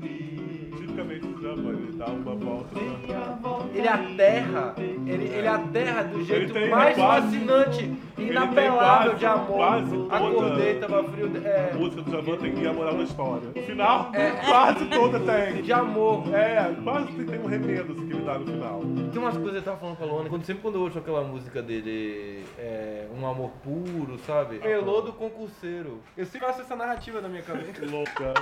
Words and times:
Rio. 0.00 0.76
Tipicamente 0.76 1.26
o 1.26 1.34
ele 1.70 1.92
dá 1.96 2.06
uma 2.06 2.34
volta. 2.34 3.53
Ele 3.74 3.88
aterra, 3.88 4.74
ele, 4.78 5.24
ele 5.34 5.48
aterra 5.48 6.02
do 6.04 6.24
jeito 6.24 6.52
tem 6.52 6.70
mais 6.70 6.96
quase- 6.96 7.36
fascinante 7.38 7.92
e 8.16 8.22
inapelável 8.22 9.14
de 9.14 9.26
amor. 9.26 9.56
quase 9.56 9.90
toda- 9.90 10.16
Acordei, 10.16 10.74
tava 10.78 11.04
frio. 11.04 11.30
A 11.34 11.48
É, 11.48 11.72
música 11.74 12.02
do 12.02 12.10
Djavan 12.10 12.36
tem 12.36 12.52
que 12.52 12.60
ir 12.62 12.68
a 12.68 12.72
moral 12.72 12.94
da 12.96 13.02
história. 13.02 13.48
No 13.54 13.62
final, 13.62 14.10
É. 14.14 14.30
quase 14.46 14.84
toda 14.86 15.18
tem. 15.20 15.62
de 15.62 15.72
amor. 15.72 16.22
É, 16.34 16.72
quase 16.84 17.06
tem, 17.12 17.26
tem 17.26 17.40
um 17.40 17.46
remedo 17.46 17.92
assim, 17.92 18.06
que 18.06 18.12
ele 18.14 18.24
dá 18.24 18.38
no 18.38 18.46
final. 18.46 18.80
Tem 19.12 19.20
umas 19.22 19.34
coisas 19.36 19.52
que 19.52 19.58
eu 19.58 19.62
tava 19.62 19.76
falando 19.78 19.96
com 19.96 20.04
a 20.04 20.06
Luana, 20.06 20.28
quando, 20.28 20.44
sempre 20.44 20.62
quando 20.62 20.74
eu 20.76 20.82
ouço 20.82 20.98
aquela 20.98 21.22
música 21.24 21.60
dele, 21.62 22.44
é, 22.58 23.06
Um 23.20 23.26
Amor 23.26 23.50
Puro, 23.62 24.18
sabe? 24.26 24.58
Melô 24.58 25.00
do 25.00 25.12
concurseiro. 25.12 26.00
Eu 26.16 26.24
sempre 26.26 26.46
faço 26.46 26.60
essa 26.62 26.76
narrativa 26.76 27.20
na 27.20 27.28
minha 27.28 27.42
cabeça. 27.42 27.72
Louca. 27.90 28.34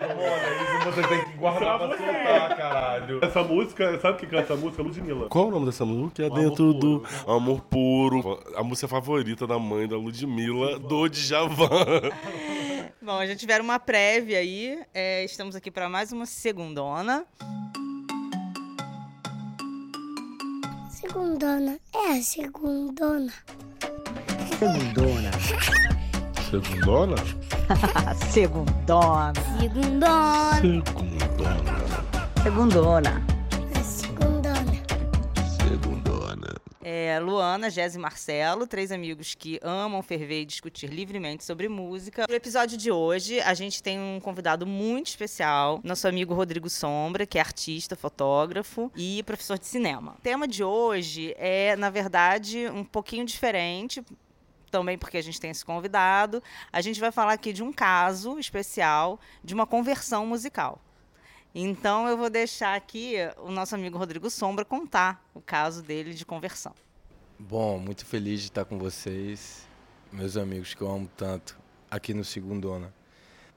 Olha, 0.00 0.78
isso 0.78 0.90
você 0.90 1.02
tem 1.08 1.24
que 1.24 1.36
guardar 1.38 1.78
pra 1.78 1.96
soltar, 1.96 2.56
caralho. 2.56 3.18
Essa 3.22 3.42
música, 3.42 3.98
sabe 3.98 4.18
quem 4.18 4.28
canta 4.28 4.42
essa 4.42 4.56
música? 4.56 4.75
Ludmilla. 4.82 5.28
Qual 5.28 5.48
o 5.48 5.50
nome 5.50 5.66
dessa 5.66 5.84
música? 5.84 6.14
Que 6.14 6.22
é 6.22 6.26
Amor 6.26 6.38
dentro 6.38 6.74
Puro. 6.74 6.78
do 6.78 7.04
Amor 7.30 7.60
Puro. 7.62 8.38
A 8.56 8.62
música 8.62 8.88
favorita 8.88 9.46
da 9.46 9.58
mãe 9.58 9.86
da 9.88 9.96
Ludmilla, 9.96 10.78
do 10.78 11.08
Djavan. 11.08 12.10
Bom, 13.02 13.18
a 13.18 13.26
gente 13.26 13.38
tiveram 13.38 13.64
uma 13.64 13.78
prévia 13.78 14.38
aí. 14.38 14.78
é, 14.92 15.24
estamos 15.24 15.54
aqui 15.54 15.70
para 15.70 15.88
mais 15.88 16.12
uma 16.12 16.26
segundona. 16.26 17.24
Segundona. 20.90 21.78
É 21.94 22.18
a 22.18 22.22
segundona. 22.22 23.32
Segundona. 24.58 25.30
Segundona? 26.50 27.16
Segundona. 28.32 29.32
Segundona. 29.60 30.60
Segundona. 30.60 31.76
Segundona. 32.42 33.35
É, 36.88 37.18
Luana, 37.18 37.68
Jéssica 37.68 37.98
e 37.98 38.00
Marcelo, 38.00 38.64
três 38.64 38.92
amigos 38.92 39.34
que 39.34 39.58
amam 39.60 40.00
ferver 40.04 40.42
e 40.42 40.44
discutir 40.44 40.86
livremente 40.86 41.42
sobre 41.42 41.68
música. 41.68 42.26
No 42.28 42.34
episódio 42.36 42.78
de 42.78 42.92
hoje, 42.92 43.40
a 43.40 43.54
gente 43.54 43.82
tem 43.82 43.98
um 43.98 44.20
convidado 44.20 44.64
muito 44.64 45.08
especial, 45.08 45.80
nosso 45.82 46.06
amigo 46.06 46.32
Rodrigo 46.32 46.70
Sombra, 46.70 47.26
que 47.26 47.38
é 47.38 47.40
artista, 47.40 47.96
fotógrafo 47.96 48.88
e 48.94 49.20
professor 49.24 49.58
de 49.58 49.66
cinema. 49.66 50.14
O 50.16 50.22
tema 50.22 50.46
de 50.46 50.62
hoje 50.62 51.34
é, 51.38 51.74
na 51.74 51.90
verdade, 51.90 52.68
um 52.68 52.84
pouquinho 52.84 53.24
diferente, 53.24 54.00
também 54.70 54.96
porque 54.96 55.18
a 55.18 55.22
gente 55.22 55.40
tem 55.40 55.50
esse 55.50 55.64
convidado. 55.64 56.40
A 56.72 56.80
gente 56.80 57.00
vai 57.00 57.10
falar 57.10 57.32
aqui 57.32 57.52
de 57.52 57.64
um 57.64 57.72
caso 57.72 58.38
especial 58.38 59.18
de 59.42 59.54
uma 59.54 59.66
conversão 59.66 60.24
musical. 60.24 60.80
Então 61.58 62.06
eu 62.06 62.18
vou 62.18 62.28
deixar 62.28 62.76
aqui 62.76 63.14
o 63.38 63.50
nosso 63.50 63.74
amigo 63.74 63.96
Rodrigo 63.96 64.28
Sombra 64.28 64.62
contar 64.62 65.26
o 65.32 65.40
caso 65.40 65.82
dele 65.82 66.12
de 66.12 66.22
conversão. 66.26 66.74
Bom, 67.38 67.78
muito 67.78 68.04
feliz 68.04 68.42
de 68.42 68.48
estar 68.48 68.66
com 68.66 68.78
vocês, 68.78 69.66
meus 70.12 70.36
amigos 70.36 70.74
que 70.74 70.82
eu 70.82 70.90
amo 70.90 71.08
tanto, 71.16 71.58
aqui 71.90 72.12
no 72.12 72.22
Segundona. 72.22 72.92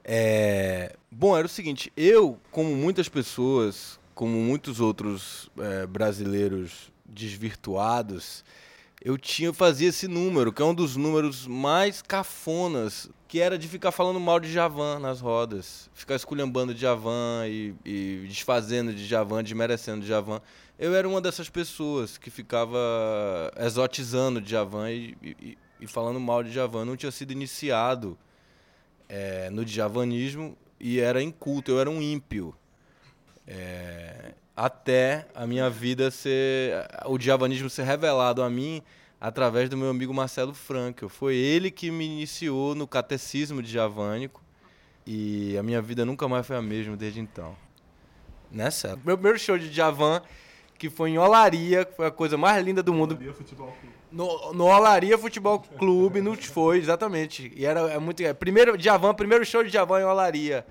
É... 0.02 0.96
Bom, 1.10 1.36
era 1.36 1.44
o 1.44 1.50
seguinte, 1.50 1.92
eu, 1.94 2.40
como 2.50 2.74
muitas 2.74 3.06
pessoas, 3.06 4.00
como 4.14 4.32
muitos 4.32 4.80
outros 4.80 5.50
é, 5.58 5.86
brasileiros 5.86 6.90
desvirtuados, 7.04 8.42
eu 9.00 9.16
tinha 9.16 9.52
fazia 9.52 9.88
esse 9.88 10.06
número, 10.06 10.52
que 10.52 10.60
é 10.60 10.64
um 10.64 10.74
dos 10.74 10.96
números 10.96 11.46
mais 11.46 12.02
cafonas, 12.02 13.08
que 13.26 13.40
era 13.40 13.56
de 13.56 13.66
ficar 13.66 13.92
falando 13.92 14.20
mal 14.20 14.38
de 14.38 14.52
Javan 14.52 14.98
nas 14.98 15.20
rodas, 15.20 15.90
ficar 15.94 16.16
esculhambando 16.16 16.74
de 16.74 16.80
Javan 16.80 17.46
e, 17.46 17.74
e 17.84 18.26
desfazendo 18.28 18.92
de 18.92 19.06
Javan, 19.06 19.42
desmerecendo 19.42 20.02
de 20.02 20.06
Javan. 20.06 20.42
Eu 20.78 20.94
era 20.94 21.08
uma 21.08 21.20
dessas 21.20 21.48
pessoas 21.48 22.18
que 22.18 22.30
ficava 22.30 22.78
exotizando 23.58 24.40
de 24.40 24.50
Javan 24.50 24.90
e, 24.90 25.16
e, 25.22 25.58
e 25.80 25.86
falando 25.86 26.20
mal 26.20 26.42
de 26.42 26.52
Javan. 26.52 26.84
Não 26.84 26.96
tinha 26.96 27.12
sido 27.12 27.32
iniciado 27.32 28.18
eh, 29.08 29.48
no 29.50 29.64
djavanismo 29.64 30.56
e 30.78 31.00
era 31.00 31.22
inculto, 31.22 31.70
eu 31.70 31.80
era 31.80 31.90
um 31.90 32.00
ímpio. 32.00 32.54
É, 33.46 34.34
até 34.60 35.26
a 35.34 35.46
minha 35.46 35.70
vida 35.70 36.10
ser. 36.10 36.86
o 37.06 37.16
djavanismo 37.16 37.70
ser 37.70 37.84
revelado 37.84 38.42
a 38.42 38.50
mim 38.50 38.82
através 39.18 39.70
do 39.70 39.76
meu 39.76 39.88
amigo 39.88 40.12
Marcelo 40.12 40.52
Franco. 40.52 41.08
Foi 41.08 41.34
ele 41.34 41.70
que 41.70 41.90
me 41.90 42.04
iniciou 42.04 42.74
no 42.74 42.86
catecismo 42.86 43.62
djavânico 43.62 44.42
e 45.06 45.56
a 45.56 45.62
minha 45.62 45.80
vida 45.80 46.04
nunca 46.04 46.28
mais 46.28 46.46
foi 46.46 46.56
a 46.56 46.62
mesma 46.62 46.94
desde 46.94 47.20
então. 47.20 47.56
Né, 48.52 48.70
Celo? 48.70 49.00
Meu 49.02 49.16
primeiro 49.16 49.38
show 49.38 49.56
de 49.56 49.70
Djavan, 49.70 50.20
que 50.76 50.90
foi 50.90 51.10
em 51.10 51.18
Olaria, 51.18 51.86
que 51.86 51.96
foi 51.96 52.06
a 52.06 52.10
coisa 52.10 52.36
mais 52.36 52.62
linda 52.62 52.82
do 52.82 52.92
mundo. 52.92 53.14
Maria 53.14 53.32
Futebol 53.32 53.74
Clube. 53.80 53.94
No, 54.12 54.52
no 54.52 54.64
Olaria 54.66 55.16
Futebol 55.16 55.60
Clube, 55.60 56.20
no 56.22 56.36
foi, 56.36 56.76
exatamente. 56.78 57.50
E 57.56 57.64
era 57.64 57.80
é 57.92 57.98
muito. 57.98 58.22
É, 58.22 58.34
primeiro, 58.34 58.76
Djavan, 58.76 59.14
primeiro 59.14 59.44
show 59.46 59.64
de 59.64 59.70
Djavan 59.70 60.00
em 60.00 60.04
Olaria. 60.04 60.66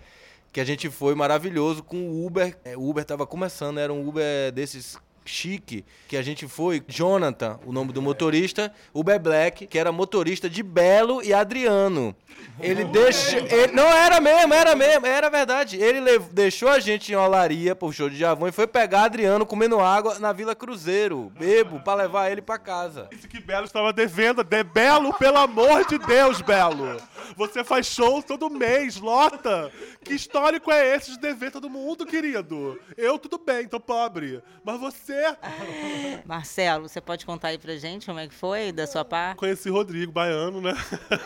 Que 0.51 0.59
a 0.59 0.65
gente 0.65 0.89
foi 0.89 1.13
maravilhoso 1.15 1.83
com 1.83 1.97
o 1.97 2.25
Uber. 2.25 2.57
É, 2.63 2.75
o 2.75 2.89
Uber 2.89 3.05
tava 3.05 3.27
começando, 3.27 3.79
era 3.79 3.93
um 3.93 4.07
Uber 4.07 4.51
desses 4.51 4.97
chique 5.29 5.85
que 6.07 6.17
a 6.17 6.21
gente 6.21 6.47
foi. 6.47 6.83
Jonathan, 6.87 7.59
o 7.65 7.71
nome 7.71 7.93
do 7.93 8.01
motorista. 8.01 8.73
Uber 8.93 9.19
Black, 9.19 9.67
que 9.67 9.77
era 9.77 9.91
motorista 9.91 10.49
de 10.49 10.63
Belo 10.63 11.21
e 11.23 11.33
Adriano. 11.33 12.15
Ele 12.59 12.83
deixou. 12.85 13.39
ele- 13.39 13.73
não, 13.73 13.87
era 13.87 14.19
mesmo, 14.19 14.53
era 14.53 14.75
mesmo, 14.75 15.05
era 15.05 15.29
verdade. 15.29 15.77
Ele 15.77 16.19
deixou 16.31 16.69
a 16.69 16.79
gente 16.79 17.11
em 17.11 17.15
Olaria 17.15 17.75
pro 17.75 17.91
show 17.91 18.09
de 18.09 18.17
Djavan 18.17 18.49
e 18.49 18.51
foi 18.51 18.65
pegar 18.67 19.03
Adriano 19.03 19.45
comendo 19.45 19.79
água 19.79 20.19
na 20.19 20.31
Vila 20.33 20.55
Cruzeiro, 20.55 21.31
bebo, 21.37 21.79
pra 21.81 21.95
levar 21.95 22.31
ele 22.31 22.41
pra 22.41 22.57
casa. 22.57 23.07
Disse 23.11 23.27
que 23.27 23.39
Belo 23.39 23.65
estava 23.65 23.91
devendo. 23.93 24.43
De 24.43 24.63
Belo, 24.63 25.13
pelo 25.13 25.37
amor 25.37 25.85
de 25.85 25.97
Deus, 25.99 26.41
Belo. 26.41 26.97
Você 27.35 27.63
faz 27.63 27.85
show 27.87 28.21
todo 28.23 28.49
mês, 28.49 28.97
lota. 28.97 29.71
Que 30.03 30.13
histórico 30.13 30.71
é 30.71 30.95
esse 30.95 31.11
de 31.11 31.19
dever 31.19 31.51
todo 31.51 31.69
mundo, 31.69 32.05
querido? 32.05 32.79
Eu, 32.97 33.19
tudo 33.19 33.37
bem, 33.37 33.67
tô 33.67 33.79
pobre. 33.79 34.41
Mas 34.63 34.79
você... 34.79 35.18
Marcelo, 36.25 36.87
você 36.87 37.01
pode 37.01 37.25
contar 37.25 37.49
aí 37.49 37.57
pra 37.57 37.75
gente 37.75 38.05
como 38.05 38.19
é 38.19 38.27
que 38.27 38.33
foi 38.33 38.71
da 38.71 38.85
sua 38.87 39.03
parte? 39.05 39.37
Conheci 39.37 39.69
Rodrigo, 39.69 40.11
baiano, 40.11 40.61
né? 40.61 40.73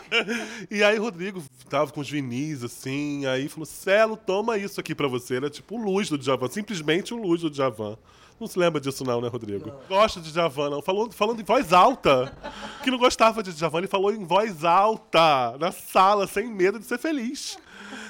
e 0.69 0.83
aí 0.83 0.97
Rodrigo 0.97 1.43
tava 1.69 1.91
com 1.91 2.01
os 2.01 2.09
vinis, 2.09 2.63
assim, 2.63 3.25
aí 3.25 3.47
falou, 3.47 3.65
Celo, 3.65 4.17
toma 4.17 4.57
isso 4.57 4.79
aqui 4.79 4.93
pra 4.93 5.07
você. 5.07 5.35
Era 5.35 5.49
tipo 5.49 5.75
o 5.75 5.83
luz 5.83 6.09
do 6.09 6.17
Djavan, 6.17 6.49
simplesmente 6.49 7.13
o 7.13 7.17
luz 7.17 7.41
do 7.41 7.49
Djavan. 7.49 7.97
Não 8.39 8.47
se 8.47 8.57
lembra 8.57 8.81
disso 8.81 9.03
não, 9.03 9.21
né, 9.21 9.27
Rodrigo? 9.27 9.71
Gosta 9.87 10.19
de 10.19 10.31
Djavan, 10.31 10.69
não. 10.69 10.81
Falou, 10.81 11.09
falando 11.11 11.39
em 11.39 11.45
voz 11.45 11.71
alta. 11.71 12.35
Que 12.83 12.91
não 12.91 12.97
gostava 12.97 13.41
de 13.43 13.53
Djavan, 13.53 13.79
ele 13.79 13.87
falou 13.87 14.11
em 14.11 14.25
voz 14.25 14.63
alta, 14.63 15.57
na 15.59 15.71
sala, 15.71 16.27
sem 16.27 16.47
medo 16.47 16.79
de 16.79 16.85
ser 16.85 16.97
feliz. 16.97 17.57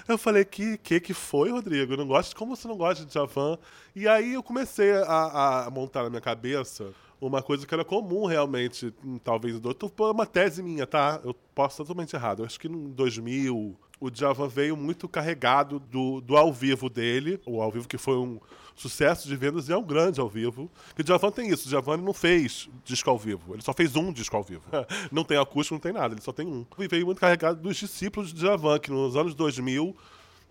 Eu 0.08 0.18
falei, 0.18 0.44
que 0.44 0.78
que, 0.78 1.00
que 1.00 1.14
foi, 1.14 1.52
Rodrigo? 1.52 1.94
Eu 1.94 1.97
Não 1.97 2.08
gosto, 2.08 2.36
como 2.36 2.56
você 2.56 2.68
não 2.68 2.78
gosta 2.78 3.06
de 3.06 3.12
Djavan? 3.12 3.58
E 3.96 4.08
aí 4.08 4.34
eu 4.34 4.44
comecei 4.44 4.91
a, 4.91 5.66
a 5.66 5.69
montar 5.69 6.03
na 6.03 6.09
minha 6.09 6.22
cabeça 6.22 6.94
uma 7.22 7.41
coisa 7.41 7.66
que 7.66 7.74
era 7.74 7.86
comum 7.86 8.25
realmente, 8.25 8.94
hum, 9.03 9.18
talvez, 9.18 9.59
foi 9.96 10.12
uma 10.12 10.25
tese 10.25 10.62
minha, 10.62 10.86
tá? 10.86 11.22
Eu 11.24 11.34
posso 11.56 11.75
estar 11.75 11.84
totalmente 11.86 12.14
errado. 12.16 12.41
Eu 12.41 12.46
acho 12.46 12.59
que 12.59 12.68
em 12.68 12.90
2000 12.91 13.78
o 14.00 14.09
Djavan 14.09 14.50
veio 14.50 14.75
muito 14.75 15.08
carregado 15.08 15.80
do, 15.80 16.20
do 16.20 16.35
ao 16.35 16.52
vivo 16.52 16.90
dele, 16.90 17.40
o 17.46 17.62
ao 17.62 17.72
vivo 17.72 17.88
que 17.88 17.97
foi 17.97 18.18
um 18.18 18.40
sucesso 18.75 19.28
de 19.28 19.35
vendas 19.35 19.69
e 19.69 19.72
é 19.72 19.78
um 19.78 19.84
grande 19.84 20.19
ao 20.19 20.29
vivo. 20.29 20.69
E 20.97 21.01
o 21.01 21.03
Djavan 21.03 21.31
tem 21.31 21.50
isso, 21.50 21.67
o 21.67 21.94
ele 21.94 22.01
não 22.01 22.13
fez 22.13 22.69
disco 22.84 23.09
ao 23.09 23.17
vivo, 23.17 23.53
ele 23.53 23.61
só 23.61 23.73
fez 23.73 23.95
um 23.95 24.11
disco 24.11 24.35
ao 24.35 24.44
vivo. 24.44 24.63
não 25.11 25.23
tem 25.23 25.38
acústico, 25.38 25.75
não 25.75 25.81
tem 25.81 25.94
nada, 25.94 26.13
ele 26.13 26.22
só 26.22 26.31
tem 26.31 26.47
um. 26.47 26.66
E 26.79 26.88
veio 26.88 27.06
muito 27.06 27.19
carregado 27.19 27.61
dos 27.61 27.78
discípulos 27.78 28.34
de 28.34 28.39
Djavan, 28.39 28.79
que 28.79 28.91
nos 28.91 29.16
anos 29.16 29.35
2000 29.35 29.95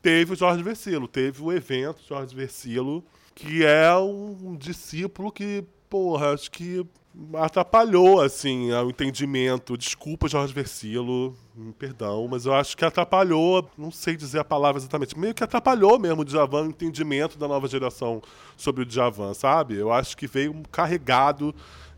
teve 0.00 0.32
o 0.32 0.36
Jorge 0.36 0.62
Versilo, 0.62 1.06
teve 1.06 1.42
o 1.42 1.52
evento 1.52 2.00
Jorge 2.08 2.34
Versilo, 2.34 3.04
que 3.34 3.64
é 3.64 3.94
um 3.96 4.56
discípulo 4.56 5.30
que, 5.30 5.64
porra, 5.92 6.32
acho 6.32 6.50
que 6.50 6.86
atrapalhou, 7.34 8.22
assim, 8.22 8.72
o 8.72 8.88
entendimento. 8.88 9.76
Desculpa, 9.76 10.26
Jorge 10.26 10.54
Versilo, 10.54 11.36
perdão, 11.78 12.26
mas 12.30 12.46
eu 12.46 12.54
acho 12.54 12.74
que 12.74 12.82
atrapalhou, 12.82 13.70
não 13.76 13.90
sei 13.90 14.16
dizer 14.16 14.38
a 14.38 14.44
palavra 14.44 14.80
exatamente, 14.80 15.18
meio 15.18 15.34
que 15.34 15.44
atrapalhou 15.44 15.98
mesmo 15.98 16.22
o 16.22 16.24
Djavan, 16.24 16.62
o 16.62 16.70
entendimento 16.70 17.38
da 17.38 17.46
nova 17.46 17.68
geração 17.68 18.22
sobre 18.56 18.84
o 18.84 18.86
Djavan, 18.86 19.34
sabe? 19.34 19.76
Eu 19.76 19.92
acho 19.92 20.16
que 20.16 20.26
veio 20.26 20.54
carregado 20.72 21.54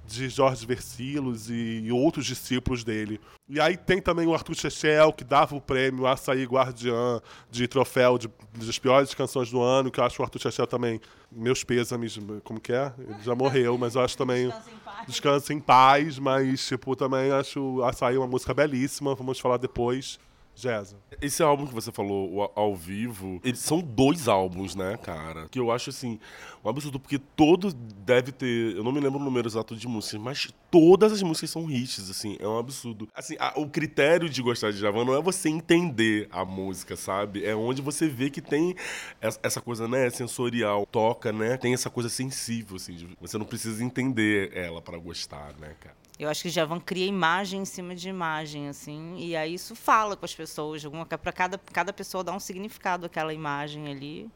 de 0.06 0.28
Jorge 0.28 0.66
Versilos 0.66 1.48
e, 1.50 1.90
outros 1.90 2.26
discípulos 2.26 2.84
dele. 2.84 3.20
E 3.48 3.60
aí 3.60 3.76
tem 3.76 4.00
também 4.00 4.26
o 4.26 4.34
Arthur 4.34 4.54
Chechel, 4.54 5.12
que 5.12 5.24
dava 5.24 5.54
o 5.54 5.60
prêmio 5.60 6.06
Açaí 6.06 6.44
Guardiã 6.44 7.20
de 7.50 7.66
troféu 7.68 8.18
de, 8.18 8.28
das 8.54 8.78
piores 8.78 9.14
canções 9.14 9.50
do 9.50 9.60
ano, 9.60 9.90
que 9.90 10.00
eu 10.00 10.04
acho 10.04 10.20
o 10.20 10.24
Arthur 10.24 10.40
Chechel 10.40 10.66
também, 10.66 11.00
meus 11.30 11.64
pêsames, 11.64 12.18
como 12.42 12.60
que 12.60 12.72
é? 12.72 12.92
Ele 12.98 13.22
já 13.22 13.34
morreu, 13.34 13.76
mas 13.78 13.94
eu 13.94 14.02
acho 14.02 14.16
também... 14.16 14.52
Descansa 15.06 15.52
em 15.52 15.60
paz, 15.60 16.18
mas, 16.18 16.66
tipo, 16.66 16.96
também 16.96 17.30
acho 17.30 17.82
Açaí 17.82 18.16
uma 18.16 18.26
música 18.26 18.54
belíssima, 18.54 19.14
vamos 19.14 19.38
falar 19.38 19.58
depois. 19.58 20.18
Jéssica. 20.56 21.00
Esse 21.20 21.42
álbum 21.42 21.66
que 21.66 21.74
você 21.74 21.90
falou, 21.90 22.52
ao 22.54 22.74
vivo, 22.76 23.40
eles 23.44 23.58
são 23.60 23.80
dois 23.80 24.28
álbuns, 24.28 24.74
né, 24.74 24.96
cara? 24.96 25.48
Que 25.48 25.58
eu 25.58 25.70
acho 25.72 25.90
assim, 25.90 26.18
um 26.64 26.68
absurdo, 26.68 27.00
porque 27.00 27.18
todo 27.18 27.72
deve 27.72 28.30
ter. 28.32 28.76
Eu 28.76 28.84
não 28.84 28.92
me 28.92 29.00
lembro 29.00 29.18
o 29.18 29.22
número 29.24 29.48
exato 29.48 29.74
de 29.74 29.88
músicas, 29.88 30.20
mas 30.20 30.48
todas 30.70 31.12
as 31.12 31.22
músicas 31.22 31.50
são 31.50 31.68
hits, 31.70 32.08
assim, 32.10 32.36
é 32.40 32.46
um 32.46 32.58
absurdo. 32.58 33.08
Assim, 33.14 33.36
a- 33.38 33.54
o 33.56 33.68
critério 33.68 34.28
de 34.28 34.40
gostar 34.42 34.70
de 34.70 34.78
Javan 34.78 35.04
não 35.04 35.14
é 35.16 35.20
você 35.20 35.48
entender 35.48 36.28
a 36.30 36.44
música, 36.44 36.94
sabe? 36.96 37.44
É 37.44 37.54
onde 37.54 37.82
você 37.82 38.06
vê 38.08 38.30
que 38.30 38.40
tem 38.40 38.74
es- 39.22 39.40
essa 39.42 39.60
coisa, 39.60 39.88
né, 39.88 40.08
sensorial, 40.10 40.86
toca, 40.86 41.32
né? 41.32 41.56
Tem 41.56 41.74
essa 41.74 41.90
coisa 41.90 42.08
sensível, 42.08 42.76
assim, 42.76 43.08
você 43.20 43.36
não 43.38 43.46
precisa 43.46 43.82
entender 43.82 44.56
ela 44.56 44.80
pra 44.80 44.96
gostar, 44.98 45.52
né, 45.60 45.74
cara? 45.80 45.96
Eu 46.18 46.28
acho 46.28 46.42
que 46.42 46.48
Javan 46.48 46.78
cria 46.78 47.06
imagem 47.06 47.62
em 47.62 47.64
cima 47.64 47.94
de 47.94 48.08
imagem, 48.08 48.68
assim, 48.68 49.16
e 49.18 49.34
aí 49.34 49.54
isso 49.54 49.74
fala 49.74 50.16
com 50.16 50.24
as 50.24 50.34
pessoas, 50.34 50.82
para 51.20 51.32
cada, 51.32 51.58
cada 51.58 51.92
pessoa 51.92 52.22
dar 52.22 52.32
um 52.32 52.40
significado 52.40 53.06
àquela 53.06 53.34
imagem 53.34 53.88
ali. 53.88 54.30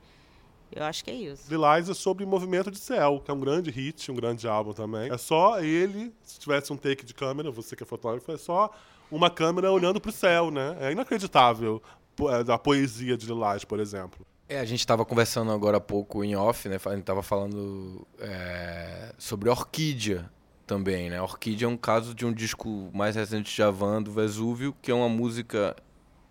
Eu 0.72 0.84
acho 0.84 1.04
que 1.04 1.10
é 1.10 1.14
isso. 1.14 1.48
Lilás 1.48 1.88
é 1.88 1.94
sobre 1.94 2.26
Movimento 2.26 2.70
de 2.70 2.78
Céu, 2.78 3.22
que 3.24 3.30
é 3.30 3.34
um 3.34 3.40
grande 3.40 3.70
hit, 3.70 4.10
um 4.10 4.14
grande 4.14 4.46
álbum 4.46 4.72
também. 4.72 5.10
É 5.10 5.16
só 5.16 5.60
ele, 5.60 6.12
se 6.22 6.38
tivesse 6.38 6.72
um 6.72 6.76
take 6.76 7.06
de 7.06 7.14
câmera, 7.14 7.50
você 7.50 7.74
que 7.74 7.84
é 7.84 7.86
fotógrafo, 7.86 8.30
é 8.32 8.36
só 8.36 8.70
uma 9.10 9.30
câmera 9.30 9.72
olhando 9.72 10.00
pro 10.00 10.12
céu, 10.12 10.50
né? 10.50 10.76
É 10.80 10.92
inacreditável 10.92 11.82
é, 12.20 12.52
a 12.52 12.58
poesia 12.58 13.16
de 13.16 13.26
Lilás, 13.26 13.64
por 13.64 13.80
exemplo. 13.80 14.26
É, 14.48 14.60
a 14.60 14.64
gente 14.64 14.80
estava 14.80 15.04
conversando 15.04 15.52
agora 15.52 15.78
há 15.78 15.80
pouco 15.80 16.22
em 16.24 16.36
off, 16.36 16.68
né? 16.68 16.78
A 16.84 16.90
gente 16.90 17.00
estava 17.00 17.22
falando 17.22 18.06
é, 18.18 19.14
sobre 19.16 19.48
Orquídea 19.48 20.30
também, 20.68 21.08
né? 21.08 21.20
Orquídea 21.20 21.64
é 21.64 21.68
um 21.68 21.76
caso 21.76 22.14
de 22.14 22.26
um 22.26 22.32
disco 22.32 22.90
mais 22.92 23.16
recente 23.16 23.50
de 23.50 23.56
Javan, 23.56 24.02
do 24.02 24.12
Vesúvio, 24.12 24.76
que 24.80 24.90
é 24.90 24.94
uma 24.94 25.08
música... 25.08 25.74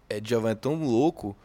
É, 0.08 0.22
Javan 0.24 0.52
é 0.52 0.56
tão 0.56 0.76
louco 0.76 1.36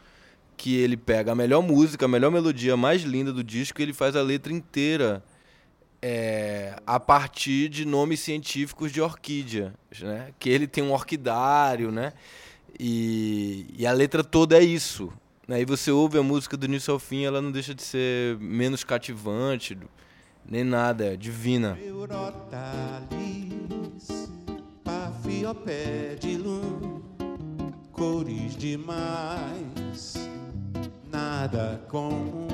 que 0.56 0.76
ele 0.76 0.96
pega 0.96 1.32
a 1.32 1.34
melhor 1.34 1.62
música, 1.62 2.04
a 2.04 2.08
melhor 2.08 2.30
melodia 2.30 2.76
mais 2.76 3.02
linda 3.02 3.32
do 3.32 3.42
disco 3.42 3.80
e 3.80 3.82
ele 3.82 3.92
faz 3.92 4.14
a 4.14 4.22
letra 4.22 4.52
inteira 4.52 5.24
é, 6.00 6.76
a 6.86 7.00
partir 7.00 7.68
de 7.68 7.84
nomes 7.84 8.20
científicos 8.20 8.92
de 8.92 9.00
orquídea, 9.00 9.72
né? 10.00 10.32
Que 10.38 10.50
ele 10.50 10.66
tem 10.66 10.84
um 10.84 10.92
orquidário, 10.92 11.90
né? 11.90 12.12
E, 12.78 13.66
e 13.76 13.86
a 13.86 13.92
letra 13.92 14.22
toda 14.22 14.56
é 14.56 14.62
isso. 14.62 15.12
Aí 15.48 15.64
você 15.64 15.90
ouve 15.90 16.18
a 16.18 16.22
música 16.22 16.56
do 16.56 16.66
início 16.66 16.92
ao 16.92 16.98
fim, 16.98 17.24
ela 17.24 17.40
não 17.40 17.50
deixa 17.50 17.74
de 17.74 17.82
ser 17.82 18.36
menos 18.38 18.84
cativante, 18.84 19.76
nem 20.48 20.64
nada, 20.64 21.04
é 21.12 21.16
divina. 21.16 21.78
Eurotalis, 21.82 23.52
cores 27.92 28.56
demais, 28.56 30.14
nada 31.10 31.80
comum. 31.88 32.48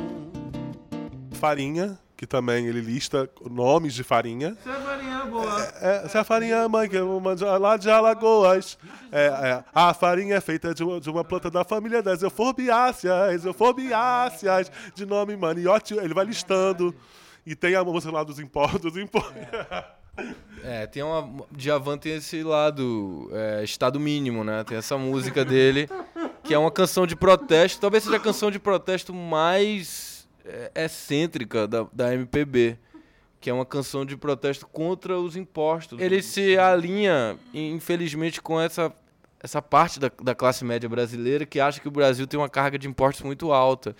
Farinha, 1.33 1.99
que 2.17 2.27
também 2.27 2.67
ele 2.67 2.81
lista 2.81 3.31
nomes 3.49 3.95
de 3.95 4.03
farinha. 4.03 4.57
Isso 4.59 4.69
é 4.69 4.75
farinha 4.81 5.25
boa. 5.27 5.63
É, 5.81 6.03
essa 6.05 6.19
é 6.19 6.21
a 6.21 6.25
farinha 6.25 6.69
mãe, 6.69 6.89
que 6.89 6.97
é 6.97 7.03
uma 7.03 7.37
de- 7.37 7.45
lá 7.45 7.77
de 7.77 7.89
Alagoas. 7.89 8.77
É, 9.13 9.27
é, 9.27 9.65
a 9.73 9.95
farinha 9.95 10.35
é 10.35 10.41
feita 10.41 10.75
de 10.75 10.83
uma, 10.83 11.01
de 11.01 11.09
uma 11.09 11.23
planta 11.25 11.49
da 11.51 11.65
família 11.65 12.03
das 12.03 12.23
euforbiáceas, 12.23 13.45
euforbiáceas, 13.45 14.71
de 14.95 15.07
nome 15.07 15.37
maniote. 15.37 15.95
Ele 15.95 16.13
vai 16.13 16.25
listando. 16.25 16.95
E 17.47 17.55
tem 17.55 17.75
a 17.75 17.85
música 17.85 18.13
lá 18.13 18.23
dos 18.23 18.39
impostos. 18.39 18.97
Impo... 18.99 19.25
É, 20.63 20.87
tem 20.87 21.03
uma. 21.03 21.47
Djavan 21.51 21.97
tem 21.97 22.17
esse 22.17 22.43
lado, 22.43 23.31
é, 23.33 23.63
estado 23.63 24.01
mínimo, 24.01 24.43
né? 24.43 24.65
Tem 24.65 24.77
essa 24.77 24.99
música 24.99 25.45
dele, 25.45 25.89
que 26.43 26.53
é 26.53 26.59
uma 26.59 26.71
canção 26.71 27.07
de 27.07 27.15
protesto, 27.15 27.81
talvez 27.81 28.05
seja 28.05 28.17
a 28.17 28.21
canção 28.21 28.51
de 28.51 28.59
protesto 28.59 29.15
mais 29.15 30.29
é, 30.45 30.85
excêntrica 30.85 31.67
da, 31.67 31.87
da 31.93 32.15
MPB. 32.15 32.79
Que 33.41 33.51
é 33.51 33.53
uma 33.53 33.65
canção 33.65 34.05
de 34.05 34.17
protesto 34.17 34.67
contra 34.67 35.17
os 35.17 35.37
impostos. 35.37 36.01
Ele 36.01 36.21
se 36.21 36.59
alinha, 36.59 37.39
infelizmente, 37.55 38.43
com 38.43 38.61
essa, 38.61 38.93
essa 39.41 39.63
parte 39.63 40.01
da, 40.01 40.11
da 40.21 40.35
classe 40.35 40.65
média 40.65 40.89
brasileira 40.89 41.47
que 41.47 41.61
acha 41.61 41.81
que 41.81 41.87
o 41.87 41.91
Brasil 41.91 42.27
tem 42.27 42.39
uma 42.39 42.49
carga 42.49 42.77
de 42.77 42.89
impostos 42.89 43.25
muito 43.25 43.53
alta. 43.53 43.95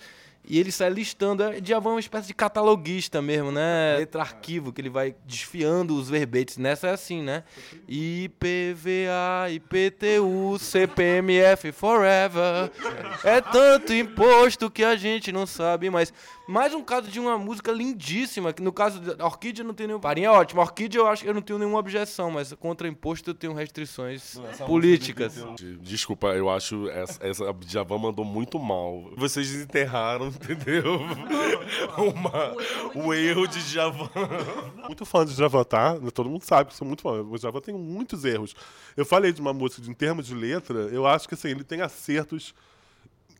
E 0.49 0.59
ele 0.59 0.71
sai 0.71 0.89
listando, 0.89 1.43
Djavan 1.61 1.91
é 1.91 1.93
uma 1.93 1.99
espécie 1.99 2.27
de 2.27 2.33
cataloguista 2.33 3.21
mesmo, 3.21 3.51
né? 3.51 3.97
Letra 3.99 4.23
arquivo, 4.23 4.73
que 4.73 4.81
ele 4.81 4.89
vai 4.89 5.15
desfiando 5.23 5.95
os 5.95 6.09
verbetes. 6.09 6.57
Nessa 6.57 6.87
é 6.87 6.91
assim, 6.91 7.21
né? 7.21 7.43
IPVA, 7.87 9.51
IPTU, 9.51 10.57
CPMF 10.57 11.71
forever. 11.71 12.71
É 13.23 13.39
tanto 13.39 13.93
imposto 13.93 14.71
que 14.71 14.83
a 14.83 14.95
gente 14.95 15.31
não 15.31 15.45
sabe 15.45 15.87
mais. 15.91 16.11
Mais 16.49 16.73
um 16.73 16.81
caso 16.81 17.07
de 17.11 17.19
uma 17.19 17.37
música 17.37 17.71
lindíssima, 17.71 18.51
que 18.51 18.59
no 18.59 18.73
caso 18.73 18.99
da 18.99 19.23
Orquídea 19.23 19.63
não 19.63 19.71
tem 19.71 19.85
nenhum... 19.85 20.01
Farinha 20.01 20.29
é 20.29 20.31
ótimo. 20.31 20.61
Orquídea 20.61 20.97
eu 20.97 21.05
acho 21.05 21.21
que 21.21 21.29
eu 21.29 21.33
não 21.35 21.43
tenho 21.43 21.59
nenhuma 21.59 21.77
objeção, 21.77 22.31
mas 22.31 22.51
contra 22.53 22.87
imposto 22.87 23.29
eu 23.29 23.33
tenho 23.35 23.53
restrições 23.53 24.41
políticas. 24.65 25.45
Desculpa, 25.79 26.29
eu 26.29 26.49
acho 26.49 26.89
essa, 26.89 27.23
essa 27.23 27.53
Djavan 27.53 27.99
mandou 27.99 28.25
muito 28.25 28.57
mal. 28.57 29.11
Vocês 29.15 29.47
desenterraram, 29.47 30.29
entendeu? 30.33 30.99
Uma, 31.95 32.55
o 32.95 33.13
erro 33.13 33.45
de 33.45 33.61
Djavan. 33.65 34.09
muito 34.87 35.05
fã 35.05 35.23
de 35.23 35.35
Djavan, 35.35 35.63
tá? 35.63 35.99
Todo 36.11 36.31
mundo 36.31 36.41
sabe 36.41 36.71
que 36.71 36.75
sou 36.75 36.87
muito 36.87 37.03
fã. 37.03 37.21
O 37.21 37.37
Djavan 37.37 37.61
tem 37.61 37.75
muitos 37.75 38.25
erros. 38.25 38.55
Eu 38.97 39.05
falei 39.05 39.31
de 39.31 39.39
uma 39.39 39.53
música, 39.53 39.83
de, 39.83 39.91
em 39.91 39.93
termos 39.93 40.25
de 40.25 40.33
letra, 40.33 40.79
eu 40.91 41.05
acho 41.05 41.27
que 41.27 41.35
assim, 41.35 41.49
ele 41.49 41.63
tem 41.63 41.81
acertos 41.81 42.55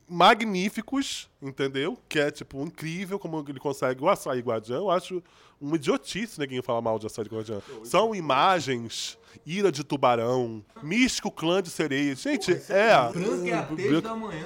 magníficos, 0.10 1.30
entendeu? 1.42 1.98
Que 2.08 2.20
é, 2.20 2.32
tipo, 2.32 2.62
incrível 2.64 3.20
como 3.20 3.46
ele 3.48 3.60
consegue 3.60 4.04
o 4.04 4.10
Açaí 4.10 4.40
Guardiã. 4.40 4.78
Eu 4.78 4.90
acho 4.90 5.22
uma 5.62 5.76
idiotice 5.76 6.40
ninguém 6.40 6.62
falar 6.62 6.82
mal 6.82 6.98
de 6.98 7.06
Açaí 7.06 7.26
Guardiã. 7.26 7.62
São 7.84 8.16
imagens, 8.16 9.18
ira 9.46 9.72
de 9.72 9.84
tubarão, 9.84 10.64
místico 10.82 11.30
clã 11.30 11.62
de 11.62 11.70
sereias. 11.70 12.22
Gente, 12.22 12.52
é... 12.70 12.92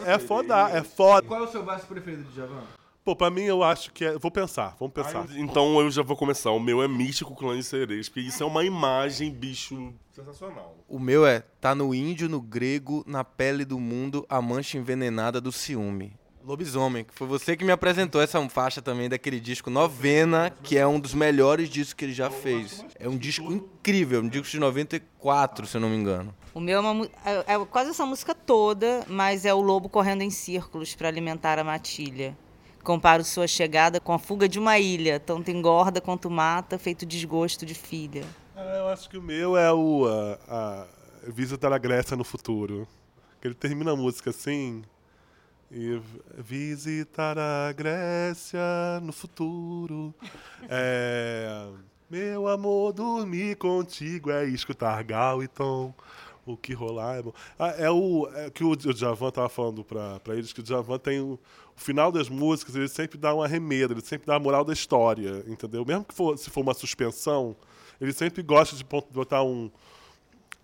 É 0.06 0.20
foda, 0.20 0.70
é 0.70 0.84
foda. 0.84 1.28
Qual 1.28 1.42
é 1.42 1.44
o 1.44 1.52
seu 1.52 1.64
verso 1.64 1.88
preferido 1.88 2.24
de 2.24 2.36
Javan? 2.36 2.64
Pô, 3.04 3.16
pra 3.16 3.30
mim 3.30 3.42
eu 3.42 3.62
acho 3.64 3.92
que 3.92 4.06
é... 4.06 4.18
Vou 4.18 4.32
pensar, 4.32 4.78
vamos 4.80 4.94
pensar. 4.94 5.26
Então 5.36 5.80
eu 5.82 5.92
já 5.92 6.02
vou 6.02 6.16
começar. 6.16 6.52
O 6.52 6.60
meu 6.60 6.82
é 6.82 6.88
Místico 6.88 7.36
Clã 7.36 7.58
de 7.58 7.64
Sereias, 7.64 8.08
porque 8.08 8.22
isso 8.22 8.42
é 8.42 8.46
uma 8.46 8.64
imagem, 8.64 9.30
bicho, 9.30 9.94
sensacional. 10.12 10.78
O 10.88 10.98
meu 10.98 11.26
é 11.26 11.42
tá 11.60 11.76
no 11.76 11.94
índio, 11.94 12.30
no 12.30 12.40
grego, 12.40 13.04
na 13.06 13.24
pele 13.24 13.66
do 13.66 13.78
mundo, 13.78 14.26
a 14.30 14.42
mancha 14.42 14.78
envenenada 14.78 15.42
do 15.42 15.52
ciúme. 15.52 16.14
Lobisomem, 16.46 17.06
que 17.06 17.14
foi 17.14 17.26
você 17.26 17.56
que 17.56 17.64
me 17.64 17.72
apresentou 17.72 18.22
essa 18.22 18.50
faixa 18.50 18.82
também 18.82 19.08
daquele 19.08 19.40
disco 19.40 19.70
Novena, 19.70 20.54
que 20.62 20.78
é 20.78 20.86
um 20.86 21.00
dos 21.00 21.14
melhores 21.14 21.70
discos 21.70 21.94
que 21.94 22.06
ele 22.06 22.14
já 22.14 22.30
fez. 22.30 22.86
É 23.00 23.08
um 23.08 23.18
disco 23.18 23.52
incrível, 23.52 24.22
um 24.22 24.28
disco 24.28 24.50
de 24.50 24.60
94, 24.60 25.66
se 25.66 25.78
eu 25.78 25.82
não 25.82 25.90
me 25.90 25.96
engano. 25.96 26.36
O 26.54 26.60
meu 26.60 26.78
é, 26.78 26.82
uma, 26.82 27.06
é, 27.26 27.54
é 27.54 27.66
quase 27.66 27.92
essa 27.92 28.06
música 28.06 28.36
toda, 28.36 29.06
mas 29.08 29.46
é 29.46 29.54
o 29.54 29.62
lobo 29.62 29.88
correndo 29.88 30.22
em 30.22 30.30
círculos 30.30 30.94
para 30.96 31.08
alimentar 31.08 31.58
a 31.60 31.64
matilha. 31.64 32.38
Comparo 32.84 33.24
sua 33.24 33.48
chegada 33.48 34.00
com 34.00 34.12
a 34.12 34.20
fuga 34.20 34.48
de 34.48 34.60
uma 34.60 34.78
ilha, 34.78 35.20
tanto 35.20 35.50
engorda 35.50 36.02
quanto 36.02 36.30
mata, 36.30 36.78
feito 36.78 37.06
desgosto 37.06 37.66
de 37.66 37.74
filha. 37.74 38.26
É, 38.56 38.80
eu 38.80 38.90
acho 38.90 39.10
que 39.10 39.18
o 39.18 39.22
meu 39.22 39.56
é 39.58 39.72
o 39.72 40.06
a, 40.48 40.86
a 41.28 41.32
Visitar 41.32 41.72
a 41.72 41.78
Grécia 41.78 42.18
no 42.18 42.24
futuro. 42.24 42.86
Que 43.40 43.48
ele 43.48 43.56
termina 43.56 43.92
a 43.92 43.96
música 43.96 44.30
assim. 44.30 44.84
E 45.72 46.00
visitar 46.38 47.38
a 47.40 47.72
Grécia 47.72 48.60
no 49.02 49.14
futuro. 49.14 50.14
É, 50.70 51.68
meu 52.10 52.48
amor, 52.48 52.94
dormir 52.94 53.56
contigo 53.56 54.30
é 54.30 54.46
escutar 54.46 55.02
Gal 55.04 55.42
e 55.42 55.48
Tom. 55.48 55.94
O 56.46 56.58
que 56.58 56.74
rolar 56.74 57.20
é 57.20 57.22
bom. 57.22 57.34
Ah, 57.58 57.70
é 57.70 57.90
o 57.90 58.30
é 58.36 58.50
que 58.50 58.66
o 58.66 58.76
Djavan 58.76 59.32
tava 59.32 59.48
falando 59.48 59.84
pra 59.84 60.20
eles, 60.36 60.52
que 60.52 60.60
o 60.60 60.64
Djavan 60.64 61.00
tem 61.00 61.40
o 61.76 61.82
final 61.82 62.12
das 62.12 62.30
músicas, 62.30 62.76
ele 62.76 62.88
sempre 62.88 63.18
dá 63.18 63.34
uma 63.34 63.48
remeda, 63.48 63.94
ele 63.94 64.06
sempre 64.06 64.28
dá 64.28 64.36
a 64.36 64.40
moral 64.40 64.64
da 64.64 64.74
história, 64.74 65.44
entendeu? 65.48 65.86
Mesmo 65.86 66.06
que 66.06 66.14
for, 66.14 66.38
se 66.38 66.50
for 66.50 66.62
uma 66.62 66.74
suspensão, 66.74 67.56
ele 68.00 68.14
sempre 68.14 68.42
gosta 68.44 68.76
de 68.76 68.84
botar 68.84 69.44
um. 69.44 69.72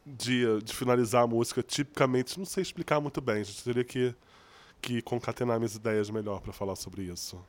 De, 0.05 0.61
de 0.63 0.73
finalizar 0.73 1.23
a 1.23 1.27
música 1.27 1.61
tipicamente. 1.61 2.39
Não 2.39 2.45
sei 2.45 2.63
explicar 2.63 2.99
muito 2.99 3.21
bem, 3.21 3.43
gente. 3.43 3.63
Teria 3.63 3.83
que, 3.83 4.15
que 4.81 5.03
concatenar 5.03 5.59
minhas 5.59 5.75
ideias 5.75 6.09
melhor 6.09 6.41
pra 6.41 6.51
falar 6.51 6.75
sobre 6.75 7.03
isso. 7.03 7.39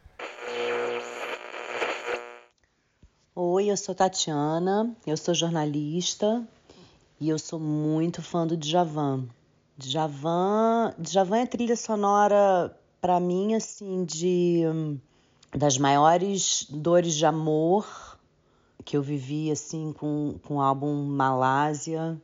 Oi, 3.34 3.70
eu 3.70 3.76
sou 3.78 3.94
Tatiana, 3.94 4.94
eu 5.06 5.16
sou 5.16 5.32
jornalista 5.32 6.46
e 7.18 7.30
eu 7.30 7.38
sou 7.38 7.58
muito 7.58 8.20
fã 8.20 8.46
do 8.46 8.56
Djavan. 8.56 9.26
Djavan, 9.78 10.94
Djavan 10.98 11.38
é 11.38 11.46
trilha 11.46 11.76
sonora 11.76 12.76
para 13.00 13.18
mim 13.18 13.54
assim 13.54 14.04
de 14.04 14.62
das 15.56 15.78
maiores 15.78 16.66
dores 16.70 17.14
de 17.14 17.26
amor 17.26 17.86
que 18.84 18.96
eu 18.96 19.02
vivi 19.02 19.50
assim 19.50 19.92
com, 19.92 20.34
com 20.46 20.56
o 20.56 20.60
álbum 20.60 20.94
Malásia, 21.04 22.20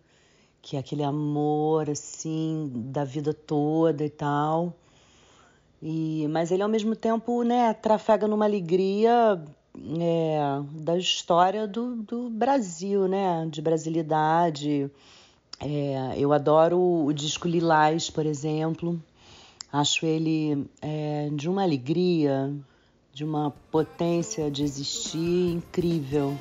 que 0.62 0.76
é 0.76 0.80
aquele 0.80 1.02
amor 1.02 1.90
assim 1.90 2.71
da 2.75 3.04
vida 3.04 3.33
toda 3.33 4.04
e 4.04 4.11
tal. 4.11 4.75
E, 5.83 6.26
mas 6.28 6.50
ele 6.50 6.62
ao 6.62 6.68
mesmo 6.68 6.97
tempo, 6.97 7.42
né, 7.42 7.73
trafega 7.75 8.26
numa 8.26 8.47
alegria 8.47 9.40
é, 10.00 10.38
da 10.73 10.97
história 10.97 11.66
do, 11.66 11.97
do 11.97 12.30
Brasil, 12.30 13.06
né, 13.06 13.47
de 13.50 13.61
brasilidade. 13.61 14.90
É, 15.61 16.14
eu 16.16 16.33
adoro 16.33 16.78
o 16.80 17.12
disco 17.12 17.47
Lilás, 17.47 18.11
por 18.11 18.26
exemplo. 18.26 19.00
Acho 19.76 20.06
ele 20.06 20.66
é, 20.80 21.28
de 21.35 21.50
uma 21.50 21.62
alegria, 21.62 22.50
de 23.12 23.23
uma 23.23 23.52
potência 23.71 24.50
de 24.50 24.62
existir 24.62 25.52
incrível. 25.52 26.35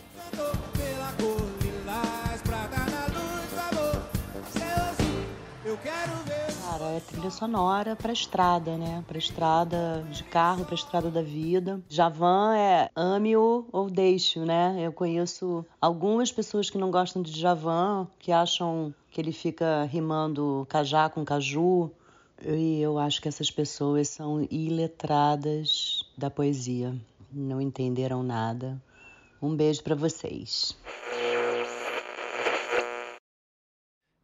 Cara, 6.61 6.85
é 6.91 7.01
trilha 7.01 7.29
sonora 7.29 7.93
pra 7.93 8.13
estrada, 8.13 8.77
né? 8.77 9.03
Pra 9.05 9.17
estrada 9.17 10.07
de 10.09 10.23
carro, 10.23 10.63
pra 10.63 10.75
estrada 10.75 11.11
da 11.11 11.21
vida. 11.21 11.81
Javan 11.89 12.55
é 12.55 12.89
ame-o 12.95 13.65
ou 13.69 13.89
deixe-o, 13.89 14.45
né? 14.45 14.77
Eu 14.79 14.93
conheço 14.93 15.65
algumas 15.81 16.31
pessoas 16.31 16.69
que 16.69 16.77
não 16.77 16.89
gostam 16.89 17.21
de 17.21 17.37
Javan, 17.37 18.07
que 18.17 18.31
acham 18.31 18.95
que 19.11 19.19
ele 19.19 19.33
fica 19.33 19.83
rimando 19.91 20.65
cajá 20.69 21.09
com 21.09 21.25
caju. 21.25 21.91
E 22.43 22.81
eu 22.81 22.97
acho 22.97 23.21
que 23.21 23.27
essas 23.27 23.49
pessoas 23.49 24.09
são 24.09 24.47
iletradas 24.51 26.03
da 26.17 26.29
poesia. 26.29 26.95
Não 27.31 27.61
entenderam 27.61 28.23
nada. 28.23 28.81
Um 29.41 29.55
beijo 29.55 29.83
pra 29.83 29.95
vocês. 29.95 30.77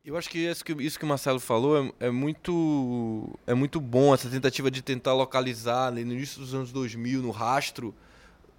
Eu 0.03 0.17
acho 0.17 0.29
que 0.29 0.39
isso 0.39 0.65
que, 0.65 0.73
isso 0.73 0.97
que 0.97 1.05
o 1.05 1.07
Marcelo 1.07 1.39
falou 1.39 1.93
é, 1.99 2.07
é 2.07 2.11
muito 2.11 3.29
é 3.45 3.53
muito 3.53 3.79
bom, 3.79 4.13
essa 4.13 4.27
tentativa 4.27 4.71
de 4.71 4.81
tentar 4.81 5.13
localizar 5.13 5.87
ali 5.87 6.03
no 6.03 6.13
início 6.13 6.39
dos 6.39 6.55
anos 6.55 6.71
2000, 6.71 7.21
no 7.21 7.29
rastro 7.29 7.93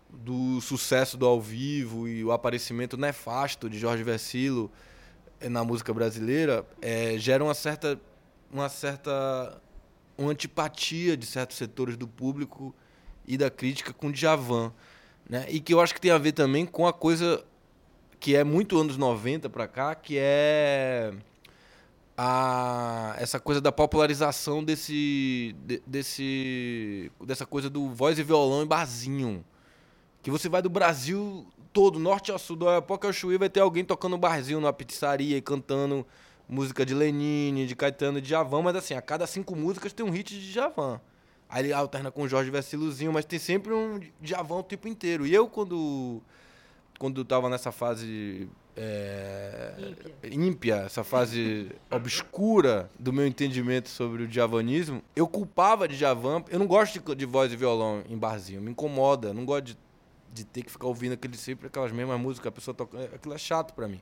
do 0.08 0.60
sucesso 0.60 1.16
do 1.16 1.26
ao 1.26 1.40
vivo 1.40 2.06
e 2.06 2.22
o 2.22 2.30
aparecimento 2.30 2.96
nefasto 2.96 3.68
de 3.68 3.78
Jorge 3.78 4.04
Versilo 4.04 4.70
eh, 5.40 5.48
na 5.48 5.64
música 5.64 5.92
brasileira, 5.92 6.64
é, 6.80 7.18
gera 7.18 7.42
uma 7.42 7.54
certa 7.54 7.98
uma 8.52 8.68
certa 8.68 9.60
uma 10.16 10.30
antipatia 10.30 11.16
de 11.16 11.24
certos 11.26 11.56
setores 11.56 11.96
do 11.96 12.06
público 12.06 12.74
e 13.26 13.36
da 13.38 13.50
crítica 13.50 13.92
com 13.92 14.12
Djavan, 14.12 14.72
né? 15.28 15.46
E 15.48 15.58
que 15.58 15.72
eu 15.72 15.80
acho 15.80 15.94
que 15.94 16.00
tem 16.00 16.10
a 16.10 16.18
ver 16.18 16.32
também 16.32 16.66
com 16.66 16.86
a 16.86 16.92
coisa 16.92 17.42
que 18.20 18.36
é 18.36 18.44
muito 18.44 18.78
anos 18.78 18.96
90 18.96 19.48
pra 19.48 19.66
cá, 19.66 19.94
que 19.94 20.16
é 20.18 21.12
a 22.16 23.14
essa 23.18 23.40
coisa 23.40 23.60
da 23.60 23.72
popularização 23.72 24.62
desse 24.62 25.56
de- 25.64 25.82
desse 25.86 27.10
dessa 27.24 27.46
coisa 27.46 27.70
do 27.70 27.88
voz 27.90 28.18
e 28.18 28.22
violão 28.22 28.62
em 28.62 28.66
barzinho. 28.66 29.44
Que 30.22 30.30
você 30.30 30.48
vai 30.48 30.62
do 30.62 30.68
Brasil 30.70 31.46
todo, 31.72 31.98
norte 31.98 32.30
ao 32.30 32.38
sul, 32.38 32.54
do 32.54 32.66
Oiapoque 32.66 33.06
ao 33.06 33.12
Chuí, 33.12 33.38
vai 33.38 33.48
ter 33.48 33.60
alguém 33.60 33.84
tocando 33.84 34.16
barzinho 34.18 34.60
numa 34.60 34.72
pizzaria 34.72 35.36
e 35.38 35.40
cantando 35.42 36.06
música 36.48 36.84
de 36.84 36.94
Lenine, 36.94 37.66
de 37.66 37.74
Caetano, 37.76 38.20
de 38.20 38.28
Djavan, 38.28 38.62
mas 38.62 38.76
assim, 38.76 38.94
a 38.94 39.02
cada 39.02 39.26
cinco 39.26 39.56
músicas 39.56 39.92
tem 39.92 40.04
um 40.04 40.10
hit 40.10 40.38
de 40.38 40.52
Djavan. 40.52 41.00
Aí 41.48 41.64
ele 41.64 41.72
alterna 41.72 42.10
com 42.10 42.26
Jorge 42.26 42.50
Versilozinho, 42.50 43.12
mas 43.12 43.24
tem 43.24 43.38
sempre 43.38 43.72
um 43.72 44.00
Djavan 44.20 44.56
o 44.56 44.62
tempo 44.62 44.88
inteiro. 44.88 45.26
E 45.26 45.34
eu, 45.34 45.48
quando 45.48 46.22
quando 46.98 47.24
tava 47.24 47.50
nessa 47.50 47.72
fase 47.72 48.48
é, 48.76 49.74
ímpia, 50.30 50.76
essa 50.86 51.02
fase 51.02 51.70
obscura 51.90 52.88
do 52.98 53.12
meu 53.12 53.26
entendimento 53.26 53.88
sobre 53.88 54.22
o 54.22 54.30
javanismo, 54.30 55.02
eu 55.16 55.26
culpava 55.26 55.88
de 55.88 55.96
Javan. 55.96 56.44
Eu 56.48 56.58
não 56.58 56.66
gosto 56.66 57.00
de, 57.00 57.14
de 57.16 57.26
voz 57.26 57.52
e 57.52 57.56
violão 57.56 58.04
em 58.08 58.16
barzinho, 58.16 58.62
me 58.62 58.70
incomoda. 58.70 59.34
Não 59.34 59.44
gosto 59.44 59.64
de, 59.64 59.78
de 60.32 60.44
ter 60.44 60.62
que 60.62 60.70
ficar 60.70 60.86
ouvindo 60.86 61.14
aquele, 61.14 61.36
sempre 61.36 61.66
aquelas 61.66 61.90
mesmas 61.90 62.20
músicas, 62.20 62.46
a 62.48 62.52
pessoa 62.52 62.74
toca. 62.74 62.96
Aquilo 63.14 63.34
é 63.34 63.38
chato 63.38 63.74
pra 63.74 63.88
mim. 63.88 64.00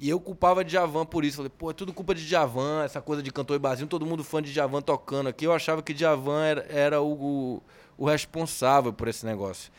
E 0.00 0.08
eu 0.08 0.20
culpava 0.20 0.64
de 0.64 0.72
Javan 0.72 1.04
por 1.04 1.24
isso. 1.24 1.38
Falei, 1.38 1.50
pô, 1.50 1.70
é 1.70 1.74
tudo 1.74 1.92
culpa 1.92 2.14
de 2.14 2.24
Javan, 2.24 2.84
essa 2.84 3.00
coisa 3.00 3.22
de 3.22 3.32
cantor 3.32 3.56
e 3.56 3.58
barzinho, 3.58 3.88
todo 3.88 4.06
mundo 4.06 4.22
fã 4.22 4.40
de 4.40 4.52
Javan 4.52 4.80
tocando 4.80 5.28
aqui. 5.28 5.44
Eu 5.44 5.52
achava 5.52 5.82
que 5.82 5.94
Javan 5.96 6.44
era, 6.44 6.66
era 6.68 7.02
o, 7.02 7.60
o, 7.96 8.06
responsável 8.06 8.92
por 8.92 9.08
esse 9.08 9.26
negócio. 9.26 9.72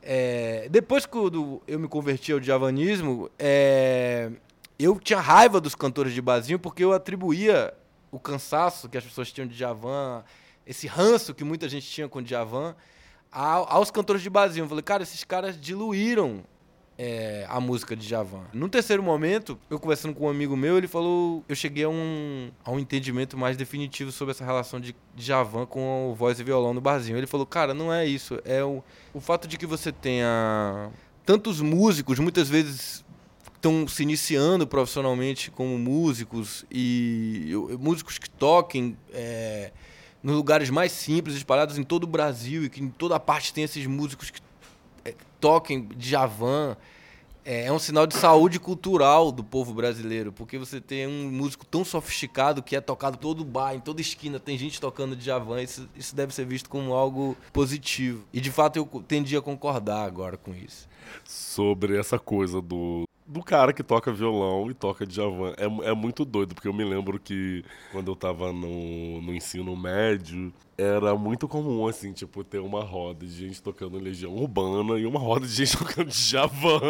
É, 0.00 0.68
depois 0.70 1.06
que 1.06 1.16
eu, 1.16 1.62
eu 1.66 1.78
me 1.78 1.88
converti 1.88 2.32
ao 2.32 2.40
javanismo, 2.40 3.28
é, 3.36 4.30
eu 4.78 4.98
tinha 5.00 5.20
raiva 5.20 5.60
dos 5.60 5.74
cantores 5.74 6.12
de 6.12 6.22
barzinho 6.22 6.58
porque 6.58 6.84
eu 6.84 6.92
atribuía 6.92 7.74
o 8.12 8.18
cansaço 8.20 8.88
que 8.88 8.96
as 8.96 9.04
pessoas 9.04 9.32
tinham 9.32 9.46
de 9.48 9.56
Javan, 9.56 10.22
esse 10.64 10.86
ranço 10.86 11.34
que 11.34 11.42
muita 11.42 11.68
gente 11.68 11.86
tinha 11.86 12.08
com 12.08 12.24
Javan, 12.24 12.76
ao- 13.30 13.70
aos 13.70 13.90
cantores 13.90 14.22
de 14.22 14.30
barzinho. 14.30 14.64
Eu 14.64 14.68
falei, 14.68 14.82
cara, 14.84 15.02
esses 15.02 15.24
caras 15.24 15.60
diluíram 15.60 16.44
é, 16.98 17.46
a 17.48 17.60
música 17.60 17.94
de 17.94 18.06
Javan. 18.06 18.42
No 18.52 18.68
terceiro 18.68 19.02
momento, 19.02 19.56
eu 19.70 19.78
conversando 19.78 20.12
com 20.14 20.26
um 20.26 20.28
amigo 20.28 20.56
meu, 20.56 20.76
ele 20.76 20.88
falou, 20.88 21.44
eu 21.48 21.54
cheguei 21.54 21.84
a 21.84 21.88
um, 21.88 22.50
a 22.64 22.72
um 22.72 22.78
entendimento 22.78 23.38
mais 23.38 23.56
definitivo 23.56 24.10
sobre 24.10 24.32
essa 24.32 24.44
relação 24.44 24.80
de 24.80 24.94
Javan 25.16 25.64
com 25.64 26.10
o 26.10 26.14
voz 26.14 26.40
e 26.40 26.44
violão 26.44 26.74
no 26.74 26.80
barzinho. 26.80 27.16
Ele 27.16 27.28
falou, 27.28 27.46
cara, 27.46 27.72
não 27.72 27.92
é 27.92 28.04
isso, 28.04 28.40
é 28.44 28.64
o, 28.64 28.82
o 29.14 29.20
fato 29.20 29.46
de 29.46 29.56
que 29.56 29.64
você 29.64 29.92
tenha 29.92 30.90
tantos 31.24 31.60
músicos, 31.60 32.18
muitas 32.18 32.48
vezes 32.48 33.04
estão 33.54 33.86
se 33.86 34.02
iniciando 34.02 34.66
profissionalmente 34.66 35.50
como 35.50 35.76
músicos 35.78 36.64
e 36.70 37.52
músicos 37.78 38.18
que 38.18 38.30
toquem 38.30 38.96
é, 39.12 39.72
nos 40.22 40.34
lugares 40.36 40.70
mais 40.70 40.92
simples, 40.92 41.36
espalhados 41.36 41.76
em 41.76 41.82
todo 41.82 42.04
o 42.04 42.06
Brasil 42.06 42.64
e 42.64 42.68
que 42.68 42.82
em 42.82 42.88
toda 42.88 43.18
parte 43.18 43.52
tem 43.52 43.64
esses 43.64 43.84
músicos 43.86 44.30
que 44.30 44.40
toquem 45.40 45.88
Djavan. 45.96 46.76
É, 47.44 47.66
é 47.66 47.72
um 47.72 47.78
sinal 47.78 48.06
de 48.06 48.14
saúde 48.14 48.60
cultural 48.60 49.32
do 49.32 49.42
povo 49.42 49.72
brasileiro, 49.72 50.30
porque 50.30 50.58
você 50.58 50.80
tem 50.80 51.06
um 51.06 51.30
músico 51.30 51.64
tão 51.64 51.82
sofisticado 51.84 52.62
que 52.62 52.76
é 52.76 52.80
tocado 52.80 53.16
todo 53.16 53.42
bar, 53.44 53.74
em 53.74 53.80
toda 53.80 54.02
esquina, 54.02 54.38
tem 54.38 54.58
gente 54.58 54.78
tocando 54.78 55.16
Djavan, 55.16 55.62
isso, 55.62 55.88
isso 55.96 56.14
deve 56.14 56.34
ser 56.34 56.44
visto 56.44 56.68
como 56.68 56.92
algo 56.92 57.36
positivo. 57.52 58.24
E 58.34 58.40
de 58.40 58.50
fato 58.50 58.76
eu 58.76 58.86
tendi 59.06 59.34
a 59.34 59.40
concordar 59.40 60.04
agora 60.04 60.36
com 60.36 60.54
isso. 60.54 60.86
sobre 61.24 61.96
essa 61.96 62.18
coisa 62.18 62.60
do, 62.60 63.08
do 63.28 63.42
cara 63.42 63.74
que 63.74 63.82
toca 63.82 64.10
violão 64.10 64.70
e 64.70 64.74
toca 64.74 65.06
Djavan. 65.06 65.52
É, 65.58 65.90
é 65.90 65.94
muito 65.94 66.24
doido, 66.24 66.54
porque 66.54 66.66
eu 66.66 66.72
me 66.72 66.82
lembro 66.82 67.20
que 67.20 67.62
quando 67.92 68.10
eu 68.10 68.16
tava 68.16 68.52
no, 68.52 69.20
no 69.20 69.34
ensino 69.34 69.76
médio, 69.76 70.50
era 70.78 71.14
muito 71.14 71.46
comum, 71.46 71.86
assim, 71.86 72.12
tipo, 72.12 72.42
ter 72.42 72.60
uma 72.60 72.82
roda 72.82 73.26
de 73.26 73.32
gente 73.32 73.60
tocando 73.60 73.98
Legião 73.98 74.32
Urbana 74.32 74.98
e 74.98 75.04
uma 75.04 75.18
roda 75.18 75.46
de 75.46 75.52
gente 75.52 75.76
tocando 75.76 76.08
Djavan. 76.08 76.80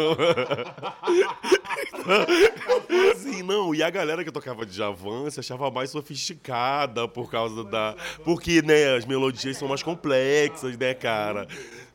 Então, 2.77 3.11
assim, 3.11 3.43
não, 3.43 3.75
e 3.75 3.83
a 3.83 3.89
galera 3.89 4.23
que 4.23 4.31
tocava 4.31 4.65
Djavan 4.65 5.29
se 5.29 5.39
achava 5.39 5.69
mais 5.69 5.89
sofisticada 5.89 7.07
por 7.07 7.29
causa 7.29 7.63
da... 7.63 7.95
Porque, 8.23 8.61
né, 8.61 8.95
as 8.95 9.05
melodias 9.05 9.57
são 9.57 9.67
mais 9.67 9.83
complexas, 9.83 10.77
né, 10.77 10.93
cara? 10.93 11.47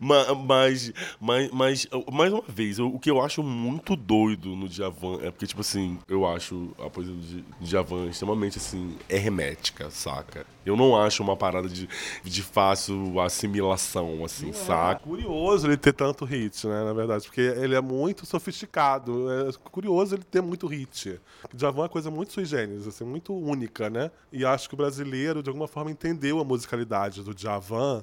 Ma- 0.05 0.35
Mas, 0.35 0.93
mas, 1.21 1.51
mas, 1.51 1.89
mais 2.13 2.33
uma 2.33 2.43
vez, 2.47 2.79
o 2.79 2.99
que 2.99 3.11
eu 3.11 3.21
acho 3.23 3.43
muito 3.43 3.97
doido 3.97 4.55
no 4.55 4.69
Djavan 4.69 5.19
é 5.23 5.31
porque, 5.31 5.47
tipo 5.47 5.61
assim, 5.63 5.99
eu 6.09 6.27
acho 6.27 6.71
a 6.79 6.91
poesia 6.91 7.15
de 7.15 7.45
Djavan 7.61 8.07
extremamente, 8.07 8.59
assim, 8.59 8.97
hermética, 9.09 9.91
saca? 9.91 10.47
Eu 10.67 10.77
não 10.77 10.97
acho 10.97 11.23
uma 11.23 11.37
parada 11.37 11.69
de, 11.69 11.89
de 12.23 12.43
fácil 12.43 13.21
assimilação, 13.21 14.25
assim, 14.25 14.51
É 14.51 14.53
saca? 14.53 15.01
curioso 15.01 15.67
ele 15.67 15.77
ter 15.77 15.93
tanto 15.93 16.25
hit, 16.25 16.67
né, 16.67 16.85
na 16.85 16.93
verdade, 16.93 17.25
porque 17.27 17.41
ele 17.41 17.75
é 17.75 17.81
muito 17.81 18.27
sofisticado. 18.27 19.31
É 19.31 19.53
curioso 19.71 20.15
ele 20.15 20.25
ter 20.25 20.41
muito 20.43 20.67
hit. 20.67 21.21
O 21.53 21.57
Djavan 21.57 21.79
é 21.79 21.83
uma 21.83 21.89
coisa 21.89 22.11
muito 22.11 22.33
sui 22.33 22.45
generis, 22.45 22.87
assim, 22.87 23.05
muito 23.05 23.35
única, 23.35 23.89
né? 23.91 24.11
E 24.33 24.45
acho 24.45 24.69
que 24.69 24.75
o 24.75 24.79
brasileiro, 24.79 25.43
de 25.43 25.49
alguma 25.51 25.69
forma, 25.69 25.91
entendeu 25.91 26.41
a 26.41 26.45
musicalidade 26.45 27.23
do 27.23 27.35
Djavan 27.35 28.03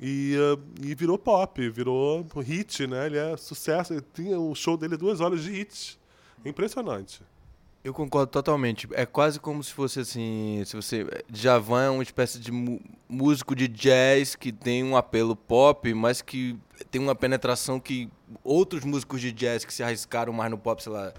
e, 0.00 0.34
eh, 0.36 0.86
e 0.88 0.94
virou 0.94 1.18
pop, 1.18 1.68
virou 1.70 2.26
hit, 2.36 2.86
né? 2.86 3.06
Ele 3.06 3.18
é 3.18 3.36
sucesso. 3.36 3.94
Ele 3.94 4.04
tinha 4.12 4.38
o 4.38 4.54
show 4.54 4.76
dele 4.76 4.94
é 4.94 4.96
duas 4.98 5.20
horas 5.20 5.42
de 5.42 5.50
hit. 5.50 5.98
Impressionante. 6.44 7.22
Eu 7.82 7.94
concordo 7.94 8.32
totalmente. 8.32 8.88
É 8.92 9.06
quase 9.06 9.38
como 9.38 9.62
se 9.62 9.72
fosse 9.72 10.00
assim, 10.00 10.62
se 10.66 10.74
você 10.74 11.06
Djavan 11.30 11.84
é 11.84 11.90
uma 11.90 12.02
espécie 12.02 12.38
de 12.40 12.50
músico 13.08 13.54
de 13.54 13.68
jazz 13.68 14.34
que 14.34 14.50
tem 14.50 14.82
um 14.82 14.96
apelo 14.96 15.36
pop, 15.36 15.94
mas 15.94 16.20
que 16.20 16.58
tem 16.90 17.00
uma 17.00 17.14
penetração 17.14 17.78
que 17.78 18.10
outros 18.42 18.84
músicos 18.84 19.20
de 19.20 19.30
jazz 19.30 19.64
que 19.64 19.72
se 19.72 19.84
arriscaram 19.84 20.32
mais 20.32 20.50
no 20.50 20.58
pop, 20.58 20.82
sei 20.82 20.92
lá, 20.92 21.14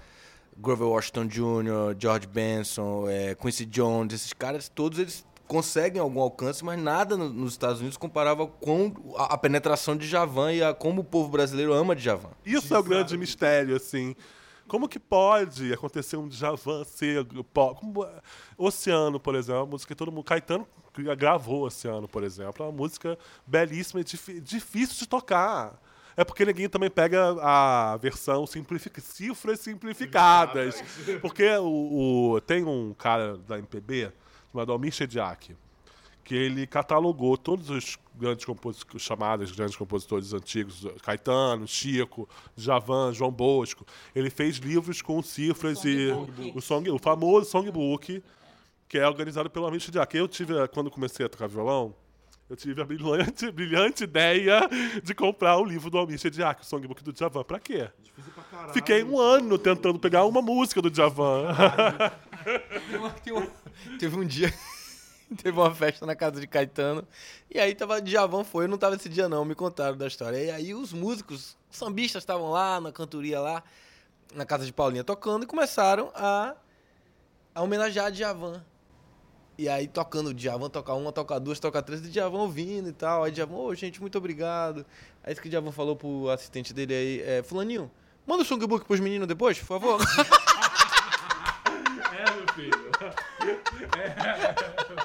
Grover 0.58 0.88
Washington 0.88 1.26
Jr., 1.26 1.96
George 1.98 2.26
Benson, 2.26 3.08
é, 3.08 3.34
Quincy 3.34 3.64
Jones, 3.64 4.12
esses 4.12 4.32
caras 4.32 4.68
todos 4.68 4.98
eles 4.98 5.24
conseguem 5.48 6.00
algum 6.00 6.20
alcance, 6.20 6.64
mas 6.64 6.78
nada 6.78 7.16
no- 7.16 7.30
nos 7.30 7.52
Estados 7.52 7.80
Unidos 7.80 7.96
comparava 7.96 8.46
com 8.46 8.92
a, 9.16 9.36
penetração 9.38 9.96
de 9.96 10.06
Djavan 10.06 10.52
e 10.52 10.62
a 10.62 10.72
como 10.74 11.00
o 11.00 11.04
povo 11.04 11.28
brasileiro 11.30 11.72
ama 11.72 11.96
Djavan. 11.96 12.30
Isso 12.44 12.74
é 12.74 12.78
o 12.78 12.82
grande 12.82 13.16
mistério, 13.16 13.74
assim. 13.74 14.14
Como 14.68 14.86
que 14.86 14.98
pode 14.98 15.72
acontecer 15.72 16.16
um 16.18 16.28
Djavan 16.28 16.84
ser 16.84 17.26
como, 17.76 18.04
é, 18.04 18.20
Oceano, 18.58 19.18
por 19.18 19.34
exemplo, 19.34 19.60
uma 19.62 19.66
música 19.66 19.94
que 19.94 19.98
todo 19.98 20.12
mundo 20.12 20.24
Caetano 20.24 20.66
gravou 21.16 21.64
Oceano, 21.64 22.06
por 22.06 22.22
exemplo, 22.22 22.62
é 22.64 22.68
uma 22.68 22.72
música 22.76 23.16
belíssima 23.46 24.00
e 24.02 24.04
difí- 24.04 24.40
difícil 24.40 24.96
de 24.98 25.08
tocar. 25.08 25.80
É 26.16 26.24
porque 26.24 26.44
ninguém 26.44 26.68
também 26.68 26.90
pega 26.90 27.36
a 27.40 27.96
versão 27.96 28.44
simplific... 28.46 29.00
cifras 29.00 29.60
simplificadas. 29.60 30.82
Porque 31.22 31.48
o, 31.58 32.32
o- 32.34 32.40
tem 32.40 32.64
um 32.64 32.92
cara 32.92 33.38
da 33.38 33.56
MPB 33.56 34.12
chamado 34.52 34.72
Almir 34.72 34.92
Shediak, 34.92 35.56
que 36.24 36.34
ele 36.34 36.66
catalogou 36.66 37.36
todos 37.36 37.70
os 37.70 37.98
grandes 38.14 38.44
compositores, 38.44 39.02
chamados 39.02 39.52
grandes 39.52 39.76
compositores 39.76 40.32
antigos, 40.32 40.86
Caetano, 41.02 41.66
Chico, 41.66 42.28
Javan, 42.56 43.12
João 43.12 43.30
Bosco. 43.30 43.86
Ele 44.14 44.28
fez 44.28 44.56
livros 44.56 45.00
com 45.00 45.22
cifras 45.22 45.84
e 45.84 46.08
o, 46.54 46.60
song, 46.60 46.90
o 46.90 46.98
famoso 46.98 47.48
songbook, 47.50 48.22
que 48.88 48.98
é 48.98 49.06
organizado 49.06 49.48
pelo 49.48 49.66
Almir 49.66 49.80
Shediak. 49.80 50.16
Eu 50.16 50.28
tive, 50.28 50.54
quando 50.68 50.90
comecei 50.90 51.24
a 51.24 51.28
tocar 51.28 51.46
violão, 51.46 51.94
eu 52.50 52.56
tive 52.56 52.80
a 52.80 52.84
brilhante, 52.84 53.48
brilhante 53.52 54.04
ideia 54.04 54.68
de 55.02 55.14
comprar 55.14 55.58
o 55.58 55.64
livro 55.64 55.90
do 55.90 55.98
Almir 55.98 56.18
Shediak, 56.18 56.62
o 56.62 56.64
songbook 56.64 57.04
do 57.04 57.12
Djavan. 57.12 57.44
Pra 57.44 57.60
quê? 57.60 57.88
Fiquei 58.72 59.04
um 59.04 59.18
ano 59.18 59.58
tentando 59.58 59.98
pegar 59.98 60.24
uma 60.24 60.42
música 60.42 60.82
do 60.82 60.90
Djavan. 60.90 61.54
Tem 62.90 62.98
uma- 62.98 63.10
tem 63.10 63.32
uma- 63.32 63.50
Teve 63.98 64.16
um 64.16 64.24
dia. 64.24 64.52
Teve 65.42 65.58
uma 65.58 65.74
festa 65.74 66.06
na 66.06 66.16
casa 66.16 66.40
de 66.40 66.46
Caetano. 66.46 67.06
E 67.50 67.58
aí 67.60 67.74
tava. 67.74 68.00
Djavan 68.00 68.44
foi, 68.44 68.64
eu 68.64 68.68
não 68.68 68.78
tava 68.78 68.96
esse 68.96 69.08
dia 69.10 69.28
não, 69.28 69.44
me 69.44 69.54
contaram 69.54 69.96
da 69.96 70.06
história. 70.06 70.38
E 70.42 70.50
aí 70.50 70.74
os 70.74 70.92
músicos, 70.92 71.56
os 71.70 71.76
sambistas 71.76 72.22
estavam 72.22 72.50
lá, 72.50 72.80
na 72.80 72.90
cantoria 72.90 73.38
lá, 73.38 73.62
na 74.34 74.46
casa 74.46 74.64
de 74.64 74.72
Paulinha 74.72 75.04
tocando, 75.04 75.42
e 75.42 75.46
começaram 75.46 76.10
a, 76.14 76.54
a 77.54 77.62
homenagear 77.62 78.10
Djavan. 78.10 78.64
E 79.58 79.68
aí 79.68 79.86
tocando 79.86 80.32
Djavan, 80.32 80.70
tocar 80.70 80.94
uma, 80.94 81.12
tocar 81.12 81.38
duas, 81.40 81.60
tocar 81.60 81.82
três, 81.82 82.00
e 82.06 82.08
Djavan 82.08 82.38
ouvindo 82.38 82.88
e 82.88 82.92
tal. 82.92 83.24
Aí 83.24 83.30
Djavan, 83.30 83.56
ô 83.56 83.74
gente, 83.74 84.00
muito 84.00 84.16
obrigado. 84.16 84.86
Aí 85.22 85.32
isso 85.32 85.42
que 85.42 85.48
o 85.48 85.50
Djavan 85.50 85.72
falou 85.72 85.94
pro 85.94 86.30
assistente 86.30 86.72
dele 86.72 86.94
aí, 86.94 87.20
é, 87.20 87.42
fulaninho, 87.42 87.90
manda 88.26 88.42
o 88.42 88.46
songbook 88.46 88.86
pros 88.86 89.00
meninos 89.00 89.28
depois, 89.28 89.58
por 89.58 89.66
favor. 89.66 90.00
É. 93.98 94.98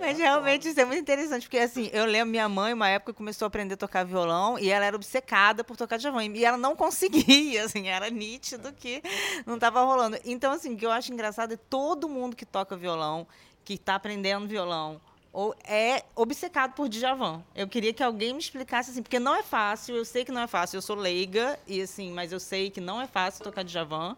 Mas 0.00 0.18
realmente 0.18 0.66
isso 0.66 0.80
é 0.80 0.84
muito 0.84 1.00
interessante, 1.00 1.42
porque 1.42 1.58
assim, 1.58 1.90
eu 1.92 2.06
lembro 2.06 2.30
minha 2.30 2.48
mãe, 2.48 2.72
uma 2.72 2.88
época, 2.88 3.12
começou 3.12 3.44
a 3.44 3.48
aprender 3.48 3.74
a 3.74 3.76
tocar 3.76 4.02
violão 4.02 4.58
e 4.58 4.70
ela 4.70 4.84
era 4.86 4.96
obcecada 4.96 5.62
por 5.62 5.76
tocar 5.76 5.98
Djavan. 5.98 6.24
E 6.24 6.44
ela 6.44 6.56
não 6.56 6.74
conseguia, 6.74 7.64
assim, 7.66 7.86
era 7.86 8.08
nítido 8.08 8.72
que 8.72 9.02
não 9.44 9.56
estava 9.56 9.82
rolando. 9.82 10.18
Então, 10.24 10.52
assim, 10.52 10.72
o 10.72 10.76
que 10.76 10.86
eu 10.86 10.90
acho 10.90 11.12
engraçado 11.12 11.52
é 11.52 11.56
todo 11.56 12.08
mundo 12.08 12.34
que 12.34 12.46
toca 12.46 12.74
violão, 12.76 13.26
que 13.62 13.74
está 13.74 13.94
aprendendo 13.94 14.48
violão, 14.48 14.98
ou 15.32 15.54
é 15.64 16.02
obcecado 16.16 16.72
por 16.72 16.88
Djavan. 16.88 17.44
Eu 17.54 17.68
queria 17.68 17.92
que 17.92 18.02
alguém 18.02 18.32
me 18.32 18.38
explicasse 18.38 18.90
assim, 18.90 19.02
porque 19.02 19.20
não 19.20 19.36
é 19.36 19.42
fácil, 19.42 19.94
eu 19.94 20.04
sei 20.04 20.24
que 20.24 20.32
não 20.32 20.40
é 20.40 20.46
fácil, 20.46 20.78
eu 20.78 20.82
sou 20.82 20.96
leiga, 20.96 21.58
e 21.66 21.82
assim, 21.82 22.10
mas 22.10 22.32
eu 22.32 22.40
sei 22.40 22.70
que 22.70 22.80
não 22.80 23.00
é 23.02 23.06
fácil 23.06 23.44
tocar 23.44 23.62
Djavan. 23.62 24.16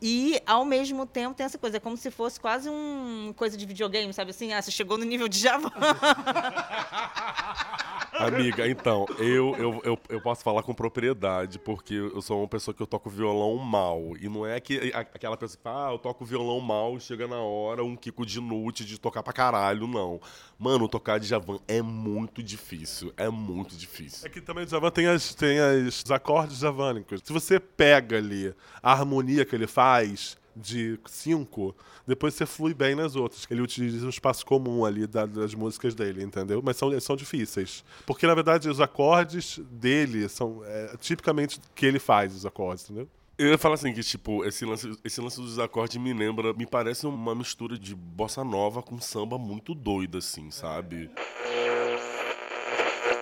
E, 0.00 0.40
ao 0.46 0.64
mesmo 0.64 1.04
tempo, 1.04 1.34
tem 1.34 1.44
essa 1.44 1.58
coisa, 1.58 1.78
é 1.78 1.80
como 1.80 1.96
se 1.96 2.10
fosse 2.10 2.38
quase 2.38 2.70
um 2.70 3.32
coisa 3.36 3.56
de 3.56 3.66
videogame, 3.66 4.12
sabe 4.12 4.30
assim? 4.30 4.52
Ah, 4.52 4.62
você 4.62 4.70
chegou 4.70 4.96
no 4.96 5.04
nível 5.04 5.28
de 5.28 5.38
Java. 5.38 5.72
Amiga, 8.18 8.68
então, 8.68 9.06
eu, 9.18 9.54
eu, 9.56 9.80
eu, 9.84 9.98
eu 10.08 10.20
posso 10.20 10.42
falar 10.42 10.62
com 10.62 10.74
propriedade, 10.74 11.58
porque 11.58 11.94
eu 11.94 12.20
sou 12.20 12.40
uma 12.40 12.48
pessoa 12.48 12.74
que 12.74 12.82
eu 12.82 12.86
toco 12.86 13.08
violão 13.08 13.56
mal. 13.56 14.16
E 14.20 14.28
não 14.28 14.44
é 14.44 14.58
que, 14.58 14.92
aquela 14.94 15.36
pessoa 15.36 15.56
que 15.56 15.62
fala, 15.62 15.88
ah, 15.88 15.92
eu 15.92 15.98
toco 15.98 16.24
violão 16.24 16.60
mal 16.60 16.98
chega 16.98 17.28
na 17.28 17.38
hora 17.38 17.84
um 17.84 17.94
Kiko 17.94 18.26
de 18.26 18.40
nute 18.40 18.84
de 18.84 18.98
tocar 18.98 19.22
pra 19.22 19.32
caralho, 19.32 19.86
não. 19.86 20.20
Mano, 20.58 20.88
tocar 20.88 21.18
de 21.18 21.26
Javan 21.26 21.58
é 21.68 21.80
muito 21.80 22.42
difícil. 22.42 23.12
É 23.16 23.28
muito 23.28 23.76
difícil. 23.76 24.26
É 24.26 24.30
que 24.30 24.40
também 24.40 24.64
o 24.64 24.66
Djavan 24.66 24.90
tem, 24.90 25.06
as, 25.06 25.34
tem 25.34 25.58
as, 25.60 26.02
os 26.02 26.10
acordes 26.10 26.58
javânicos. 26.58 27.20
Se 27.22 27.32
você 27.32 27.60
pega 27.60 28.16
ali 28.16 28.52
a 28.82 28.92
harmonia 28.92 29.44
que 29.44 29.54
ele 29.54 29.68
faz 29.68 30.36
de 30.60 30.98
cinco, 31.06 31.74
depois 32.06 32.34
você 32.34 32.44
flui 32.46 32.74
bem 32.74 32.94
nas 32.94 33.16
outras. 33.16 33.46
Ele 33.50 33.60
utiliza 33.62 34.04
um 34.04 34.10
espaço 34.10 34.44
comum 34.44 34.84
ali 34.84 35.06
da- 35.06 35.26
das 35.26 35.54
músicas 35.54 35.94
dele, 35.94 36.22
entendeu? 36.22 36.60
Mas 36.64 36.76
são, 36.76 36.98
são 37.00 37.16
difíceis. 37.16 37.84
Porque, 38.06 38.26
na 38.26 38.34
verdade, 38.34 38.68
os 38.68 38.80
acordes 38.80 39.58
dele 39.70 40.28
são 40.28 40.62
é, 40.64 40.96
tipicamente 40.98 41.60
que 41.74 41.86
ele 41.86 41.98
faz, 41.98 42.34
os 42.34 42.44
acordes, 42.44 42.84
entendeu? 42.84 43.08
Eu 43.36 43.50
ia 43.50 43.58
falar 43.58 43.76
assim, 43.76 43.92
que 43.92 44.02
tipo, 44.02 44.44
esse 44.44 44.64
lance, 44.64 44.90
esse 45.04 45.20
lance 45.20 45.40
dos 45.40 45.60
acordes 45.60 45.96
me 45.96 46.12
lembra, 46.12 46.52
me 46.54 46.66
parece 46.66 47.06
uma 47.06 47.36
mistura 47.36 47.78
de 47.78 47.94
bossa 47.94 48.42
nova 48.42 48.82
com 48.82 49.00
samba 49.00 49.38
muito 49.38 49.76
doida, 49.76 50.18
assim, 50.18 50.50
sabe? 50.50 51.08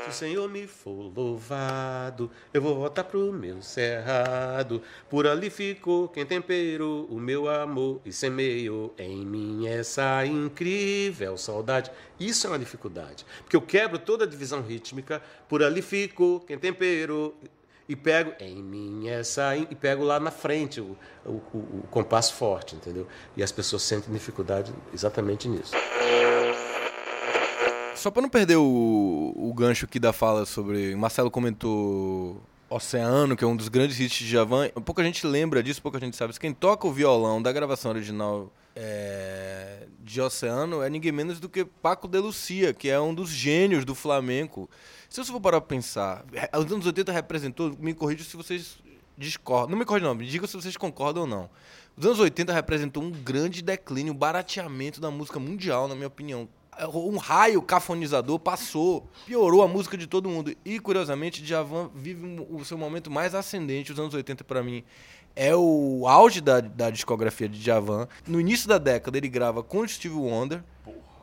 Se 0.06 0.10
o 0.10 0.12
Senhor 0.12 0.48
me 0.48 0.68
for 0.68 1.10
louvado, 1.16 2.30
eu 2.54 2.62
vou 2.62 2.76
voltar 2.76 3.02
pro 3.04 3.32
meu 3.32 3.60
cerrado. 3.60 4.80
Por 5.10 5.26
ali 5.26 5.50
ficou 5.50 6.08
quem 6.08 6.24
temperou 6.24 7.06
o 7.06 7.18
meu 7.18 7.48
amor 7.48 8.00
e 8.04 8.12
semeou 8.12 8.94
em 8.96 9.26
mim 9.26 9.66
essa 9.66 10.24
incrível 10.24 11.36
saudade. 11.36 11.90
Isso 12.20 12.46
é 12.46 12.50
uma 12.50 12.58
dificuldade, 12.58 13.26
porque 13.42 13.56
eu 13.56 13.60
quebro 13.62 13.98
toda 13.98 14.24
a 14.24 14.28
divisão 14.28 14.62
rítmica. 14.62 15.20
Por 15.48 15.62
ali 15.62 15.82
ficou 15.82 16.38
quem 16.38 16.56
temperou 16.56 17.34
e 17.88 17.96
pego 17.96 18.32
em 18.40 18.62
mim 18.62 19.08
essa 19.08 19.56
e 19.56 19.66
pego 19.74 20.04
lá 20.04 20.20
na 20.20 20.30
frente 20.30 20.80
o, 20.80 20.96
o, 21.24 21.30
o- 21.52 21.80
o 21.84 21.88
compasso 21.90 22.34
forte, 22.34 22.76
entendeu? 22.76 23.06
E 23.36 23.42
as 23.42 23.50
pessoas 23.50 23.82
sentem 23.82 24.12
dificuldade 24.12 24.72
exatamente 24.94 25.48
nisso. 25.48 25.72
Só 27.96 28.11
pra 28.11 28.22
não 28.22 28.28
perder 28.28 28.56
o, 28.56 29.32
o 29.37 29.52
gancho 29.54 29.87
aqui 29.87 29.98
da 29.98 30.12
fala 30.12 30.44
sobre. 30.46 30.94
Marcelo 30.94 31.30
comentou 31.30 32.40
Oceano, 32.68 33.37
que 33.37 33.42
é 33.44 33.46
um 33.46 33.56
dos 33.56 33.68
grandes 33.68 33.98
hits 33.98 34.18
de 34.18 34.28
Javan. 34.28 34.68
Pouca 34.85 35.02
gente 35.02 35.26
lembra 35.26 35.62
disso, 35.62 35.80
pouca 35.82 35.98
gente 35.98 36.16
sabe. 36.16 36.38
Quem 36.38 36.52
toca 36.52 36.87
o 36.87 36.92
violão 36.92 37.40
da 37.40 37.50
gravação 37.52 37.90
original 37.92 38.52
é, 38.74 39.87
de 40.00 40.20
Oceano 40.20 40.82
é 40.82 40.90
ninguém 40.90 41.11
menos 41.12 41.40
do 41.40 41.48
que 41.48 41.64
Paco 41.64 42.06
de 42.06 42.18
Lucia, 42.18 42.74
que 42.74 42.88
é 42.90 43.00
um 43.00 43.14
dos 43.14 43.30
gênios 43.30 43.85
do 43.85 43.94
flamenco. 43.94 44.68
Se 45.09 45.22
você 45.24 45.32
for 45.32 45.40
parar 45.40 45.61
pra 45.61 45.68
pensar, 45.68 46.24
re- 46.32 46.50
os 46.59 46.70
anos 46.72 46.85
80 46.87 47.11
representou, 47.12 47.74
me 47.78 47.94
corrija 47.94 48.24
se 48.24 48.37
vocês 48.37 48.78
discordam. 49.16 49.70
Não 49.70 49.78
me 49.78 49.85
corrija, 49.85 50.06
não, 50.06 50.14
me 50.14 50.26
diga 50.26 50.46
se 50.46 50.54
vocês 50.54 50.76
concordam 50.76 51.22
ou 51.22 51.28
não. 51.28 51.48
Os 51.96 52.04
anos 52.04 52.18
80 52.18 52.52
representou 52.52 53.02
um 53.02 53.11
grande 53.11 53.62
declínio, 53.62 54.12
um 54.12 54.16
barateamento 54.16 55.00
da 55.00 55.11
música 55.11 55.38
mundial, 55.40 55.88
na 55.88 55.94
minha 55.94 56.09
opinião. 56.09 56.46
Um 56.92 57.16
raio 57.16 57.62
cafonizador 57.62 58.38
passou, 58.38 59.08
piorou 59.24 59.62
a 59.62 59.68
música 59.68 59.96
de 59.96 60.06
todo 60.06 60.28
mundo. 60.28 60.54
E, 60.64 60.78
curiosamente, 60.78 61.42
Djavan 61.42 61.90
vive 61.94 62.46
o 62.50 62.64
seu 62.64 62.76
momento 62.76 63.10
mais 63.10 63.34
ascendente. 63.34 63.92
Os 63.92 63.98
anos 63.98 64.12
80, 64.12 64.44
para 64.44 64.62
mim, 64.62 64.84
é 65.34 65.54
o 65.56 66.06
auge 66.06 66.40
da, 66.40 66.60
da 66.60 66.90
discografia 66.90 67.48
de 67.48 67.58
Djavan. 67.58 68.06
No 68.26 68.40
início 68.40 68.68
da 68.68 68.78
década, 68.78 69.16
ele 69.16 69.28
grava 69.28 69.62
com 69.62 69.78
o 69.78 69.88
Steve 69.88 70.14
Wonder. 70.14 70.62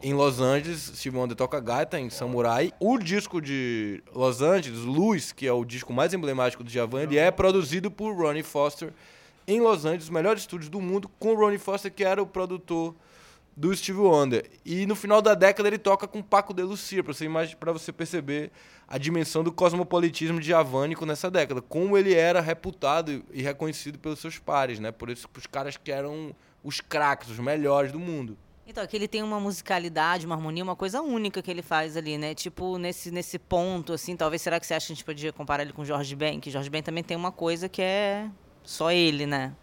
Em 0.01 0.13
Los 0.13 0.41
Angeles, 0.41 0.91
Steve 0.95 1.15
Wonder 1.15 1.37
toca 1.37 1.59
gaita 1.59 1.99
em 1.99 2.09
Samurai. 2.09 2.73
O 2.79 2.97
disco 2.97 3.39
de 3.39 4.03
Los 4.13 4.41
Angeles, 4.41 4.79
Luz, 4.79 5.31
que 5.31 5.47
é 5.47 5.53
o 5.53 5.63
disco 5.63 5.93
mais 5.93 6.13
emblemático 6.13 6.63
do 6.63 6.69
Djavan, 6.69 7.03
ele 7.03 7.17
é 7.17 7.31
produzido 7.31 7.89
por 7.89 8.13
Ronnie 8.13 8.43
Foster 8.43 8.91
em 9.47 9.61
Los 9.61 9.85
Angeles, 9.85 10.05
os 10.05 10.09
melhores 10.09 10.43
estúdios 10.43 10.69
do 10.69 10.81
mundo, 10.81 11.09
com 11.19 11.33
o 11.33 11.35
Ronnie 11.35 11.57
Foster, 11.57 11.91
que 11.91 12.03
era 12.03 12.21
o 12.21 12.27
produtor 12.27 12.95
do 13.55 13.75
Steve 13.75 13.99
Wonder. 13.99 14.49
E 14.65 14.85
no 14.85 14.95
final 14.95 15.21
da 15.21 15.35
década 15.35 15.69
ele 15.69 15.77
toca 15.77 16.07
com 16.07 16.21
Paco 16.21 16.53
de 16.53 16.63
Lucia, 16.63 17.03
para 17.03 17.13
você, 17.13 17.29
pra 17.59 17.71
você 17.71 17.91
perceber 17.91 18.51
a 18.87 18.97
dimensão 18.97 19.43
do 19.43 19.51
cosmopolitismo 19.51 20.39
diavânico 20.39 21.05
nessa 21.05 21.29
década. 21.29 21.61
Como 21.61 21.97
ele 21.97 22.13
era 22.13 22.41
reputado 22.41 23.23
e 23.31 23.41
reconhecido 23.41 23.97
pelos 23.99 24.19
seus 24.19 24.39
pares, 24.39 24.79
né? 24.79 24.91
Por 24.91 25.09
isso, 25.09 25.27
os 25.35 25.47
caras 25.47 25.77
que 25.77 25.91
eram 25.91 26.35
os 26.63 26.81
craques, 26.81 27.29
os 27.29 27.39
melhores 27.39 27.91
do 27.91 27.99
mundo. 27.99 28.37
Então, 28.65 28.81
é 28.81 28.87
que 28.87 28.95
ele 28.95 29.09
tem 29.09 29.21
uma 29.21 29.39
musicalidade, 29.41 30.25
uma 30.25 30.35
harmonia, 30.35 30.63
uma 30.63 30.75
coisa 30.75 31.01
única 31.01 31.41
que 31.41 31.51
ele 31.51 31.61
faz 31.61 31.97
ali, 31.97 32.17
né? 32.17 32.33
Tipo, 32.33 32.77
nesse, 32.77 33.11
nesse 33.11 33.37
ponto, 33.37 33.91
assim, 33.91 34.15
talvez, 34.15 34.41
será 34.41 34.57
que 34.57 34.65
você 34.65 34.73
acha 34.73 34.87
que 34.87 34.93
a 34.93 34.95
gente 34.95 35.03
podia 35.03 35.33
comparar 35.33 35.63
ele 35.63 35.73
com 35.73 35.81
o 35.81 35.85
Jorge 35.85 36.15
Ben? 36.15 36.39
Que 36.39 36.49
Jorge 36.49 36.69
Ben 36.69 36.81
também 36.81 37.03
tem 37.03 37.17
uma 37.17 37.31
coisa 37.31 37.67
que 37.67 37.81
é 37.81 38.29
só 38.63 38.89
ele, 38.89 39.25
né? 39.25 39.53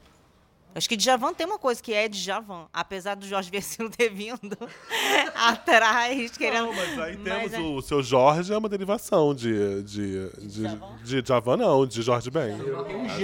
Acho 0.72 0.88
que 0.88 0.96
Djavan 0.96 1.34
tem 1.34 1.46
uma 1.46 1.58
coisa 1.58 1.82
que 1.82 1.92
é 1.92 2.08
Djavan, 2.08 2.66
apesar 2.72 3.16
do 3.16 3.26
Jorge 3.26 3.50
Versilo 3.52 3.90
ter 3.90 4.08
vindo 4.08 4.56
atrás, 5.34 6.36
querendo... 6.36 6.66
Não, 6.66 6.72
mas 6.74 6.98
aí 6.98 7.16
Mas 7.18 7.24
temos 7.24 7.52
é- 7.54 7.58
o 7.60 7.82
seu 7.82 8.02
Jorge, 8.02 8.52
é 8.52 8.56
uma 8.56 8.68
derivação 8.68 9.34
de. 9.34 9.82
de, 9.82 10.30
de, 10.38 10.64
de 11.04 11.22
Djavan, 11.22 11.56
não, 11.56 11.84
de 11.86 12.02
Jorge 12.02 12.30
Ben. 12.30 12.54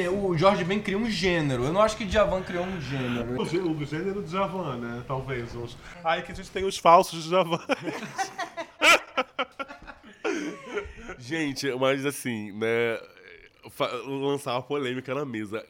O 0.09 0.37
Jorge 0.37 0.65
Ben 0.65 0.81
criou 0.81 1.01
um 1.03 1.11
gênero. 1.11 1.65
Eu 1.65 1.73
não 1.73 1.81
acho 1.81 1.97
que 1.97 2.05
Djavan 2.05 2.43
criou 2.43 2.65
um 2.65 2.81
gênero. 2.81 3.41
O, 3.41 3.47
gê- 3.47 3.59
o 3.59 3.85
gênero 3.85 4.23
de 4.23 4.29
Djavan, 4.31 4.77
né? 4.79 5.05
Talvez. 5.07 5.55
Uns... 5.55 5.77
Aí 6.03 6.23
que 6.23 6.33
a 6.33 6.35
gente 6.35 6.51
tem 6.51 6.65
os 6.65 6.77
falsos 6.77 7.23
de 7.23 7.29
Djavan. 7.29 7.61
Gente, 11.19 11.71
mas 11.77 12.05
assim, 12.05 12.53
né? 12.53 12.99
Lançar 14.07 14.53
uma 14.53 14.63
polêmica 14.63 15.15
na 15.15 15.25
mesa. 15.25 15.65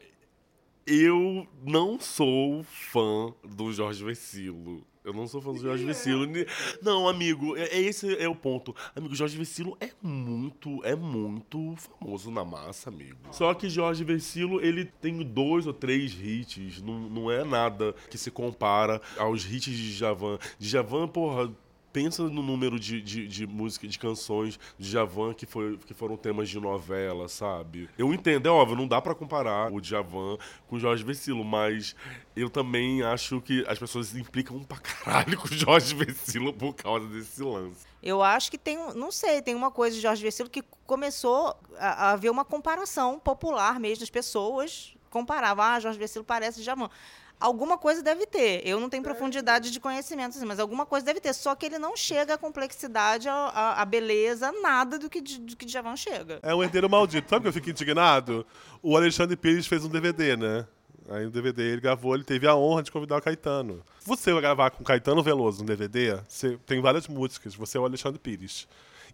Eu 0.87 1.45
não 1.63 1.99
sou 1.99 2.63
fã 2.63 3.33
do 3.43 3.71
Jorge 3.73 4.03
Vecilo. 4.03 4.83
Eu 5.03 5.13
não 5.13 5.25
sou 5.25 5.41
fã 5.41 5.53
do 5.53 5.59
Jorge 5.59 5.85
Vecilo. 5.85 6.25
Ni- 6.25 6.45
Não, 6.81 7.07
amigo, 7.07 7.55
é- 7.55 7.63
é 7.69 7.79
esse 7.81 8.13
é 8.17 8.27
o 8.27 8.35
ponto. 8.35 8.75
Amigo, 8.93 9.15
Jorge 9.15 9.37
Vecilo 9.37 9.77
é 9.79 9.89
muito, 10.01 10.83
é 10.83 10.95
muito 10.95 11.75
famoso 11.77 12.29
na 12.29 12.43
massa, 12.43 12.89
amigo. 12.89 13.15
Só 13.31 13.53
que 13.53 13.69
Jorge 13.69 14.03
Vecilo, 14.03 14.59
ele 14.59 14.83
tem 14.83 15.23
dois 15.23 15.65
ou 15.65 15.73
três 15.73 16.11
hits. 16.13 16.81
Não, 16.81 16.99
não 16.99 17.31
é 17.31 17.45
nada 17.45 17.93
que 18.09 18.17
se 18.17 18.29
compara 18.29 19.01
aos 19.17 19.45
hits 19.45 19.73
de 19.73 19.95
Djavan. 19.95 20.37
Djavan, 20.59 21.07
porra, 21.07 21.53
pensa 21.97 22.21
no 22.21 22.43
número 22.43 22.79
de, 22.79 23.01
de, 23.01 23.27
de 23.27 23.47
música, 23.47 23.87
de 23.87 23.97
canções 23.97 24.59
de 24.77 24.87
Djavan 24.91 25.33
que, 25.33 25.47
foi, 25.47 25.79
que 25.79 25.95
foram 25.95 26.15
temas 26.15 26.47
de 26.47 26.59
novela, 26.59 27.27
sabe? 27.27 27.89
Eu 27.97 28.13
entendo, 28.13 28.47
é 28.47 28.51
óbvio, 28.51 28.77
não 28.77 28.87
dá 28.87 29.01
pra 29.01 29.15
comparar 29.15 29.73
o 29.73 29.81
Djavan 29.81 30.37
com 30.67 30.75
o 30.75 30.79
Jorge 30.79 31.03
Vecilo, 31.03 31.43
mas 31.43 31.95
eu 32.35 32.51
também 32.51 33.01
acho 33.01 33.41
que 33.41 33.65
as 33.67 33.79
pessoas 33.79 34.15
implicam 34.15 34.63
pra 34.63 34.77
caralho 34.77 35.35
com 35.39 35.47
o 35.47 35.51
Jorge 35.51 35.95
Vecilo 35.95 36.53
por 36.53 36.75
causa 36.75 37.07
desse 37.07 37.41
lance. 37.41 37.87
Eu 38.03 38.21
acho 38.21 38.51
que 38.51 38.59
tem, 38.59 38.77
não 38.93 39.11
sei, 39.11 39.41
tem 39.41 39.55
uma 39.55 39.71
coisa 39.71 39.95
de 39.95 40.01
Jorge 40.03 40.21
Vecilo 40.21 40.51
que 40.51 40.63
começou 40.85 41.57
a, 41.79 42.09
a 42.09 42.11
haver 42.11 42.29
uma 42.29 42.45
comparação 42.45 43.17
popular 43.17 43.79
mesmo, 43.79 44.03
as 44.03 44.09
pessoas 44.11 44.95
comparavam, 45.09 45.65
ah, 45.65 45.79
Jorge 45.79 45.97
Vecilo 45.97 46.23
parece 46.23 46.61
Djavan. 46.61 46.91
Alguma 47.39 47.77
coisa 47.77 48.01
deve 48.01 48.25
ter. 48.25 48.61
Eu 48.67 48.79
não 48.79 48.89
tenho 48.89 49.03
profundidade 49.03 49.69
de 49.71 49.79
conhecimento, 49.79 50.35
assim, 50.37 50.45
mas 50.45 50.59
alguma 50.59 50.85
coisa 50.85 51.05
deve 51.05 51.19
ter. 51.19 51.33
Só 51.33 51.53
que 51.55 51.65
ele 51.67 51.77
não 51.77 51.95
chega 51.95 52.33
à 52.33 52.37
complexidade, 52.37 53.29
à, 53.29 53.33
à- 53.33 53.81
à 53.81 53.85
beleza, 53.85 54.51
nada 54.61 54.97
do 54.97 55.09
que, 55.09 55.21
do 55.21 55.55
que 55.55 55.65
Djavan 55.65 55.95
chega. 55.95 56.39
É 56.41 56.55
um 56.55 56.63
herdeiro 56.63 56.89
maldito. 56.89 57.29
Sabe 57.29 57.43
que 57.43 57.47
eu 57.49 57.53
fico 57.53 57.69
indignado? 57.69 58.45
O 58.81 58.97
Alexandre 58.97 59.35
Pires 59.37 59.67
fez 59.67 59.85
um 59.85 59.89
DVD, 59.89 60.35
né? 60.35 60.65
Aí 61.09 61.23
no 61.23 61.31
DVD 61.31 61.61
ele 61.63 61.79
gravou, 61.81 62.13
ele 62.15 62.23
teve 62.25 62.45
a 62.47 62.55
honra 62.55 62.83
de 62.83 62.91
convidar 62.91 63.17
o 63.17 63.21
Caetano. 63.21 63.81
Você 64.03 64.33
vai 64.33 64.41
gravar 64.41 64.71
com 64.71 64.83
Caetano 64.83 65.23
Veloso 65.23 65.59
no 65.61 65.65
DVD, 65.67 66.19
você 66.27 66.57
tem 66.65 66.81
várias 66.81 67.07
músicas, 67.07 67.55
você 67.55 67.77
é 67.77 67.81
o 67.81 67.85
Alexandre 67.85 68.19
Pires. 68.19 68.67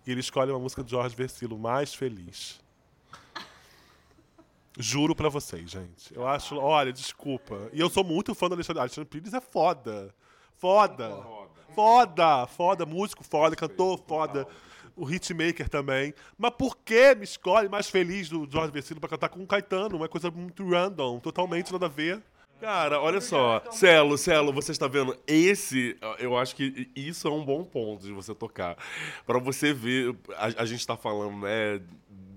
E 0.07 0.09
ele 0.11 0.19
escolhe 0.21 0.49
uma 0.49 0.59
música 0.59 0.83
de 0.83 0.89
Jorge 0.89 1.15
Versilo, 1.15 1.55
Mais 1.59 1.93
Feliz. 1.93 2.59
Juro 4.77 5.15
pra 5.15 5.29
vocês, 5.29 5.69
gente. 5.69 6.15
Eu 6.15 6.27
acho, 6.27 6.57
olha, 6.57 6.91
desculpa. 6.91 7.69
E 7.71 7.79
eu 7.79 7.89
sou 7.89 8.03
muito 8.03 8.33
fã 8.33 8.47
do 8.47 8.55
Alexandre. 8.55 8.79
Alexandre 8.79 9.09
Pires 9.09 9.33
é 9.33 9.41
foda. 9.41 10.13
Foda. 10.59 11.23
Foda, 11.75 12.47
foda, 12.47 12.85
músico 12.85 13.23
foda, 13.23 13.55
cantor 13.55 13.99
foda. 14.07 14.47
O 14.95 15.09
hitmaker 15.09 15.69
também. 15.69 16.13
Mas 16.37 16.51
por 16.51 16.77
que 16.77 17.15
me 17.15 17.23
escolhe 17.23 17.67
mais 17.67 17.89
feliz 17.89 18.29
do 18.29 18.47
Jorge 18.49 18.71
Versilo 18.71 18.99
pra 18.99 19.09
cantar 19.09 19.29
com 19.29 19.41
o 19.41 19.47
Caetano? 19.47 19.97
Uma 19.97 20.07
coisa 20.07 20.29
muito 20.29 20.67
random, 20.67 21.19
totalmente 21.19 21.71
nada 21.71 21.87
a 21.87 21.89
ver. 21.89 22.21
Cara, 22.61 23.01
olha 23.01 23.19
só. 23.19 23.61
Celo, 23.71 24.17
Celo, 24.17 24.53
você 24.53 24.71
está 24.71 24.87
vendo? 24.87 25.17
Esse, 25.27 25.97
eu 26.17 26.37
acho 26.37 26.55
que 26.55 26.89
isso 26.95 27.27
é 27.27 27.31
um 27.31 27.43
bom 27.43 27.63
ponto 27.63 28.05
de 28.05 28.13
você 28.13 28.33
tocar. 28.33 28.77
Pra 29.25 29.37
você 29.37 29.73
ver, 29.73 30.15
a, 30.37 30.61
a 30.61 30.65
gente 30.65 30.85
tá 30.87 30.95
falando, 30.95 31.39
né, 31.41 31.81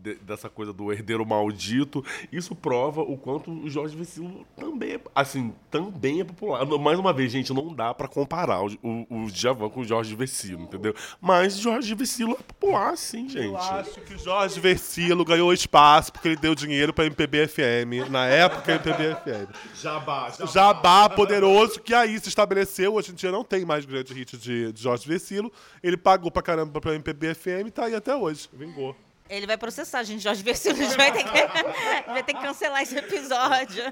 de- 0.07 0.15
dessa 0.17 0.49
coisa 0.49 0.73
do 0.73 0.93
herdeiro 0.93 1.27
maldito. 1.27 2.05
Isso 2.31 2.55
prova 2.55 3.01
o 3.03 3.17
quanto 3.17 3.51
o 3.51 3.69
Jorge 3.69 3.97
Vecilo 3.97 4.47
também 4.57 4.93
é, 4.95 5.01
assim, 5.15 5.53
também 5.71 6.21
é 6.21 6.25
popular. 6.25 6.65
Mais 6.79 6.99
uma 6.99 7.13
vez, 7.13 7.33
gente, 7.33 7.53
não 7.53 7.75
dá 7.75 7.93
pra 7.93 8.07
comparar 8.07 8.63
o, 8.63 8.71
o, 8.83 9.25
o 9.25 9.31
Djavan 9.31 9.69
com 9.69 9.81
o 9.81 9.85
Jorge 9.85 10.15
Vecilo, 10.15 10.63
entendeu? 10.63 10.95
Mas 11.21 11.57
Jorge 11.59 11.95
Vecilo 11.95 12.33
é 12.39 12.43
popular, 12.43 12.97
sim, 12.97 13.29
gente. 13.29 13.47
Eu 13.47 13.57
acho 13.57 14.01
que 14.03 14.15
o 14.15 14.19
Jorge 14.19 14.61
Versilo 14.61 15.25
ganhou 15.25 15.53
espaço 15.53 16.13
porque 16.13 16.29
ele 16.29 16.37
deu 16.37 16.55
dinheiro 16.55 16.93
pra 16.93 17.05
MPB 17.07 17.49
FM. 17.49 18.09
Na 18.11 18.27
época, 18.27 18.73
MPB 18.73 19.15
FM. 19.17 19.51
Jabá, 19.75 20.31
Jabá 20.53 21.09
poderoso, 21.09 21.81
que 21.81 21.93
aí 21.95 22.19
se 22.21 22.29
estabeleceu. 22.29 22.95
Hoje 22.95 23.13
em 23.13 23.15
dia 23.15 23.33
não 23.33 23.43
tem 23.45 23.65
mais 23.65 23.85
grande 23.85 24.13
hit 24.15 24.37
de, 24.37 24.73
de 24.73 24.83
Jorge 24.83 25.07
Versilo. 25.09 25.53
Ele 25.83 25.97
pagou 25.97 26.31
pra 26.31 26.43
caramba 26.43 26.81
pra 26.81 26.95
MPB 26.95 27.35
FM 27.35 27.67
e 27.69 27.71
tá 27.71 27.85
aí 27.87 27.95
até 27.95 28.15
hoje. 28.15 28.49
Vingou. 28.53 28.95
Ele 29.29 29.47
vai 29.47 29.57
processar 29.57 29.99
a 30.01 30.03
gente, 30.03 30.23
Jorge 30.23 30.43
gente 30.43 30.97
vai 30.97 31.13
ter 31.13 31.25
que, 31.25 31.31
vai 32.11 32.23
ter 32.23 32.35
que 32.35 32.41
cancelar 32.41 32.83
esse 32.83 32.97
episódio. 32.97 33.85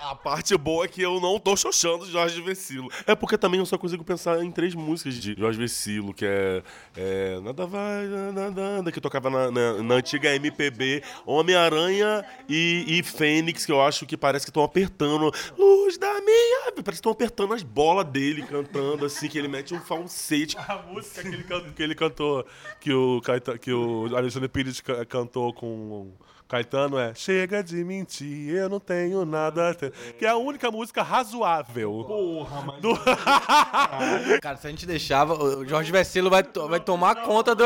A 0.00 0.14
parte 0.14 0.56
boa 0.56 0.84
é 0.84 0.88
que 0.88 1.02
eu 1.02 1.20
não 1.20 1.40
tô 1.40 1.56
xoxando 1.56 2.06
Jorge 2.06 2.40
Vecilo. 2.40 2.88
É 3.04 3.16
porque 3.16 3.36
também 3.36 3.58
eu 3.58 3.66
só 3.66 3.76
consigo 3.76 4.04
pensar 4.04 4.42
em 4.44 4.50
três 4.50 4.72
músicas 4.74 5.14
de 5.16 5.34
Jorge 5.36 5.58
Vecilo, 5.58 6.14
que 6.14 6.24
é, 6.24 6.62
é 6.96 7.40
Nada 7.40 7.66
Vai, 7.66 8.06
Nada 8.06 8.50
Nada, 8.50 8.92
que 8.92 9.00
tocava 9.00 9.28
na, 9.28 9.50
na- 9.50 9.82
na 9.82 9.94
antiga 9.96 10.32
MPB, 10.36 11.02
Homem-Aranha 11.26 12.24
e, 12.48 12.84
e 12.98 13.02
Fênix, 13.02 13.66
que 13.66 13.72
eu 13.72 13.82
acho 13.82 14.06
que 14.06 14.16
parece 14.16 14.46
que 14.46 14.50
estão 14.50 14.62
apertando. 14.62 15.32
Luz 15.58 15.98
da 15.98 16.20
minha. 16.20 16.72
Parece 16.72 16.84
que 16.84 16.90
estão 16.92 17.12
apertando 17.12 17.54
as 17.54 17.62
bolas 17.64 18.04
dele, 18.06 18.42
cantando 18.42 19.04
assim, 19.04 19.28
que 19.28 19.36
ele 19.36 19.48
mete 19.48 19.74
um 19.74 19.80
falsete. 19.80 20.56
A 20.58 20.76
música 20.88 21.22
que 21.22 21.28
ele, 21.28 21.42
can- 21.44 21.72
que 21.72 21.82
ele 21.82 21.94
cantou, 21.96 22.46
que 22.80 22.92
o, 22.92 23.20
Caeta- 23.20 23.58
que 23.58 23.72
o 23.72 24.14
Alexandre 24.16 24.48
Pires 24.48 24.80
ca- 24.80 25.04
cantou 25.04 25.52
com 25.52 26.12
Caetano 26.48 26.98
é 26.98 27.14
Chega 27.14 27.62
de 27.62 27.84
mentir, 27.84 28.54
eu 28.54 28.68
não 28.70 28.80
tenho 28.80 29.24
nada 29.26 29.70
a 29.70 29.74
ter. 29.74 29.92
Que 30.18 30.24
é 30.24 30.30
a 30.30 30.36
única 30.36 30.70
música 30.70 31.02
razoável. 31.02 32.04
Porra, 32.06 32.62
mas... 32.62 32.80
Do... 32.80 32.94
Cara, 34.40 34.56
se 34.56 34.66
a 34.66 34.70
gente 34.70 34.86
deixava, 34.86 35.34
o 35.34 35.66
Jorge 35.66 35.92
Vecilo 35.92 36.30
vai, 36.30 36.42
to- 36.42 36.66
vai 36.66 36.80
tomar 36.80 37.16
conta 37.16 37.54
do, 37.54 37.64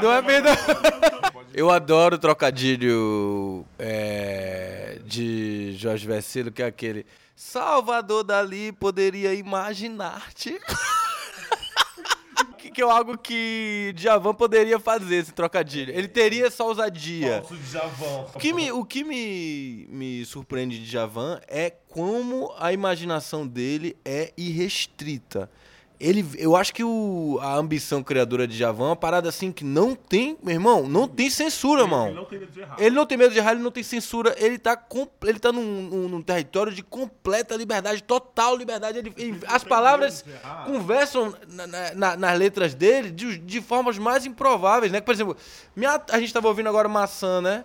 do 0.00 0.12
evento. 0.12 0.48
Eu 1.54 1.70
adoro 1.70 2.16
o 2.16 2.18
trocadilho 2.18 3.64
é, 3.78 4.98
de 5.04 5.74
Jorge 5.78 6.06
Vecilo, 6.06 6.52
que 6.52 6.62
é 6.62 6.66
aquele 6.66 7.06
Salvador 7.34 8.22
Dali 8.22 8.70
poderia 8.70 9.32
imaginar-te. 9.32 10.60
Que, 12.70 12.82
é 12.82 12.84
algo 12.84 13.18
que 13.18 13.92
Djavan 13.96 14.34
poderia 14.34 14.78
fazer, 14.78 15.16
esse 15.16 15.32
trocadilho. 15.32 15.92
Ele 15.92 16.08
teria 16.08 16.46
essa 16.46 16.64
ousadia. 16.64 17.42
O 18.34 18.38
que, 18.38 18.52
me, 18.52 18.72
o 18.72 18.84
que 18.84 19.04
me, 19.04 19.86
me 19.90 20.24
surpreende 20.24 20.78
de 20.78 20.86
Javan 20.86 21.40
é 21.46 21.70
como 21.70 22.52
a 22.58 22.72
imaginação 22.72 23.46
dele 23.46 23.96
é 24.04 24.32
irrestrita. 24.36 25.50
Ele, 26.00 26.26
eu 26.38 26.56
acho 26.56 26.72
que 26.72 26.82
o, 26.82 27.38
a 27.42 27.54
ambição 27.56 28.02
criadora 28.02 28.46
de 28.48 28.56
Javan 28.56 28.84
é 28.84 28.88
uma 28.88 28.96
parada 28.96 29.28
assim 29.28 29.52
que 29.52 29.62
não 29.62 29.94
tem, 29.94 30.34
meu 30.42 30.54
irmão, 30.54 30.88
não 30.88 31.06
tem 31.06 31.28
censura, 31.28 31.86
mano. 31.86 32.06
Ele 32.08 32.16
não 32.16 32.24
tem 32.24 32.38
medo 32.38 32.52
de 32.52 32.60
errar. 32.60 32.76
Ele 32.78 32.94
não 32.94 33.06
tem 33.06 33.18
medo 33.18 33.32
de 33.34 33.38
errar, 33.38 33.52
ele 33.52 33.62
não 33.62 33.70
tem 33.70 33.82
censura, 33.82 34.34
ele 34.38 34.58
tá, 34.58 34.82
ele 35.26 35.38
tá 35.38 35.52
num, 35.52 35.62
num- 35.62 36.08
num 36.08 36.22
território 36.22 36.72
de 36.72 36.82
completa 36.82 37.54
liberdade, 37.54 38.02
total 38.02 38.56
liberdade. 38.56 38.98
Ele- 38.98 39.12
ele- 39.18 39.40
as 39.46 39.62
palavras 39.62 40.24
conversam 40.64 41.34
na- 41.48 41.66
na- 41.66 41.94
na- 41.94 42.16
nas 42.16 42.38
letras 42.38 42.72
dele 42.72 43.10
de, 43.10 43.36
de 43.36 43.60
formas 43.60 43.98
mais 43.98 44.24
improváveis, 44.24 44.90
né? 44.90 45.02
Por 45.02 45.12
exemplo, 45.12 45.36
at- 45.86 46.10
a 46.12 46.18
gente 46.18 46.32
tava 46.32 46.48
ouvindo 46.48 46.68
agora 46.70 46.88
Maçã, 46.88 47.42
né? 47.42 47.64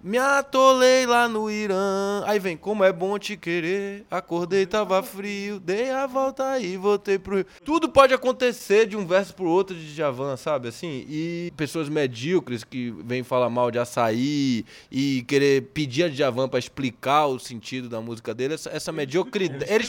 Me 0.00 0.16
atolei 0.16 1.04
lá 1.06 1.28
no 1.28 1.50
Irã. 1.50 2.22
Aí 2.24 2.38
vem, 2.38 2.56
como 2.56 2.84
é 2.84 2.92
bom 2.92 3.18
te 3.18 3.36
querer. 3.36 4.04
Acordei, 4.08 4.64
tava 4.64 5.02
frio. 5.02 5.58
Dei 5.58 5.90
a 5.90 6.06
volta 6.06 6.58
e 6.60 6.76
voltei 6.76 7.18
pro 7.18 7.36
Rio. 7.36 7.46
Tudo 7.64 7.88
pode 7.88 8.14
acontecer 8.14 8.86
de 8.86 8.96
um 8.96 9.04
verso 9.04 9.34
pro 9.34 9.46
outro 9.48 9.74
de 9.74 9.92
Djavan, 9.94 10.36
sabe? 10.36 10.68
Assim, 10.68 11.04
e 11.08 11.52
pessoas 11.56 11.88
medíocres 11.88 12.62
que 12.62 12.90
vêm 13.04 13.24
falar 13.24 13.50
mal 13.50 13.72
de 13.72 13.78
açaí 13.80 14.64
e 14.90 15.24
querer 15.26 15.62
pedir 15.74 16.04
a 16.04 16.08
Djavan 16.08 16.48
pra 16.48 16.60
explicar 16.60 17.26
o 17.26 17.38
sentido 17.40 17.88
da 17.88 18.00
música 18.00 18.32
dele, 18.32 18.54
essa, 18.54 18.70
essa 18.70 18.92
mediocridade. 18.92 19.64
Ele, 19.68 19.84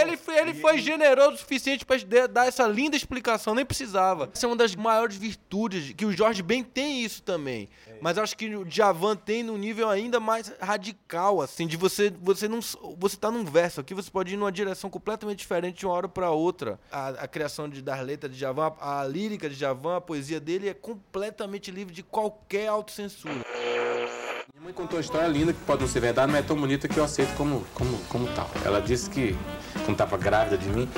ele, 0.00 0.16
foi- 0.16 0.38
ele 0.38 0.54
foi 0.54 0.78
generoso 0.78 1.34
o 1.34 1.38
suficiente 1.38 1.84
pra 1.86 1.96
de- 1.96 2.26
dar 2.26 2.46
essa 2.48 2.66
linda 2.66 2.96
explicação, 2.96 3.54
nem 3.54 3.64
precisava. 3.64 4.28
Essa 4.34 4.44
é 4.44 4.48
uma 4.48 4.56
das 4.56 4.74
maiores 4.74 5.16
virtudes, 5.16 5.92
que 5.96 6.04
o 6.04 6.12
Jorge 6.12 6.42
Ben 6.42 6.64
tem 6.64 7.04
isso 7.04 7.22
também. 7.22 7.68
Mas 8.02 8.18
acho 8.18 8.36
que 8.36 8.52
o 8.56 8.64
Djavan 8.64 9.14
tem 9.14 9.44
num 9.44 9.56
nível 9.56 9.88
ainda 9.88 10.18
mais 10.18 10.52
radical, 10.60 11.40
assim, 11.40 11.68
de 11.68 11.76
você 11.76 12.12
você 12.20 12.48
não 12.48 12.58
você 12.98 13.16
tá 13.16 13.30
num 13.30 13.44
verso 13.44 13.80
aqui, 13.80 13.94
você 13.94 14.10
pode 14.10 14.34
ir 14.34 14.36
numa 14.36 14.50
direção 14.50 14.90
completamente 14.90 15.38
diferente 15.38 15.78
de 15.78 15.86
uma 15.86 15.94
hora 15.94 16.08
para 16.08 16.28
outra. 16.32 16.80
A, 16.90 17.10
a 17.10 17.28
criação 17.28 17.68
de, 17.68 17.80
das 17.80 18.04
letras 18.04 18.32
de 18.32 18.38
Djavan, 18.38 18.72
a, 18.80 19.02
a 19.02 19.06
lírica 19.06 19.48
de 19.48 19.54
Djavan, 19.54 19.98
a 19.98 20.00
poesia 20.00 20.40
dele 20.40 20.68
é 20.68 20.74
completamente 20.74 21.70
livre 21.70 21.94
de 21.94 22.02
qualquer 22.02 22.66
autocensura. 22.66 23.34
Minha 24.52 24.64
mãe 24.64 24.72
contou 24.72 24.96
uma 24.96 25.00
história 25.00 25.28
linda 25.28 25.52
que 25.52 25.60
pode 25.60 25.82
não 25.82 25.88
ser 25.88 26.00
verdade, 26.00 26.32
mas 26.32 26.44
é 26.44 26.44
tão 26.44 26.56
bonita 26.56 26.88
que 26.88 26.98
eu 26.98 27.04
aceito 27.04 27.36
como, 27.36 27.64
como, 27.72 27.96
como 28.06 28.26
tal. 28.34 28.50
Ela 28.64 28.80
disse 28.80 29.08
que, 29.08 29.38
quando 29.84 29.92
estava 29.92 30.16
grávida 30.16 30.58
de 30.58 30.68
mim, 30.68 30.88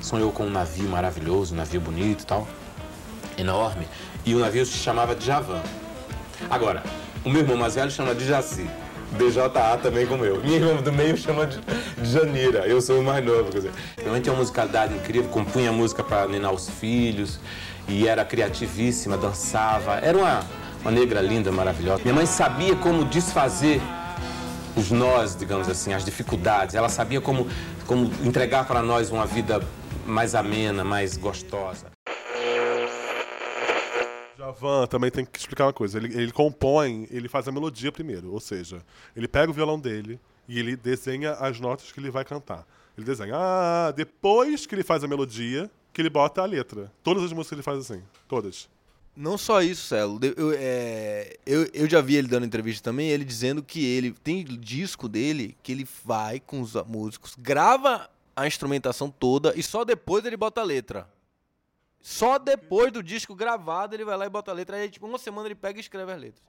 sonhou 0.00 0.32
com 0.32 0.46
um 0.46 0.50
navio 0.50 0.88
maravilhoso, 0.88 1.52
um 1.52 1.58
navio 1.58 1.82
bonito 1.82 2.22
e 2.22 2.26
tal, 2.26 2.48
enorme, 3.36 3.86
e 4.24 4.34
o 4.34 4.38
navio 4.38 4.64
se 4.64 4.78
chamava 4.78 5.14
Djavan. 5.14 5.62
Agora, 6.50 6.82
o 7.24 7.30
meu 7.30 7.40
irmão 7.40 7.56
mais 7.56 7.74
velho 7.74 7.90
chama 7.90 8.14
de 8.14 8.26
Jaci. 8.26 8.66
DJA 9.14 9.78
também 9.82 10.06
como 10.06 10.24
eu. 10.24 10.42
Minha 10.42 10.56
irmã 10.56 10.82
do 10.82 10.92
meio 10.92 11.16
chama 11.16 11.46
de, 11.46 11.60
Janira. 12.02 12.66
Eu 12.66 12.80
sou 12.80 13.00
o 13.00 13.04
mais 13.04 13.24
novo, 13.24 13.50
quer 13.50 13.58
dizer. 13.58 13.72
Minha 14.04 14.20
tinha 14.20 14.32
uma 14.32 14.40
musicalidade 14.40 14.94
incrível, 14.94 15.30
compunha 15.30 15.72
música 15.72 16.02
para 16.02 16.26
ninar 16.26 16.52
os 16.52 16.68
filhos 16.68 17.38
e 17.88 18.08
era 18.08 18.24
criativíssima, 18.24 19.16
dançava. 19.16 19.94
Era 19.96 20.18
uma, 20.18 20.40
uma 20.82 20.90
negra 20.90 21.20
linda, 21.20 21.52
maravilhosa. 21.52 22.02
Minha 22.02 22.14
mãe 22.14 22.26
sabia 22.26 22.74
como 22.76 23.04
desfazer 23.04 23.80
os 24.76 24.90
nós, 24.90 25.36
digamos 25.36 25.68
assim, 25.68 25.92
as 25.92 26.04
dificuldades. 26.04 26.74
Ela 26.74 26.88
sabia 26.88 27.20
como, 27.20 27.46
como 27.86 28.10
entregar 28.24 28.66
para 28.66 28.82
nós 28.82 29.10
uma 29.10 29.26
vida 29.26 29.60
mais 30.04 30.34
amena, 30.34 30.82
mais 30.82 31.16
gostosa. 31.16 31.93
Javan 34.44 34.86
também 34.86 35.10
tem 35.10 35.24
que 35.24 35.38
explicar 35.38 35.66
uma 35.66 35.72
coisa. 35.72 35.98
Ele, 35.98 36.14
ele 36.14 36.32
compõe, 36.32 37.06
ele 37.10 37.28
faz 37.28 37.48
a 37.48 37.52
melodia 37.52 37.90
primeiro. 37.90 38.32
Ou 38.32 38.40
seja, 38.40 38.82
ele 39.16 39.26
pega 39.26 39.50
o 39.50 39.54
violão 39.54 39.78
dele 39.78 40.20
e 40.46 40.58
ele 40.58 40.76
desenha 40.76 41.32
as 41.32 41.58
notas 41.58 41.90
que 41.90 41.98
ele 41.98 42.10
vai 42.10 42.24
cantar. 42.24 42.66
Ele 42.96 43.06
desenha. 43.06 43.34
Ah, 43.34 43.92
depois 43.92 44.66
que 44.66 44.74
ele 44.74 44.84
faz 44.84 45.02
a 45.02 45.08
melodia, 45.08 45.70
que 45.92 46.00
ele 46.02 46.10
bota 46.10 46.42
a 46.42 46.44
letra. 46.44 46.92
Todas 47.02 47.24
as 47.24 47.32
músicas 47.32 47.56
ele 47.56 47.62
faz 47.62 47.78
assim. 47.78 48.02
Todas. 48.28 48.68
Não 49.16 49.38
só 49.38 49.62
isso, 49.62 49.86
Celo. 49.86 50.18
Eu, 50.36 50.52
é, 50.56 51.36
eu, 51.46 51.68
eu 51.72 51.88
já 51.88 52.00
vi 52.00 52.16
ele 52.16 52.26
dando 52.26 52.44
entrevista 52.44 52.90
também, 52.90 53.08
ele 53.08 53.24
dizendo 53.24 53.62
que 53.62 53.84
ele 53.84 54.12
tem 54.12 54.44
disco 54.44 55.08
dele 55.08 55.56
que 55.62 55.70
ele 55.70 55.86
vai 56.04 56.40
com 56.40 56.60
os 56.60 56.74
músicos, 56.84 57.36
grava 57.38 58.10
a 58.34 58.46
instrumentação 58.46 59.08
toda 59.08 59.54
e 59.56 59.62
só 59.62 59.84
depois 59.84 60.24
ele 60.24 60.36
bota 60.36 60.60
a 60.60 60.64
letra. 60.64 61.08
Só 62.04 62.36
depois 62.38 62.92
do 62.92 63.02
disco 63.02 63.34
gravado 63.34 63.96
ele 63.96 64.04
vai 64.04 64.14
lá 64.14 64.26
e 64.26 64.28
bota 64.28 64.50
a 64.50 64.54
letra. 64.54 64.76
Aí, 64.76 64.90
tipo, 64.90 65.06
uma 65.06 65.16
semana 65.16 65.48
ele 65.48 65.54
pega 65.54 65.78
e 65.78 65.80
escreve 65.80 66.12
as 66.12 66.20
letras. 66.20 66.42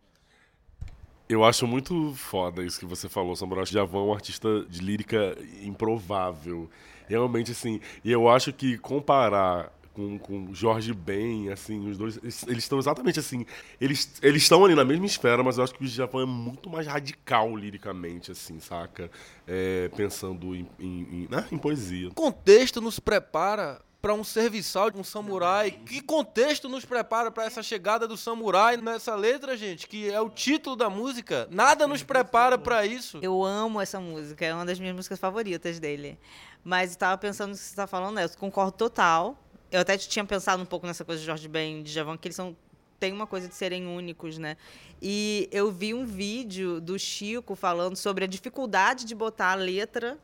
Eu 1.29 1.45
acho 1.45 1.65
muito 1.65 2.13
foda 2.13 2.61
isso 2.61 2.77
que 2.77 2.85
você 2.85 3.07
falou. 3.07 3.33
Eu 3.39 3.61
acho 3.61 3.71
que 3.71 3.77
Javan 3.77 3.99
é 3.99 4.01
um 4.01 4.13
artista 4.13 4.65
de 4.67 4.81
lírica 4.81 5.33
improvável. 5.63 6.69
Realmente, 7.07 7.53
assim, 7.53 7.79
e 8.03 8.11
eu 8.11 8.27
acho 8.27 8.51
que 8.51 8.77
comparar 8.79 9.71
com, 9.93 10.19
com 10.19 10.53
Jorge 10.53 10.93
Ben, 10.93 11.49
assim, 11.49 11.89
os 11.89 11.97
dois, 11.97 12.17
eles 12.17 12.43
eles 12.43 12.63
estão 12.65 12.77
exatamente 12.77 13.17
assim, 13.17 13.45
eles 13.79 14.19
eles 14.21 14.41
estão 14.41 14.65
ali 14.65 14.75
na 14.75 14.83
mesma 14.83 15.05
esfera, 15.05 15.41
mas 15.41 15.57
eu 15.57 15.63
acho 15.63 15.73
que 15.73 15.85
o 15.85 15.87
Javan 15.87 16.23
é 16.23 16.25
muito 16.25 16.69
mais 16.69 16.85
radical 16.85 17.55
liricamente, 17.55 18.29
assim, 18.29 18.59
saca? 18.59 19.09
É, 19.47 19.89
pensando 19.95 20.53
em, 20.53 20.67
em, 20.77 21.01
em, 21.01 21.27
né? 21.31 21.47
em 21.49 21.57
poesia. 21.57 22.09
contexto 22.13 22.81
nos 22.81 22.99
prepara 22.99 23.79
para 24.05 24.13
um 24.13 24.23
serviçal 24.23 24.91
de 24.91 24.99
um 24.99 25.03
samurai? 25.03 25.71
Que 25.71 25.99
contexto 25.99 26.69
nos 26.69 26.85
prepara 26.85 27.31
para 27.31 27.45
essa 27.45 27.63
chegada 27.63 28.07
do 28.07 28.15
samurai 28.15 28.77
nessa 28.77 29.15
letra, 29.15 29.57
gente? 29.57 29.87
Que 29.87 30.11
é 30.11 30.21
o 30.21 30.29
título 30.29 30.75
da 30.75 30.91
música. 30.91 31.47
Nada 31.49 31.87
nos 31.87 32.03
prepara 32.03 32.55
para 32.55 32.85
isso. 32.85 33.17
Eu 33.23 33.43
amo 33.43 33.81
essa 33.81 33.99
música, 33.99 34.45
é 34.45 34.53
uma 34.53 34.63
das 34.63 34.79
minhas 34.79 34.95
músicas 34.95 35.17
favoritas 35.17 35.79
dele. 35.79 36.19
Mas 36.63 36.91
eu 36.91 36.99
tava 36.99 37.17
pensando 37.17 37.49
no 37.49 37.55
que 37.55 37.63
você 37.63 37.69
está 37.71 37.87
falando, 37.87 38.13
né? 38.13 38.25
Eu 38.25 38.29
concordo 38.37 38.73
total. 38.73 39.43
Eu 39.71 39.81
até 39.81 39.97
tinha 39.97 40.23
pensado 40.23 40.61
um 40.61 40.67
pouco 40.67 40.85
nessa 40.85 41.03
coisa 41.03 41.19
de 41.19 41.25
Jorge 41.25 41.47
Ben 41.47 41.79
e 41.79 41.81
de 41.81 41.91
Javan, 41.91 42.15
que 42.15 42.27
eles 42.27 42.35
são 42.35 42.55
tem 42.99 43.11
uma 43.11 43.25
coisa 43.25 43.47
de 43.47 43.55
serem 43.55 43.87
únicos, 43.87 44.37
né? 44.37 44.55
E 45.01 45.49
eu 45.51 45.71
vi 45.71 45.95
um 45.95 46.05
vídeo 46.05 46.79
do 46.79 46.99
Chico 46.99 47.55
falando 47.55 47.95
sobre 47.95 48.23
a 48.23 48.27
dificuldade 48.27 49.03
de 49.03 49.15
botar 49.15 49.53
a 49.53 49.55
letra 49.55 50.15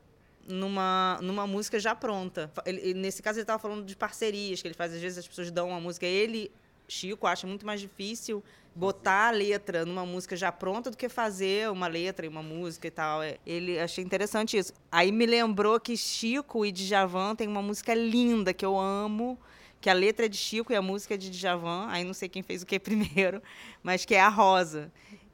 numa, 0.47 1.19
numa 1.21 1.45
música 1.47 1.79
já 1.79 1.93
pronta. 1.95 2.51
Ele- 2.65 2.93
nesse 2.93 3.21
caso, 3.21 3.37
ele 3.39 3.43
estava 3.43 3.59
falando 3.59 3.85
de 3.85 3.95
parcerias 3.95 4.61
que 4.61 4.67
ele 4.67 4.75
faz. 4.75 4.93
Às 4.93 5.01
vezes 5.01 5.17
as 5.19 5.27
pessoas 5.27 5.51
dão 5.51 5.69
uma 5.69 5.79
música. 5.79 6.05
Ele, 6.05 6.51
Chico, 6.87 7.27
acha 7.27 7.45
muito 7.47 7.65
mais 7.65 7.79
difícil 7.79 8.43
botar 8.73 9.27
a 9.27 9.31
letra 9.31 9.85
numa 9.85 10.05
música 10.05 10.33
já 10.35 10.49
pronta 10.51 10.89
do 10.89 10.95
que 10.95 11.09
fazer 11.09 11.69
uma 11.69 11.87
letra 11.87 12.25
em 12.25 12.29
uma 12.29 12.41
música 12.43 12.87
e 12.87 12.91
tal. 12.91 13.21
É, 13.21 13.37
Ele 13.45 13.77
achei 13.79 14.03
interessante 14.03 14.57
isso. 14.57 14.73
Aí 14.91 15.11
me 15.11 15.25
lembrou 15.25 15.79
que 15.79 15.97
Chico 15.97 16.65
e 16.65 16.71
Djavan 16.71 17.35
tem 17.35 17.47
uma 17.47 17.61
música 17.61 17.93
linda 17.93 18.53
que 18.53 18.65
eu 18.65 18.79
amo, 18.79 19.37
que 19.81 19.89
a 19.89 19.93
letra 19.93 20.25
é 20.25 20.29
de 20.29 20.37
Chico 20.37 20.71
e 20.71 20.75
a 20.75 20.81
música 20.81 21.15
é 21.15 21.17
de 21.17 21.29
Djavan. 21.29 21.87
Aí 21.89 22.03
não 22.05 22.13
sei 22.13 22.29
quem 22.29 22.41
fez 22.43 22.61
o 22.61 22.65
que 22.65 22.79
primeiro, 22.79 23.41
mas 23.83 24.05
que 24.05 24.15
é 24.15 24.21
a 24.21 24.29
Rosa. 24.29 24.91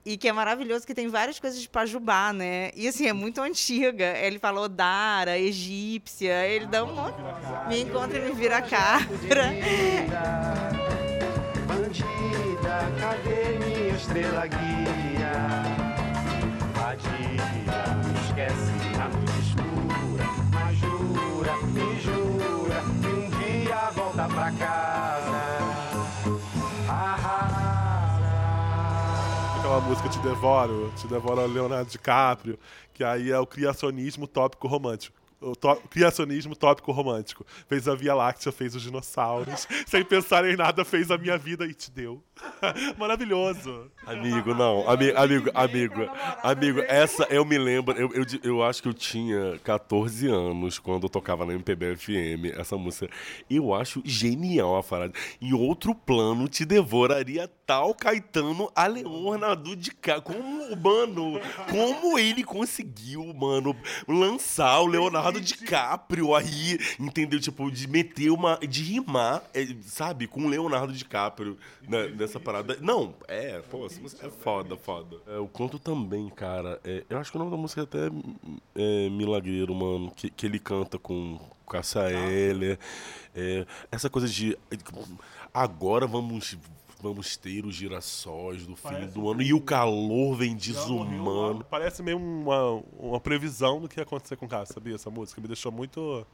E 0.10 0.16
que 0.16 0.30
é 0.30 0.32
maravilhoso, 0.32 0.88
que 0.88 0.94
tem 0.94 1.10
várias 1.10 1.38
coisas 1.38 1.62
de 1.62 1.68
Pajubá, 1.68 2.32
né? 2.32 2.72
E 2.74 2.88
assim, 2.88 3.08
é 3.08 3.12
muito 3.12 3.42
antiga. 3.42 4.18
Ele 4.18 4.40
falou 4.40 4.70
Dara, 4.70 5.38
egípcia, 5.38 6.48
ele 6.48 6.66
dá 6.66 6.82
um 6.86 6.96
monte. 6.96 7.18
Me 7.68 7.82
encontra 7.82 8.18
e 8.18 8.22
me 8.22 8.32
vira 8.32 8.60
a 8.60 8.62
cara. 8.62 9.06
Bandida, 11.68 12.90
cadê 13.02 13.60
minha 13.60 13.90
estrela 13.90 14.48
guia? 14.48 15.34
Vadia, 16.74 17.46
me 18.06 18.14
esquece 18.22 18.72
a 19.02 19.10
noite 19.10 19.40
escura, 19.42 20.26
mas 20.54 20.78
jura, 20.78 21.54
me 21.74 22.00
jura, 22.00 22.82
que 23.02 23.08
um 23.10 23.30
dia 23.42 23.92
volta 23.94 24.26
pra 24.30 24.52
casa. 24.54 24.87
Aquela 29.78 29.90
música 29.90 30.10
Te 30.10 30.18
Devoro, 30.20 30.92
Te 30.96 31.08
Devoro 31.08 31.46
Leonardo 31.46 31.92
DiCaprio, 31.92 32.58
que 32.96 33.04
aí 33.04 33.30
é 33.30 33.38
o 33.40 33.46
criacionismo 33.46 34.26
tópico 34.26 34.68
romântico. 34.68 35.16
O 35.40 35.56
tó- 35.56 35.76
criacionismo 35.76 36.56
tópico 36.56 36.92
romântico. 36.92 37.46
Fez 37.70 37.88
a 37.88 37.94
Via 37.94 38.16
Láctea, 38.16 38.52
fez 38.52 38.74
os 38.74 38.82
dinossauros. 38.82 39.68
sem 39.86 40.04
pensar 40.04 40.44
em 40.50 40.56
nada, 40.56 40.84
fez 40.84 41.12
a 41.12 41.18
minha 41.18 41.38
vida 41.38 41.64
e 41.68 41.76
te 41.76 41.92
deu. 41.92 42.24
Maravilhoso. 42.98 43.92
Amigo, 44.04 44.56
não. 44.56 44.90
Ami- 44.90 45.12
Amigo, 45.16 45.52
amigo, 45.54 46.10
amigo, 46.42 46.80
essa 46.88 47.28
eu 47.30 47.46
me 47.46 47.60
lembro. 47.60 47.96
Eu, 47.96 48.10
eu, 48.16 48.26
eu 48.44 48.64
acho 48.64 48.82
que 48.82 48.90
eu 48.90 48.94
tinha 48.96 49.60
14 49.64 50.28
anos 50.28 50.80
quando 50.80 51.04
eu 51.04 51.10
tocava 51.10 51.46
na 51.46 51.54
MPB 51.54 51.96
FM 51.98 52.58
essa 52.58 52.76
música. 52.76 53.08
Eu 53.48 53.76
acho 53.76 54.02
genial 54.04 54.76
a 54.76 54.82
frase. 54.82 55.14
Em 55.40 55.54
outro 55.54 55.94
plano, 55.94 56.48
te 56.48 56.66
devoraria 56.66 57.48
tal 57.68 57.94
Caetano 57.94 58.72
a 58.74 58.88
Leonardo 58.88 59.76
de 59.76 59.92
Cá. 59.92 60.22
Como, 60.22 60.74
mano, 60.78 61.40
como 61.70 62.18
ele 62.18 62.44
conseguiu, 62.44 63.34
mano, 63.34 63.76
lançar 64.08 64.80
o 64.80 64.88
Leonardo 64.88 65.42
DiCaprio 65.42 66.34
aí, 66.34 66.80
entendeu? 66.98 67.40
Tipo, 67.40 67.70
de 67.70 67.88
meter 67.88 68.32
uma. 68.32 68.58
de 68.58 68.82
rimar, 68.82 69.44
é, 69.54 69.68
sabe, 69.84 70.28
com 70.28 70.46
o 70.46 70.48
Leonardo 70.48 70.94
DiCaprio 70.94 71.58
né, 71.86 72.08
nessa 72.08 72.40
parada. 72.40 72.78
Não, 72.80 73.14
é, 73.28 73.60
pô, 73.70 73.86
essa 73.86 74.00
música 74.00 74.26
é 74.26 74.30
foda, 74.30 74.78
foda. 74.78 75.18
É, 75.28 75.38
o 75.38 75.48
conto 75.48 75.78
também, 75.78 76.30
cara. 76.30 76.80
é, 76.86 77.04
eu 77.10 77.18
acho 77.18 77.30
que 77.30 77.38
o 77.38 77.40
nome 77.40 77.52
da 77.52 77.58
música 77.58 77.82
é 77.82 77.84
até 77.84 78.08
é, 78.76 79.10
Milagreiro, 79.10 79.76
mano, 79.76 80.10
que, 80.16 80.30
que 80.30 80.46
ele 80.46 80.58
canta 80.58 80.98
com 80.98 81.38
Cássia 81.70 82.10
Eller. 82.10 82.80
É, 83.36 83.66
essa 83.92 84.10
coisa 84.10 84.28
de. 84.28 84.58
Agora 85.54 86.08
vamos. 86.08 86.58
Vamos 87.00 87.38
ter 87.38 87.64
os 87.66 87.76
girassóis 87.76 88.66
do 88.66 88.76
fim 88.76 88.90
Parece 88.90 89.14
do 89.14 89.30
ano 89.30 89.42
e 89.42 89.54
o 89.54 89.62
calor 89.62 90.36
vem 90.36 90.56
desumano. 90.56 91.64
Parece 91.70 92.02
meio 92.02 92.18
uma, 92.18 92.82
uma 92.98 93.20
previsão 93.20 93.80
do 93.80 93.88
que 93.88 94.00
ia 94.00 94.04
acontecer 94.04 94.36
com 94.36 94.46
o 94.48 94.50
cara, 94.50 94.66
sabia? 94.66 94.96
Essa 94.96 95.10
música 95.12 95.40
me 95.40 95.48
deixou 95.48 95.72
muito 95.72 96.26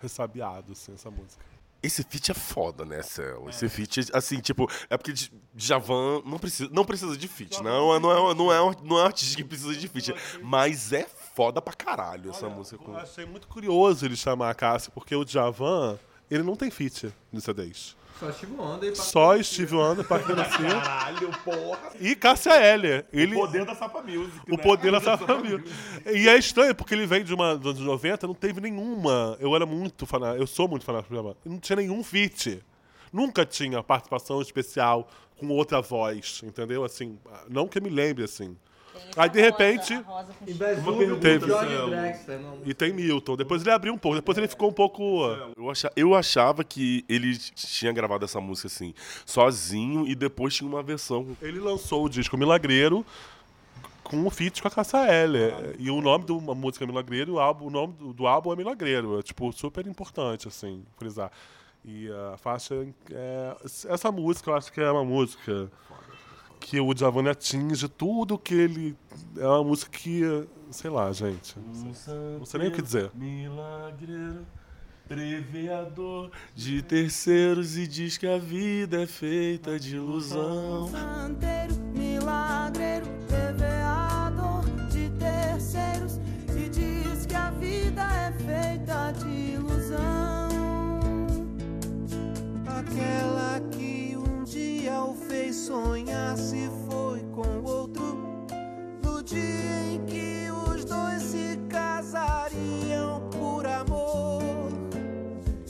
ressabiado, 0.00 0.72
assim, 0.72 0.94
essa 0.94 1.10
música. 1.10 1.44
Esse 1.80 2.02
feat 2.02 2.30
é 2.32 2.34
foda, 2.34 2.84
né, 2.84 3.02
Cel? 3.02 3.48
Esse 3.48 3.68
feat, 3.68 4.10
assim, 4.12 4.40
tipo, 4.40 4.68
é 4.90 4.96
porque 4.96 5.12
Djavan 5.54 6.22
não 6.24 6.36
precisa, 6.38 6.68
não 6.72 6.84
precisa 6.84 7.16
de 7.16 7.28
feat, 7.28 7.62
não, 7.62 7.94
é- 7.94 8.00
não, 8.00 8.30
é, 8.30 8.34
não, 8.34 8.52
é, 8.52 8.60
um- 8.62 8.74
não 8.84 8.98
é 8.98 9.02
um 9.02 9.06
artista 9.06 9.36
que 9.36 9.44
precisa 9.44 9.74
de 9.76 9.86
feat, 9.86 10.12
mas 10.42 10.92
é 10.92 11.06
foda 11.34 11.62
pra 11.62 11.72
caralho 11.74 12.30
essa 12.30 12.48
música. 12.48 12.82
Eu 12.84 12.96
achei 12.96 13.24
muito 13.26 13.46
curioso 13.46 14.04
ele 14.04 14.16
chamar 14.16 14.50
a 14.50 14.54
Cássia, 14.54 14.90
porque 14.92 15.14
o 15.14 15.24
Djavan, 15.24 15.96
ele 16.28 16.42
não 16.42 16.56
tem 16.56 16.68
feat 16.68 17.12
no 17.32 17.40
CDs. 17.40 17.96
Só 18.18 18.32
Steve 18.32 18.52
Wonder 18.54 18.92
e 18.92 18.96
Só 18.96 19.42
Steve 19.42 19.74
Wonder, 19.74 20.04
Parque 20.06 20.32
Garcia 20.34 20.68
Caralho, 20.68 21.30
porra! 21.44 21.90
e 22.00 22.14
Cássia 22.16 22.54
Eller. 22.60 23.06
Ele, 23.12 23.36
O 23.36 23.40
poder 23.40 23.64
da 23.64 23.74
Sapa 23.74 24.02
Music, 24.02 24.40
o 24.48 24.56
né? 24.56 24.62
poder 24.62 24.92
da 24.92 25.00
Sapa 25.00 25.36
Music. 25.36 25.70
E 26.06 26.28
é 26.28 26.36
estranho, 26.36 26.74
porque 26.74 26.94
ele 26.94 27.06
vem 27.06 27.22
de 27.22 27.32
uma 27.32 27.56
dos 27.56 27.76
anos 27.76 27.80
90, 27.86 28.26
não 28.26 28.34
teve 28.34 28.60
nenhuma. 28.60 29.36
Eu 29.38 29.54
era 29.54 29.64
muito 29.64 30.04
fanático, 30.06 30.42
eu 30.42 30.46
sou 30.46 30.66
muito 30.66 30.84
fanático 30.84 31.14
do. 31.14 31.36
E 31.44 31.48
Não 31.48 31.58
tinha 31.58 31.76
nenhum 31.76 32.02
feat. 32.02 32.62
Nunca 33.12 33.46
tinha 33.46 33.82
participação 33.82 34.42
especial 34.42 35.08
com 35.38 35.48
outra 35.50 35.80
voz, 35.80 36.40
entendeu? 36.42 36.84
Assim, 36.84 37.18
não 37.48 37.68
que 37.68 37.78
eu 37.78 37.82
me 37.82 37.88
lembre, 37.88 38.24
assim. 38.24 38.56
Aí, 39.16 39.28
de 39.28 39.40
repente, 39.40 39.94
Teve. 41.20 41.46
Não, 41.46 42.58
e 42.64 42.74
tem 42.74 42.92
Milton. 42.92 43.36
Depois 43.36 43.62
ele 43.62 43.70
abriu 43.70 43.92
um 43.92 43.98
pouco, 43.98 44.16
depois 44.16 44.38
ele 44.38 44.48
ficou 44.48 44.70
um 44.70 44.72
pouco. 44.72 45.02
Eu, 45.56 45.70
acha, 45.70 45.92
eu 45.96 46.14
achava 46.14 46.64
que 46.64 47.04
ele 47.08 47.36
tinha 47.36 47.92
gravado 47.92 48.24
essa 48.24 48.40
música 48.40 48.68
assim, 48.68 48.94
sozinho, 49.24 50.06
e 50.06 50.14
depois 50.14 50.54
tinha 50.54 50.68
uma 50.68 50.82
versão. 50.82 51.36
Ele 51.42 51.58
lançou 51.58 52.04
o 52.04 52.08
disco 52.08 52.36
Milagreiro 52.36 53.04
com 54.08 54.16
um 54.16 54.30
feat 54.30 54.62
com 54.62 54.68
a 54.68 54.70
Cássia 54.70 55.06
Eller. 55.12 55.76
E 55.78 55.90
o 55.90 56.00
nome 56.00 56.24
da 56.24 56.54
música 56.54 56.84
é 56.84 56.86
Milagreiro, 56.86 57.34
o, 57.34 57.38
álbum, 57.38 57.66
o 57.66 57.70
nome 57.70 57.92
do, 57.92 58.12
do 58.12 58.26
álbum 58.26 58.52
é 58.52 58.56
Milagreiro. 58.56 59.18
É, 59.18 59.22
tipo, 59.22 59.52
super 59.52 59.86
importante, 59.86 60.48
assim, 60.48 60.82
frisar. 60.96 61.30
E 61.84 62.10
a 62.10 62.36
faixa. 62.36 62.74
É, 63.10 63.56
essa 63.88 64.10
música, 64.10 64.50
eu 64.50 64.56
acho 64.56 64.72
que 64.72 64.80
é 64.80 64.90
uma 64.90 65.04
música 65.04 65.70
que 66.58 66.80
o 66.80 66.92
Djavan 66.94 67.30
atinge 67.30 67.88
tudo 67.88 68.38
que 68.38 68.54
ele. 68.54 68.96
É 69.36 69.46
uma 69.46 69.64
música 69.64 69.90
que. 69.90 70.22
Sei 70.70 70.90
lá, 70.90 71.10
gente. 71.12 71.56
Não 71.58 71.94
sei, 71.94 72.14
não 72.38 72.44
sei 72.44 72.60
nem 72.60 72.68
o 72.68 72.72
que 72.72 72.82
dizer. 72.82 73.10
Milagreiro, 73.14 74.46
preveador 75.08 76.30
de 76.54 76.82
terceiros 76.82 77.78
e 77.78 77.86
diz 77.86 78.18
que 78.18 78.26
a 78.26 78.38
vida 78.38 79.02
é 79.02 79.06
feita 79.06 79.78
de 79.78 79.96
ilusão. 79.96 80.88
Santeiro, 80.88 81.74
milagreiro, 81.94 82.87
fez 95.48 95.56
sonhar 95.56 96.36
se 96.36 96.68
foi 96.88 97.20
com 97.32 97.62
outro. 97.64 98.46
No 99.02 99.22
dia 99.22 99.94
em 99.94 100.04
que 100.04 100.50
os 100.50 100.84
dois 100.84 101.22
se 101.22 101.58
casariam 101.68 103.28
por 103.30 103.66
amor, 103.66 104.42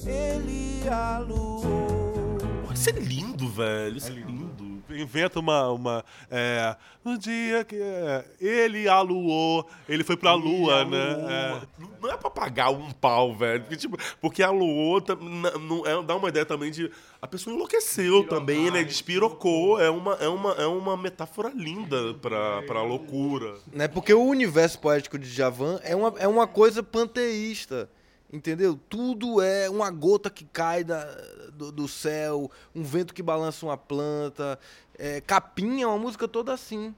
ele 0.05 0.89
aluou. 0.89 1.63
Isso 2.75 2.91
é 2.91 2.93
lindo, 2.93 3.49
velho. 3.49 3.99
Isso 3.99 4.11
é 4.11 4.15
lindo. 4.15 4.38
Inventa 5.01 5.39
uma. 5.41 5.71
uma 5.73 6.05
é, 6.31 6.77
no 7.05 7.17
dia 7.19 7.65
que. 7.65 7.77
é, 7.77 8.25
ele 8.41 8.87
aluou, 8.89 9.69
ele 9.89 10.05
foi 10.05 10.17
pra 10.17 10.35
lua, 10.35 10.85
né? 10.85 11.17
É. 11.29 11.61
Não- 12.03 12.11
é 12.11 12.17
pra 12.17 12.31
pagar 12.31 12.71
um 12.71 12.91
pau, 12.91 13.35
velho. 13.35 13.61
Porque, 13.63 13.77
tipo, 13.77 13.97
porque 14.21 14.43
a 14.43 14.51
Luô 14.51 15.01
tam- 15.01 15.17
n- 15.21 15.51
não- 15.67 15.87
é- 15.87 16.03
dá 16.03 16.15
uma 16.17 16.29
ideia 16.29 16.45
também 16.45 16.71
de. 16.71 16.91
A 17.21 17.27
pessoa 17.27 17.55
enlouqueceu 17.55 18.25
também, 18.29 18.71
né? 18.71 18.85
Despirocou. 18.85 19.81
É 19.81 19.91
uma, 19.91 20.15
é 20.15 20.29
uma, 20.29 20.53
é 20.53 20.67
uma 20.67 20.97
metáfora 20.97 21.51
linda 21.55 22.15
pra, 22.15 22.63
pra 22.63 22.83
loucura. 22.83 23.55
Né? 23.73 23.89
Porque 23.89 24.13
o 24.15 24.23
universo 24.23 24.79
poético 24.79 25.19
de 25.19 25.29
Javan 25.29 25.81
é 25.83 25.97
uma, 25.97 26.15
é 26.19 26.29
uma 26.29 26.47
coisa 26.47 26.83
panteísta. 26.83 27.89
Entendeu? 28.31 28.79
Tudo 28.89 29.41
é 29.41 29.71
uma 29.71 29.91
gota 29.91 30.29
que 30.29 30.45
cai 30.45 30.85
da, 30.85 31.05
do, 31.53 31.73
do 31.73 31.89
céu, 31.89 32.51
um 32.75 32.83
vento 32.83 33.15
que 33.15 33.23
balança 33.23 33.65
uma 33.65 33.77
planta. 33.77 34.59
É, 34.99 35.21
Capim 35.23 35.81
é 35.81 35.87
uma 35.87 35.99
música 35.99 36.29
toda 36.29 36.53
assim. 36.53 36.95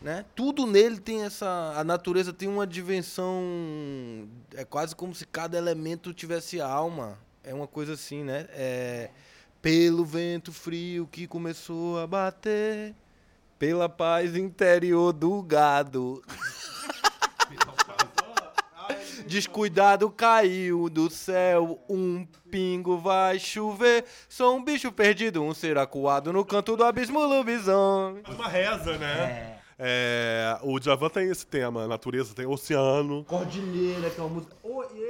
Né? 0.00 0.24
Tudo 0.34 0.66
nele 0.66 0.98
tem 0.98 1.22
essa. 1.22 1.74
A 1.76 1.84
natureza 1.84 2.32
tem 2.32 2.48
uma 2.48 2.66
dimensão. 2.66 3.36
É 4.54 4.64
quase 4.64 4.96
como 4.96 5.14
se 5.14 5.26
cada 5.26 5.58
elemento 5.58 6.14
tivesse 6.14 6.60
alma. 6.60 7.18
É 7.44 7.52
uma 7.52 7.66
coisa 7.66 7.92
assim, 7.92 8.24
né? 8.24 8.46
É, 8.50 9.10
pelo 9.60 10.04
vento 10.04 10.52
frio 10.52 11.06
que 11.06 11.26
começou 11.26 11.98
a 11.98 12.06
bater. 12.06 12.94
Pela 13.58 13.90
paz 13.90 14.34
interior 14.34 15.12
do 15.12 15.42
gado. 15.42 16.22
Descuidado 19.34 20.10
caiu 20.10 20.90
do 20.90 21.08
céu, 21.08 21.78
um 21.88 22.26
pingo 22.50 22.98
vai 22.98 23.38
chover. 23.38 24.04
Sou 24.28 24.56
um 24.56 24.64
bicho 24.64 24.90
perdido, 24.90 25.40
um 25.40 25.54
ser 25.54 25.78
acuado 25.78 26.32
no 26.32 26.44
canto 26.44 26.76
do 26.76 26.82
abismo 26.82 27.20
lobisomem. 27.24 28.24
Uma 28.28 28.48
reza, 28.48 28.98
né? 28.98 29.58
É, 29.78 30.58
o 30.64 30.80
Djavan 30.80 31.08
tem 31.10 31.30
esse 31.30 31.46
tema, 31.46 31.86
natureza, 31.86 32.34
tem 32.34 32.44
oceano. 32.44 33.22
Cordilheira, 33.22 34.10
que 34.10 34.18
é 34.20 34.24
uma 34.24 34.34
música. 34.34 34.56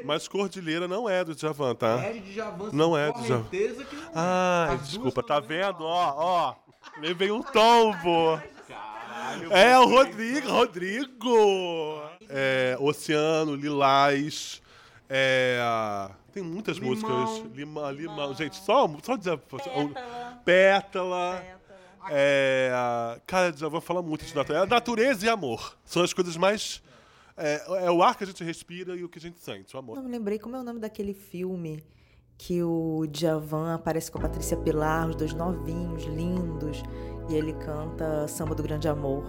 Mas 0.05 0.29
Cordilheira 0.29 0.87
não 0.87 1.09
é 1.09 1.25
do 1.25 1.35
Djavan, 1.35 1.75
tá? 1.75 1.99
É 2.05 2.13
de 2.13 2.21
Djavan, 2.35 2.69
Não 2.75 2.95
é 2.95 3.11
do 3.11 3.23
Djavan. 3.23 3.45
que 3.49 3.97
não 3.97 4.03
é. 4.03 4.11
Ai, 4.15 4.75
As 4.75 4.81
duas 4.81 4.89
desculpa, 4.91 5.23
tá 5.23 5.41
vendo? 5.41 5.81
Ó, 5.83 6.15
ó. 6.15 6.55
Levei 7.01 7.31
um 7.31 7.43
tombo. 7.43 8.39
É, 9.51 9.79
o 9.79 9.87
Rodrigo, 9.87 10.49
Rodrigo. 10.49 12.03
É, 12.29 12.77
Oceano, 12.79 13.55
Lilás. 13.55 14.63
É, 15.09 15.59
tem 16.33 16.43
muitas 16.43 16.79
músicas. 16.79 17.43
Lima, 17.55 17.91
limão. 17.91 18.35
Gente, 18.35 18.57
só, 18.57 18.89
só 19.03 19.17
dizer. 19.17 19.39
Pétala. 19.39 20.41
Pétala. 20.45 21.45
É, 22.11 23.21
cara, 23.27 23.53
já 23.57 23.69
vou 23.69 23.81
falar 23.81 24.03
muito 24.03 24.25
de 24.25 24.35
natureza. 24.35 24.67
Natureza 24.67 25.27
e 25.27 25.29
amor. 25.29 25.77
São 25.85 26.03
as 26.03 26.13
coisas 26.13 26.37
mais. 26.37 26.83
É, 27.37 27.87
é 27.87 27.91
o 27.91 28.03
ar 28.03 28.17
que 28.17 28.25
a 28.25 28.27
gente 28.27 28.45
respira 28.45 28.95
e 28.97 29.03
o 29.03 29.09
que 29.09 29.19
a 29.19 29.21
gente 29.21 29.41
sente, 29.41 29.75
o 29.75 29.79
amor. 29.79 29.97
Eu 29.97 30.03
me 30.03 30.11
lembrei 30.11 30.39
como 30.39 30.57
é 30.57 30.61
o 30.61 30.63
nome 30.63 30.79
daquele 30.79 31.15
filme 31.15 31.83
que 32.41 32.63
o 32.63 33.07
Djavan 33.07 33.75
aparece 33.75 34.11
com 34.11 34.17
a 34.17 34.23
Patrícia 34.23 34.57
Pilar, 34.57 35.11
os 35.11 35.15
dois 35.15 35.35
novinhos, 35.35 36.05
lindos, 36.05 36.83
e 37.29 37.35
ele 37.35 37.53
canta 37.53 38.27
Samba 38.27 38.55
do 38.55 38.63
Grande 38.63 38.89
Amor. 38.89 39.25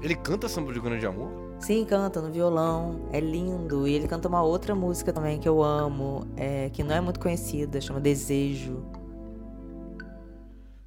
Ele 0.00 0.14
canta 0.14 0.48
samba 0.48 0.72
de 0.72 0.78
grande 0.78 1.04
amor? 1.04 1.28
Sim, 1.58 1.84
canta 1.84 2.20
no 2.22 2.30
violão, 2.30 3.08
é 3.10 3.18
lindo. 3.18 3.88
E 3.88 3.94
ele 3.94 4.06
canta 4.06 4.28
uma 4.28 4.40
outra 4.40 4.72
música 4.72 5.12
também 5.12 5.40
que 5.40 5.48
eu 5.48 5.60
amo, 5.60 6.24
é, 6.36 6.70
que 6.70 6.84
não 6.84 6.94
é 6.94 7.00
muito 7.00 7.18
conhecida, 7.18 7.80
chama 7.80 7.98
Desejo. 7.98 8.84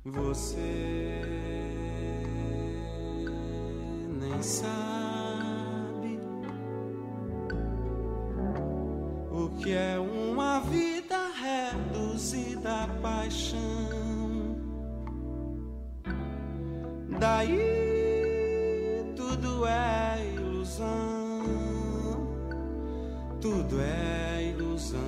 Você 0.06 1.22
nem 4.08 4.42
sabe 4.42 4.91
que 9.60 9.74
é 9.74 9.98
uma 10.00 10.60
vida 10.62 11.18
reduzida 11.36 12.84
à 12.84 12.88
paixão. 13.02 13.60
Daí 17.20 19.14
tudo 19.16 19.66
é 19.66 20.34
ilusão, 20.36 21.44
tudo 23.40 23.80
é 23.80 24.54
ilusão. 24.56 25.00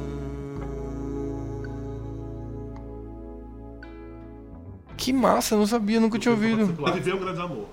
Que 4.95 5.12
massa, 5.12 5.58
não 5.58 5.65
sabia, 5.65 5.99
nunca 5.99 6.19
tinha 6.19 6.34
ouvido. 6.34 6.67
Viver 6.93 7.15
um 7.15 7.19
grande 7.19 7.41
amor. 7.41 7.67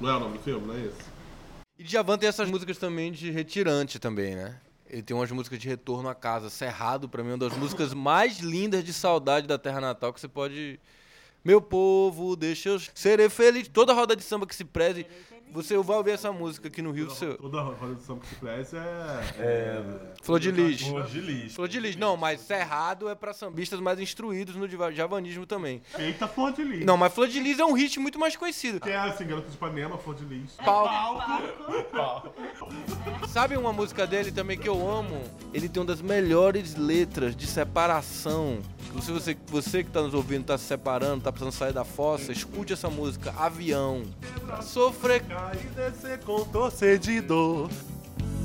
Não 0.00 0.10
é 0.10 0.16
o 0.16 0.20
nome 0.20 0.38
do 0.38 0.44
filme, 0.44 0.66
não 0.66 0.74
é 0.74 0.80
isso? 0.80 1.12
E 1.78 1.82
Djavan 1.84 2.18
tem 2.18 2.28
essas 2.28 2.48
músicas 2.50 2.76
também 2.78 3.10
de 3.10 3.30
retirante 3.30 3.98
também, 3.98 4.36
né? 4.36 4.56
Ele 4.92 5.02
tem 5.02 5.16
umas 5.16 5.30
músicas 5.30 5.58
de 5.58 5.66
retorno 5.66 6.06
à 6.08 6.14
casa. 6.14 6.50
Cerrado, 6.50 7.08
pra 7.08 7.24
mim, 7.24 7.30
é 7.30 7.32
uma 7.32 7.38
das 7.38 7.56
músicas 7.56 7.94
mais 7.94 8.40
lindas 8.40 8.84
de 8.84 8.92
saudade 8.92 9.46
da 9.46 9.56
terra 9.56 9.80
natal 9.80 10.12
que 10.12 10.20
você 10.20 10.28
pode... 10.28 10.78
Meu 11.42 11.60
povo, 11.60 12.36
deixa 12.36 12.68
eu 12.68 12.78
ser 12.94 13.28
feliz. 13.30 13.66
Toda 13.66 13.92
roda 13.94 14.14
de 14.14 14.22
samba 14.22 14.46
que 14.46 14.54
se 14.54 14.64
preze, 14.64 15.06
você 15.50 15.76
vai 15.78 15.96
ouvir 15.96 16.12
essa 16.12 16.32
música 16.32 16.68
aqui 16.68 16.80
no 16.80 16.90
Rio. 16.92 17.08
Toda 17.40 17.60
a 17.60 17.62
roda 17.62 17.94
de 17.94 18.02
samba 18.02 18.20
que 18.20 18.28
se 18.28 18.34
preze 18.36 18.76
é... 18.76 19.82
Flor 20.22 20.40
de 20.40 20.50
Lis. 20.50 20.82
Flor 20.82 21.06
de 21.06 21.20
Lis. 21.20 21.54
Flor 21.54 21.68
de 21.68 21.80
Lis. 21.80 21.96
Não, 21.96 22.16
mas 22.16 22.40
Cerrado 22.40 23.08
é 23.08 23.14
pra 23.14 23.32
sambistas 23.32 23.78
mais 23.80 24.00
instruídos 24.00 24.56
no 24.56 24.68
javanismo 24.92 25.46
também. 25.46 25.82
Eita, 25.98 26.26
Flor 26.26 26.52
de 26.52 26.64
Lis. 26.64 26.86
Não, 26.86 26.96
mas 26.96 27.12
Flor 27.12 27.28
de 27.28 27.40
Lis 27.40 27.58
é 27.58 27.64
um 27.64 27.72
hit 27.72 27.98
muito 28.00 28.18
mais 28.18 28.36
conhecido. 28.36 28.80
Que 28.80 28.90
é 28.90 28.96
assim, 28.96 29.26
Garota 29.26 29.48
de 29.48 29.54
Ipanema, 29.54 29.98
Flor 29.98 30.16
de 30.16 30.24
Lis. 30.24 30.56
Sabe 33.28 33.56
uma 33.56 33.72
música 33.72 34.06
dele 34.06 34.32
também 34.32 34.58
que 34.58 34.68
eu 34.68 34.88
amo? 34.88 35.22
Ele 35.52 35.68
tem 35.68 35.80
uma 35.80 35.86
das 35.86 36.00
melhores 36.00 36.74
letras 36.76 37.36
de 37.36 37.46
separação. 37.46 38.60
Se 39.00 39.10
você, 39.10 39.36
você 39.46 39.82
que 39.82 39.90
tá 39.90 40.02
nos 40.02 40.12
ouvindo 40.12 40.44
tá 40.44 40.58
se 40.58 40.64
separando, 40.64 41.24
tá 41.24 41.32
precisando 41.32 41.52
sair 41.52 41.72
da 41.72 41.84
fossa, 41.84 42.30
escute 42.30 42.72
essa 42.72 42.90
música, 42.90 43.34
Avião. 43.38 44.02
Pra 44.46 44.60
sofrer. 44.60 45.22
Cair 45.32 45.64
e 45.64 45.68
descer 45.74 46.18
com 46.20 46.44
torcedor. 46.44 47.70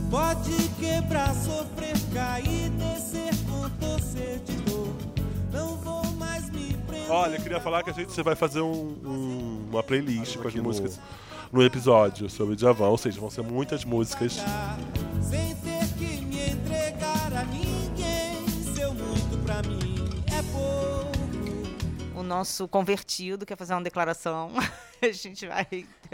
Pode 0.09 0.69
quebrar, 0.79 1.33
sofrer, 1.35 1.95
cair, 2.13 2.69
descer 2.71 3.33
com 3.49 3.69
torcer 3.71 4.39
de 4.39 4.53
dor. 4.61 4.93
Não 5.51 5.75
vou 5.77 6.03
mais 6.13 6.49
me 6.49 6.73
prender. 6.87 7.11
Olha, 7.11 7.35
eu 7.35 7.41
queria 7.41 7.59
falar 7.59 7.83
que 7.83 7.89
a 7.89 7.93
gente 7.93 8.21
vai 8.21 8.35
fazer 8.35 8.61
um- 8.61 8.95
um- 9.03 9.65
uma 9.69 9.83
playlist 9.83 10.37
com 10.37 10.47
as 10.47 10.55
músicas 10.55 10.99
no 11.51 11.61
episódio 11.61 12.29
sobre 12.29 12.55
Djavan. 12.55 12.87
Ou 12.87 12.97
seja, 12.97 13.19
vão 13.19 13.29
ser 13.29 13.41
muitas 13.43 13.83
músicas. 13.83 14.37
Sem 15.21 15.55
nosso 22.27 22.67
convertido 22.67 23.45
quer 23.45 23.57
fazer 23.57 23.73
uma 23.73 23.81
declaração. 23.81 24.51
A 25.01 25.11
gente 25.11 25.47
vai 25.47 25.65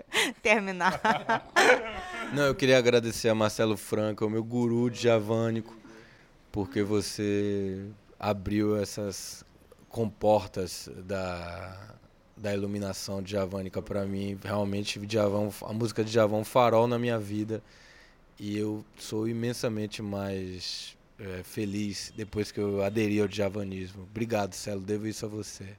terminar. 0.41 1.01
Não, 2.33 2.43
eu 2.43 2.55
queria 2.55 2.77
agradecer 2.77 3.29
a 3.29 3.35
Marcelo 3.35 3.77
Franco, 3.77 4.25
o 4.25 4.29
meu 4.29 4.43
guru 4.43 4.89
de 4.89 5.01
javânico, 5.01 5.73
porque 6.51 6.83
você 6.83 7.85
abriu 8.19 8.75
essas 8.75 9.45
comportas 9.87 10.89
da, 11.05 11.95
da 12.35 12.53
iluminação 12.53 13.25
javânica 13.25 13.81
para 13.81 14.05
mim. 14.05 14.37
Realmente, 14.43 14.99
Djavan, 14.99 15.49
a 15.61 15.73
música 15.73 16.03
de 16.03 16.11
Djavan 16.11 16.41
é 16.41 16.43
farol 16.43 16.87
na 16.87 16.99
minha 16.99 17.17
vida 17.17 17.63
e 18.39 18.57
eu 18.57 18.83
sou 18.97 19.27
imensamente 19.27 20.01
mais 20.01 20.97
eh, 21.19 21.41
feliz 21.43 22.11
depois 22.15 22.51
que 22.51 22.59
eu 22.59 22.83
aderi 22.83 23.21
ao 23.21 23.31
javanismo. 23.31 24.03
Obrigado, 24.03 24.53
Celo, 24.53 24.81
devo 24.81 25.07
isso 25.07 25.25
a 25.25 25.29
você. 25.29 25.75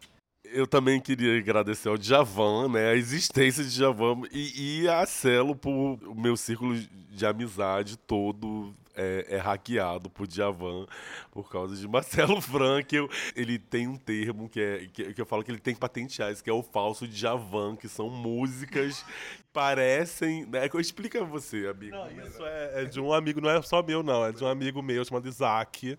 Eu 0.55 0.69
também 0.69 1.01
queria 1.01 1.37
agradecer 1.37 1.89
ao 1.89 1.99
Djavan, 1.99 2.69
né? 2.69 2.91
A 2.91 2.95
existência 2.95 3.65
de 3.65 3.71
Djavan 3.71 4.23
e, 4.31 4.83
e 4.83 4.89
a 4.89 5.05
Celo 5.05 5.57
por 5.57 5.99
o 6.07 6.15
meu 6.15 6.37
círculo 6.37 6.77
de 7.11 7.27
amizade 7.27 7.97
todo 7.97 8.73
é, 8.95 9.27
é 9.31 9.37
hackeado 9.39 10.09
por 10.09 10.29
Djavan 10.29 10.87
por 11.33 11.51
causa 11.51 11.75
de 11.75 11.89
Marcelo 11.89 12.39
Frankel. 12.43 13.09
Ele 13.35 13.59
tem 13.59 13.89
um 13.89 13.97
termo 13.97 14.49
que, 14.49 14.61
é, 14.61 14.87
que, 14.93 15.13
que 15.13 15.21
eu 15.21 15.27
falo 15.27 15.43
que 15.43 15.51
ele 15.51 15.59
tem 15.59 15.75
que 15.75 15.81
patentear, 15.81 16.31
isso 16.31 16.45
que 16.45 16.51
é 16.51 16.53
o 16.53 16.63
falso 16.63 17.09
Djavan, 17.09 17.75
que 17.75 17.89
são 17.89 18.09
músicas 18.09 19.03
que 19.03 19.43
parecem... 19.53 20.47
Né? 20.47 20.69
Explica 20.79 21.25
você, 21.25 21.67
amigo. 21.67 21.97
Isso 22.27 22.45
é, 22.45 22.83
é 22.83 22.85
de 22.85 23.01
um 23.01 23.13
amigo, 23.13 23.41
não 23.41 23.51
é 23.51 23.61
só 23.61 23.83
meu, 23.83 24.05
não. 24.05 24.25
É 24.25 24.31
de 24.31 24.45
um 24.45 24.49
amigo 24.49 24.81
meu 24.81 25.05
chamado 25.05 25.27
Isaac. 25.27 25.99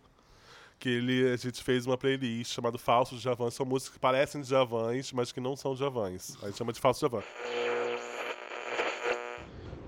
Que 0.80 0.90
ele, 0.90 1.32
a 1.32 1.36
gente 1.36 1.64
fez 1.64 1.86
uma 1.86 1.98
playlist 1.98 2.54
chamada 2.54 2.78
Falsos 2.78 3.22
Djavans. 3.22 3.54
São 3.54 3.66
músicas 3.66 3.94
que 3.94 4.00
parecem 4.00 4.42
Djavans, 4.42 5.12
mas 5.14 5.32
que 5.32 5.40
não 5.40 5.56
são 5.56 5.74
Djavans. 5.74 6.38
A 6.42 6.48
gente 6.48 6.58
chama 6.58 6.74
de 6.74 6.80
Falsos 6.80 7.00
Djavan. 7.00 7.24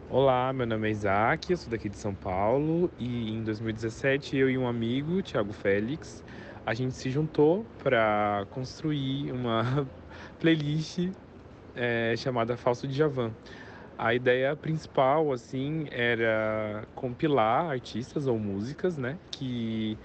Olá, 0.10 0.54
meu 0.54 0.66
nome 0.66 0.88
é 0.88 0.92
Isaac, 0.92 1.52
eu 1.52 1.58
sou 1.58 1.70
daqui 1.70 1.90
de 1.90 1.98
São 1.98 2.16
Paulo 2.16 2.90
e 2.98 3.30
em 3.30 3.44
2017 3.44 4.38
eu 4.38 4.50
e 4.50 4.58
um 4.58 4.66
amigo, 4.66 5.22
Thiago 5.22 5.52
Félix, 5.52 6.24
a 6.66 6.74
gente 6.74 6.96
se 6.96 7.10
juntou 7.10 7.66
para 7.84 8.48
construir 8.52 9.34
uma 9.34 9.86
playlist 10.40 11.10
é, 11.76 12.16
chamada 12.16 12.56
Falso 12.56 12.88
Djavan. 12.88 13.34
A 13.98 14.14
ideia 14.14 14.56
principal, 14.56 15.34
assim, 15.34 15.88
era 15.92 16.88
compilar 16.96 17.72
artistas 17.72 18.28
ou 18.28 18.40
músicas, 18.40 18.98
né, 18.98 19.18
que 19.30 19.98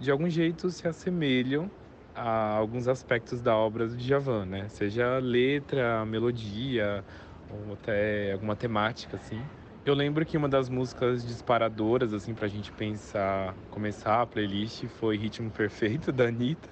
de 0.00 0.10
algum 0.10 0.28
jeito 0.30 0.70
se 0.70 0.88
assemelham 0.88 1.70
a 2.14 2.56
alguns 2.56 2.88
aspectos 2.88 3.42
da 3.42 3.54
obra 3.54 3.86
do 3.86 3.96
Djavan, 3.96 4.46
né, 4.46 4.68
seja 4.70 5.18
letra, 5.18 6.04
melodia 6.06 7.04
ou 7.50 7.74
até 7.74 8.32
alguma 8.32 8.56
temática, 8.56 9.16
assim. 9.16 9.40
Eu 9.84 9.94
lembro 9.94 10.24
que 10.24 10.36
uma 10.36 10.48
das 10.48 10.68
músicas 10.68 11.24
disparadoras, 11.24 12.12
assim, 12.12 12.34
pra 12.34 12.48
gente 12.48 12.70
pensar, 12.72 13.54
começar 13.70 14.22
a 14.22 14.26
playlist 14.26 14.86
foi 14.88 15.16
Ritmo 15.16 15.50
Perfeito, 15.50 16.12
da 16.12 16.24
Anitta. 16.24 16.68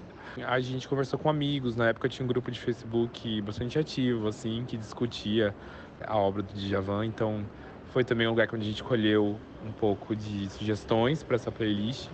A 0.46 0.60
gente 0.60 0.88
conversou 0.88 1.18
com 1.18 1.28
amigos, 1.28 1.74
na 1.74 1.88
época 1.88 2.08
tinha 2.08 2.24
um 2.24 2.28
grupo 2.28 2.50
de 2.50 2.60
Facebook 2.60 3.40
bastante 3.42 3.78
ativo, 3.78 4.28
assim, 4.28 4.64
que 4.66 4.76
discutia 4.76 5.54
a 6.06 6.16
obra 6.16 6.42
do 6.42 6.52
Djavan, 6.52 7.06
então 7.06 7.44
foi 7.92 8.04
também 8.04 8.26
um 8.26 8.30
lugar 8.30 8.48
onde 8.52 8.64
a 8.64 8.68
gente 8.68 8.84
colheu 8.84 9.40
um 9.64 9.72
pouco 9.72 10.14
de 10.14 10.48
sugestões 10.50 11.22
para 11.22 11.36
essa 11.36 11.50
playlist. 11.50 12.08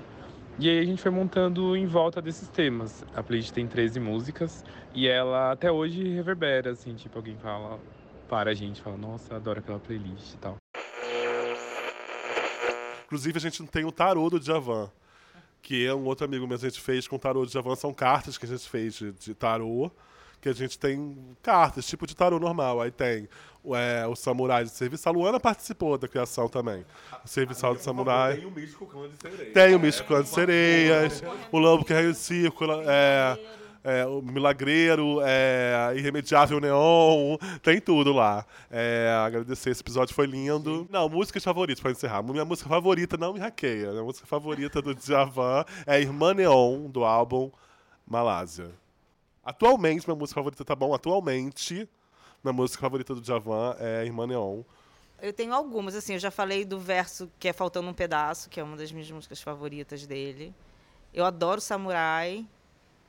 E 0.56 0.70
aí 0.70 0.78
a 0.78 0.84
gente 0.84 1.02
foi 1.02 1.10
montando 1.10 1.76
em 1.76 1.84
volta 1.84 2.22
desses 2.22 2.48
temas. 2.48 3.04
A 3.14 3.22
playlist 3.22 3.52
tem 3.52 3.66
13 3.66 3.98
músicas 3.98 4.64
e 4.94 5.08
ela 5.08 5.50
até 5.50 5.70
hoje 5.70 6.08
reverbera, 6.14 6.70
assim, 6.70 6.94
tipo, 6.94 7.18
alguém 7.18 7.36
fala 7.38 7.80
para 8.28 8.52
a 8.52 8.54
gente, 8.54 8.80
fala, 8.80 8.96
nossa, 8.96 9.34
adoro 9.34 9.58
aquela 9.58 9.80
playlist 9.80 10.34
e 10.34 10.36
tal. 10.36 10.56
Inclusive, 13.04 13.36
a 13.36 13.40
gente 13.40 13.66
tem 13.66 13.84
o 13.84 13.90
tarô 13.90 14.30
do 14.30 14.38
Djavan, 14.38 14.90
que 15.60 15.84
é 15.84 15.92
um 15.92 16.04
outro 16.04 16.24
amigo 16.24 16.46
meu 16.46 16.56
a 16.56 16.60
gente 16.60 16.80
fez 16.80 17.08
com 17.08 17.16
o 17.16 17.18
tarô 17.18 17.44
do 17.44 17.50
Djavan. 17.50 17.74
São 17.74 17.92
cartas 17.92 18.38
que 18.38 18.46
a 18.46 18.48
gente 18.48 18.68
fez 18.68 18.94
de, 18.94 19.12
de 19.12 19.34
tarô, 19.34 19.90
que 20.44 20.48
a 20.50 20.52
gente 20.52 20.78
tem 20.78 21.16
cartas, 21.42 21.86
tipo 21.86 22.06
de 22.06 22.14
tarô 22.14 22.38
normal. 22.38 22.82
Aí 22.82 22.90
tem 22.90 23.26
o, 23.62 23.74
é, 23.74 24.06
o 24.06 24.14
Samurai 24.14 24.62
de 24.62 24.68
Serviço. 24.68 25.08
A 25.08 25.12
Luana 25.12 25.40
participou 25.40 25.96
da 25.96 26.06
criação 26.06 26.50
também. 26.50 26.84
O 27.24 27.26
Serviçal 27.26 27.74
do 27.74 27.80
Samurai. 27.80 28.36
Tem 28.36 28.44
o 28.44 28.50
místico 28.50 28.86
clã 28.86 29.08
de 29.08 29.16
sereias. 29.16 29.52
Tem 29.54 29.74
o 29.74 29.80
Místico 29.80 30.08
Clã 30.08 30.22
de 30.22 30.28
Sereias, 30.28 31.22
o 31.50 31.58
Lambo 31.58 31.82
que 31.82 31.94
Rege 31.94 32.10
o 32.10 32.14
Círculo, 32.14 32.82
é, 32.84 33.38
é, 33.82 34.04
o 34.04 34.20
Milagreiro, 34.20 35.20
é, 35.22 35.94
Irremediável 35.96 36.60
Neon, 36.60 37.38
tem 37.62 37.80
tudo 37.80 38.12
lá. 38.12 38.44
É, 38.70 39.18
agradecer, 39.24 39.70
esse 39.70 39.80
episódio 39.80 40.14
foi 40.14 40.26
lindo. 40.26 40.86
Não, 40.90 41.08
músicas 41.08 41.42
favoritas, 41.42 41.80
pra 41.80 41.90
encerrar. 41.90 42.22
Minha 42.22 42.44
música 42.44 42.68
favorita 42.68 43.16
não 43.16 43.32
me 43.32 43.40
hackeia. 43.40 43.92
Minha 43.92 44.04
música 44.04 44.26
favorita 44.26 44.82
do 44.82 44.94
Djavan 44.94 45.64
é 45.86 45.98
Irmã 45.98 46.34
Neon, 46.34 46.90
do 46.90 47.02
álbum 47.02 47.50
Malásia. 48.06 48.83
Atualmente, 49.44 50.06
minha 50.06 50.16
música 50.16 50.40
favorita, 50.40 50.64
tá 50.64 50.74
bom? 50.74 50.94
Atualmente, 50.94 51.88
minha 52.42 52.52
música 52.52 52.80
favorita 52.80 53.14
do 53.14 53.20
Djavan 53.20 53.76
é 53.78 54.04
Irmã 54.04 54.26
Neon. 54.26 54.62
Eu 55.20 55.32
tenho 55.32 55.54
algumas, 55.54 55.94
assim, 55.94 56.14
eu 56.14 56.18
já 56.18 56.30
falei 56.30 56.64
do 56.64 56.78
verso 56.78 57.30
que 57.38 57.48
é 57.48 57.52
Faltando 57.52 57.88
um 57.88 57.94
Pedaço, 57.94 58.48
que 58.48 58.58
é 58.58 58.62
uma 58.62 58.76
das 58.76 58.90
minhas 58.90 59.10
músicas 59.10 59.40
favoritas 59.40 60.06
dele. 60.06 60.54
Eu 61.12 61.24
adoro 61.24 61.60
Samurai, 61.60 62.46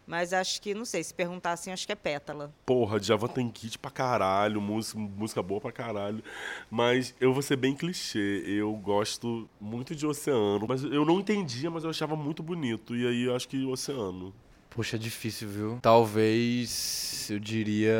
mas 0.06 0.34
acho 0.34 0.62
que, 0.62 0.74
não 0.74 0.86
sei, 0.86 1.04
se 1.04 1.14
perguntar 1.14 1.54
assim, 1.54 1.72
acho 1.72 1.86
que 1.86 1.92
é 1.92 1.96
Pétala. 1.96 2.54
Porra, 2.66 3.00
Djavan 3.00 3.28
tem 3.28 3.50
kit 3.50 3.80
pra 3.80 3.90
caralho, 3.90 4.62
música, 4.62 5.00
música 5.00 5.42
boa 5.42 5.60
pra 5.60 5.72
caralho. 5.72 6.24
Mas 6.70 7.16
eu 7.20 7.34
vou 7.34 7.42
ser 7.42 7.56
bem 7.56 7.74
clichê. 7.74 8.44
Eu 8.46 8.72
gosto 8.74 9.50
muito 9.60 9.96
de 9.96 10.06
Oceano. 10.06 10.66
Mas 10.68 10.84
eu 10.84 11.04
não 11.04 11.20
entendia, 11.20 11.72
mas 11.72 11.84
eu 11.84 11.90
achava 11.90 12.16
muito 12.16 12.44
bonito. 12.44 12.96
E 12.96 13.08
aí 13.08 13.24
eu 13.24 13.36
acho 13.36 13.48
que 13.48 13.66
Oceano. 13.66 14.34
Poxa, 14.76 14.98
é 14.98 15.00
difícil, 15.00 15.48
viu? 15.48 15.80
Talvez 15.82 17.30
eu 17.32 17.40
diria 17.40 17.98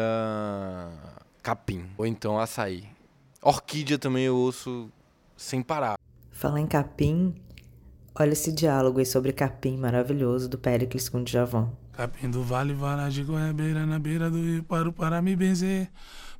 capim. 1.42 1.86
Ou 1.98 2.06
então 2.06 2.38
açaí. 2.38 2.84
Orquídea 3.42 3.98
também 3.98 4.26
eu 4.26 4.36
ouço 4.36 4.92
sem 5.38 5.62
parar. 5.62 5.98
Falar 6.32 6.60
em 6.60 6.68
capim, 6.68 7.34
olha 8.14 8.34
esse 8.34 8.52
diálogo 8.52 9.00
aí 9.00 9.06
sobre 9.06 9.32
capim 9.32 9.78
maravilhoso 9.78 10.50
do 10.50 10.58
Péricles 10.58 11.08
com 11.08 11.20
o 11.20 11.24
Djavan. 11.24 11.72
Capim 11.94 12.30
do 12.30 12.44
vale, 12.44 12.74
vara 12.74 13.08
de 13.08 13.24
goiabeira, 13.24 13.86
na 13.86 13.98
beira 13.98 14.30
do 14.30 14.38
rio, 14.38 14.62
paro 14.62 14.92
para 14.92 15.22
me 15.22 15.34
benzer. 15.34 15.90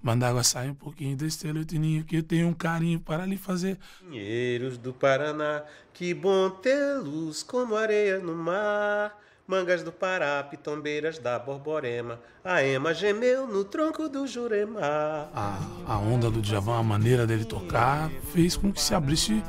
Manda 0.04 0.28
água, 0.28 0.44
sai 0.44 0.70
um 0.70 0.76
pouquinho 0.76 1.16
desse 1.16 1.40
telutinho 1.40 2.04
que 2.04 2.18
eu 2.18 2.24
tenho 2.24 2.50
um 2.50 2.54
carinho 2.54 3.00
para 3.00 3.26
lhe 3.26 3.38
fazer. 3.38 3.80
Pinheiros 4.02 4.78
do 4.78 4.94
Paraná, 4.94 5.64
que 5.94 6.14
bom 6.14 6.50
tê-los 6.50 7.42
como 7.42 7.78
areia 7.78 8.20
no 8.20 8.36
mar. 8.36 9.25
Mangas 9.48 9.84
do 9.84 9.92
Pará, 9.92 10.42
pitombeiras 10.44 11.20
da 11.20 11.38
Borborema. 11.38 12.20
A 12.44 12.64
ema 12.64 12.94
gemeu 12.96 13.46
no 13.46 13.64
tronco 13.64 14.10
do 14.10 14.26
Jurema. 14.26 14.80
A, 14.82 15.60
a 15.88 15.98
onda 16.00 16.32
do 16.32 16.42
Djavan, 16.42 16.80
a 16.80 16.84
maneira 16.84 17.28
dele 17.28 17.46
tocar, 17.46 18.10
fez 18.34 18.58
com 18.58 18.72
que 18.72 18.82
se 18.82 18.96
abrisse 18.96 19.44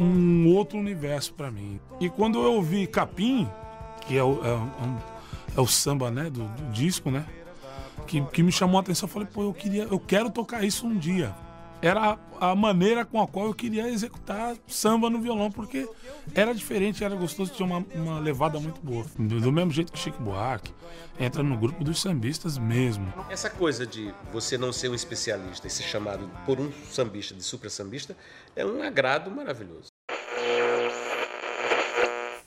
um 0.00 0.48
outro 0.54 0.78
universo 0.78 1.34
para 1.34 1.50
mim. 1.50 1.78
E 2.00 2.08
quando 2.08 2.42
eu 2.42 2.54
ouvi 2.54 2.86
Capim, 2.86 3.46
que 4.06 4.16
é 4.16 4.24
o, 4.24 4.42
é, 4.44 4.54
um- 4.54 4.98
é 5.56 5.60
o 5.60 5.66
samba 5.66 6.10
né, 6.10 6.30
do, 6.30 6.44
do 6.44 6.70
disco, 6.72 7.10
né? 7.10 7.26
Que, 8.06 8.22
que 8.26 8.42
me 8.42 8.50
chamou 8.50 8.78
a 8.78 8.80
atenção, 8.80 9.06
eu 9.06 9.12
falei, 9.12 9.28
pô, 9.30 9.42
eu 9.42 9.52
queria, 9.52 9.82
eu 9.82 10.00
quero 10.00 10.30
tocar 10.30 10.64
isso 10.64 10.86
um 10.86 10.96
dia. 10.96 11.34
Era 11.80 12.18
a, 12.40 12.54
maneira 12.54 13.04
com 13.04 13.20
a 13.20 13.28
qual 13.28 13.46
eu 13.46 13.54
queria 13.54 13.88
executar 13.88 14.56
samba 14.66 15.08
no 15.08 15.20
violão, 15.20 15.50
porque 15.50 15.88
era 16.34 16.52
diferente, 16.52 17.04
era 17.04 17.14
gostoso, 17.14 17.52
tinha 17.52 17.66
uma, 17.66 17.84
uma 17.94 18.18
levada 18.18 18.58
muito 18.58 18.80
boa. 18.80 19.04
Do, 19.16 19.40
do 19.40 19.52
mesmo 19.52 19.70
jeito 19.70 19.92
que 19.92 19.98
Chico 19.98 20.20
Buarque, 20.20 20.74
entra 21.18 21.42
no 21.42 21.56
grupo 21.56 21.84
dos 21.84 22.00
sambistas 22.00 22.58
mesmo. 22.58 23.12
Essa 23.30 23.48
coisa 23.48 23.86
de 23.86 24.12
você 24.32 24.58
não 24.58 24.72
ser 24.72 24.88
um 24.88 24.94
especialista 24.94 25.66
e 25.66 25.70
ser 25.70 25.84
chamado 25.84 26.28
por 26.44 26.58
um 26.60 26.72
sambista 26.90 27.34
de 27.34 27.42
super 27.42 27.70
sambista 27.70 28.16
é 28.56 28.66
um 28.66 28.82
agrado 28.82 29.30
maravilhoso. 29.30 29.88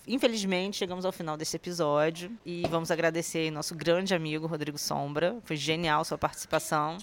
Infelizmente, 0.07 0.77
chegamos 0.77 1.05
ao 1.05 1.11
final 1.11 1.37
desse 1.37 1.55
episódio 1.55 2.31
e 2.45 2.63
vamos 2.69 2.91
agradecer 2.91 3.39
aí 3.39 3.51
nosso 3.51 3.75
grande 3.75 4.13
amigo 4.13 4.47
Rodrigo 4.47 4.77
Sombra. 4.77 5.37
Foi 5.43 5.55
genial 5.55 6.03
sua 6.03 6.17
participação. 6.17 6.97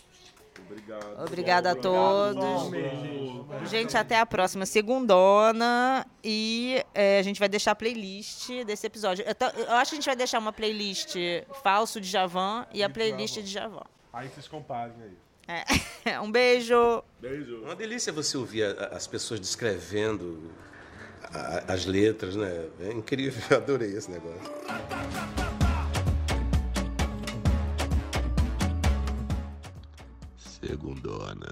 Obrigado. 0.67 1.23
Obrigada 1.27 1.71
a 1.73 1.75
todos. 1.75 2.71
Gente, 3.71 3.97
até 3.97 4.19
a 4.19 4.27
próxima 4.27 4.65
segundona. 4.67 6.07
E 6.23 6.85
é, 6.95 7.19
a 7.19 7.23
gente 7.23 7.39
vai 7.39 7.49
deixar 7.49 7.73
a 7.73 7.75
playlist 7.75 8.49
desse 8.67 8.87
episódio. 8.87 9.25
Eu, 9.27 9.65
eu 9.65 9.73
acho 9.75 9.91
que 9.91 9.97
a 9.97 9.99
gente 10.01 10.07
vai 10.07 10.17
deixar 10.17 10.39
uma 10.39 10.53
playlist 10.53 11.15
falso 11.63 12.01
de 12.01 12.09
Javan 12.09 12.67
e 12.73 12.83
a 12.83 12.89
playlist 12.91 13.37
de 13.41 13.51
Javan. 13.51 13.85
Aí 14.13 14.29
vocês 14.29 14.49
comparem 14.49 14.95
aí. 15.03 15.17
É. 15.49 15.65
Um 16.23 16.31
beijo. 16.31 17.03
Beijo. 17.21 17.63
Uma 17.63 17.75
delícia 17.77 18.13
você 18.13 18.37
ouvir 18.37 18.65
as 18.93 19.07
pessoas 19.07 19.39
descrevendo 19.41 20.51
a- 21.23 21.73
as 21.73 21.85
letras, 21.85 22.35
né? 22.37 22.67
É 22.81 22.93
incrível, 22.93 23.43
eu 23.51 23.57
adorei 23.59 23.95
esse 23.97 24.11
negócio. 24.11 24.41
Segundona. 30.69 31.49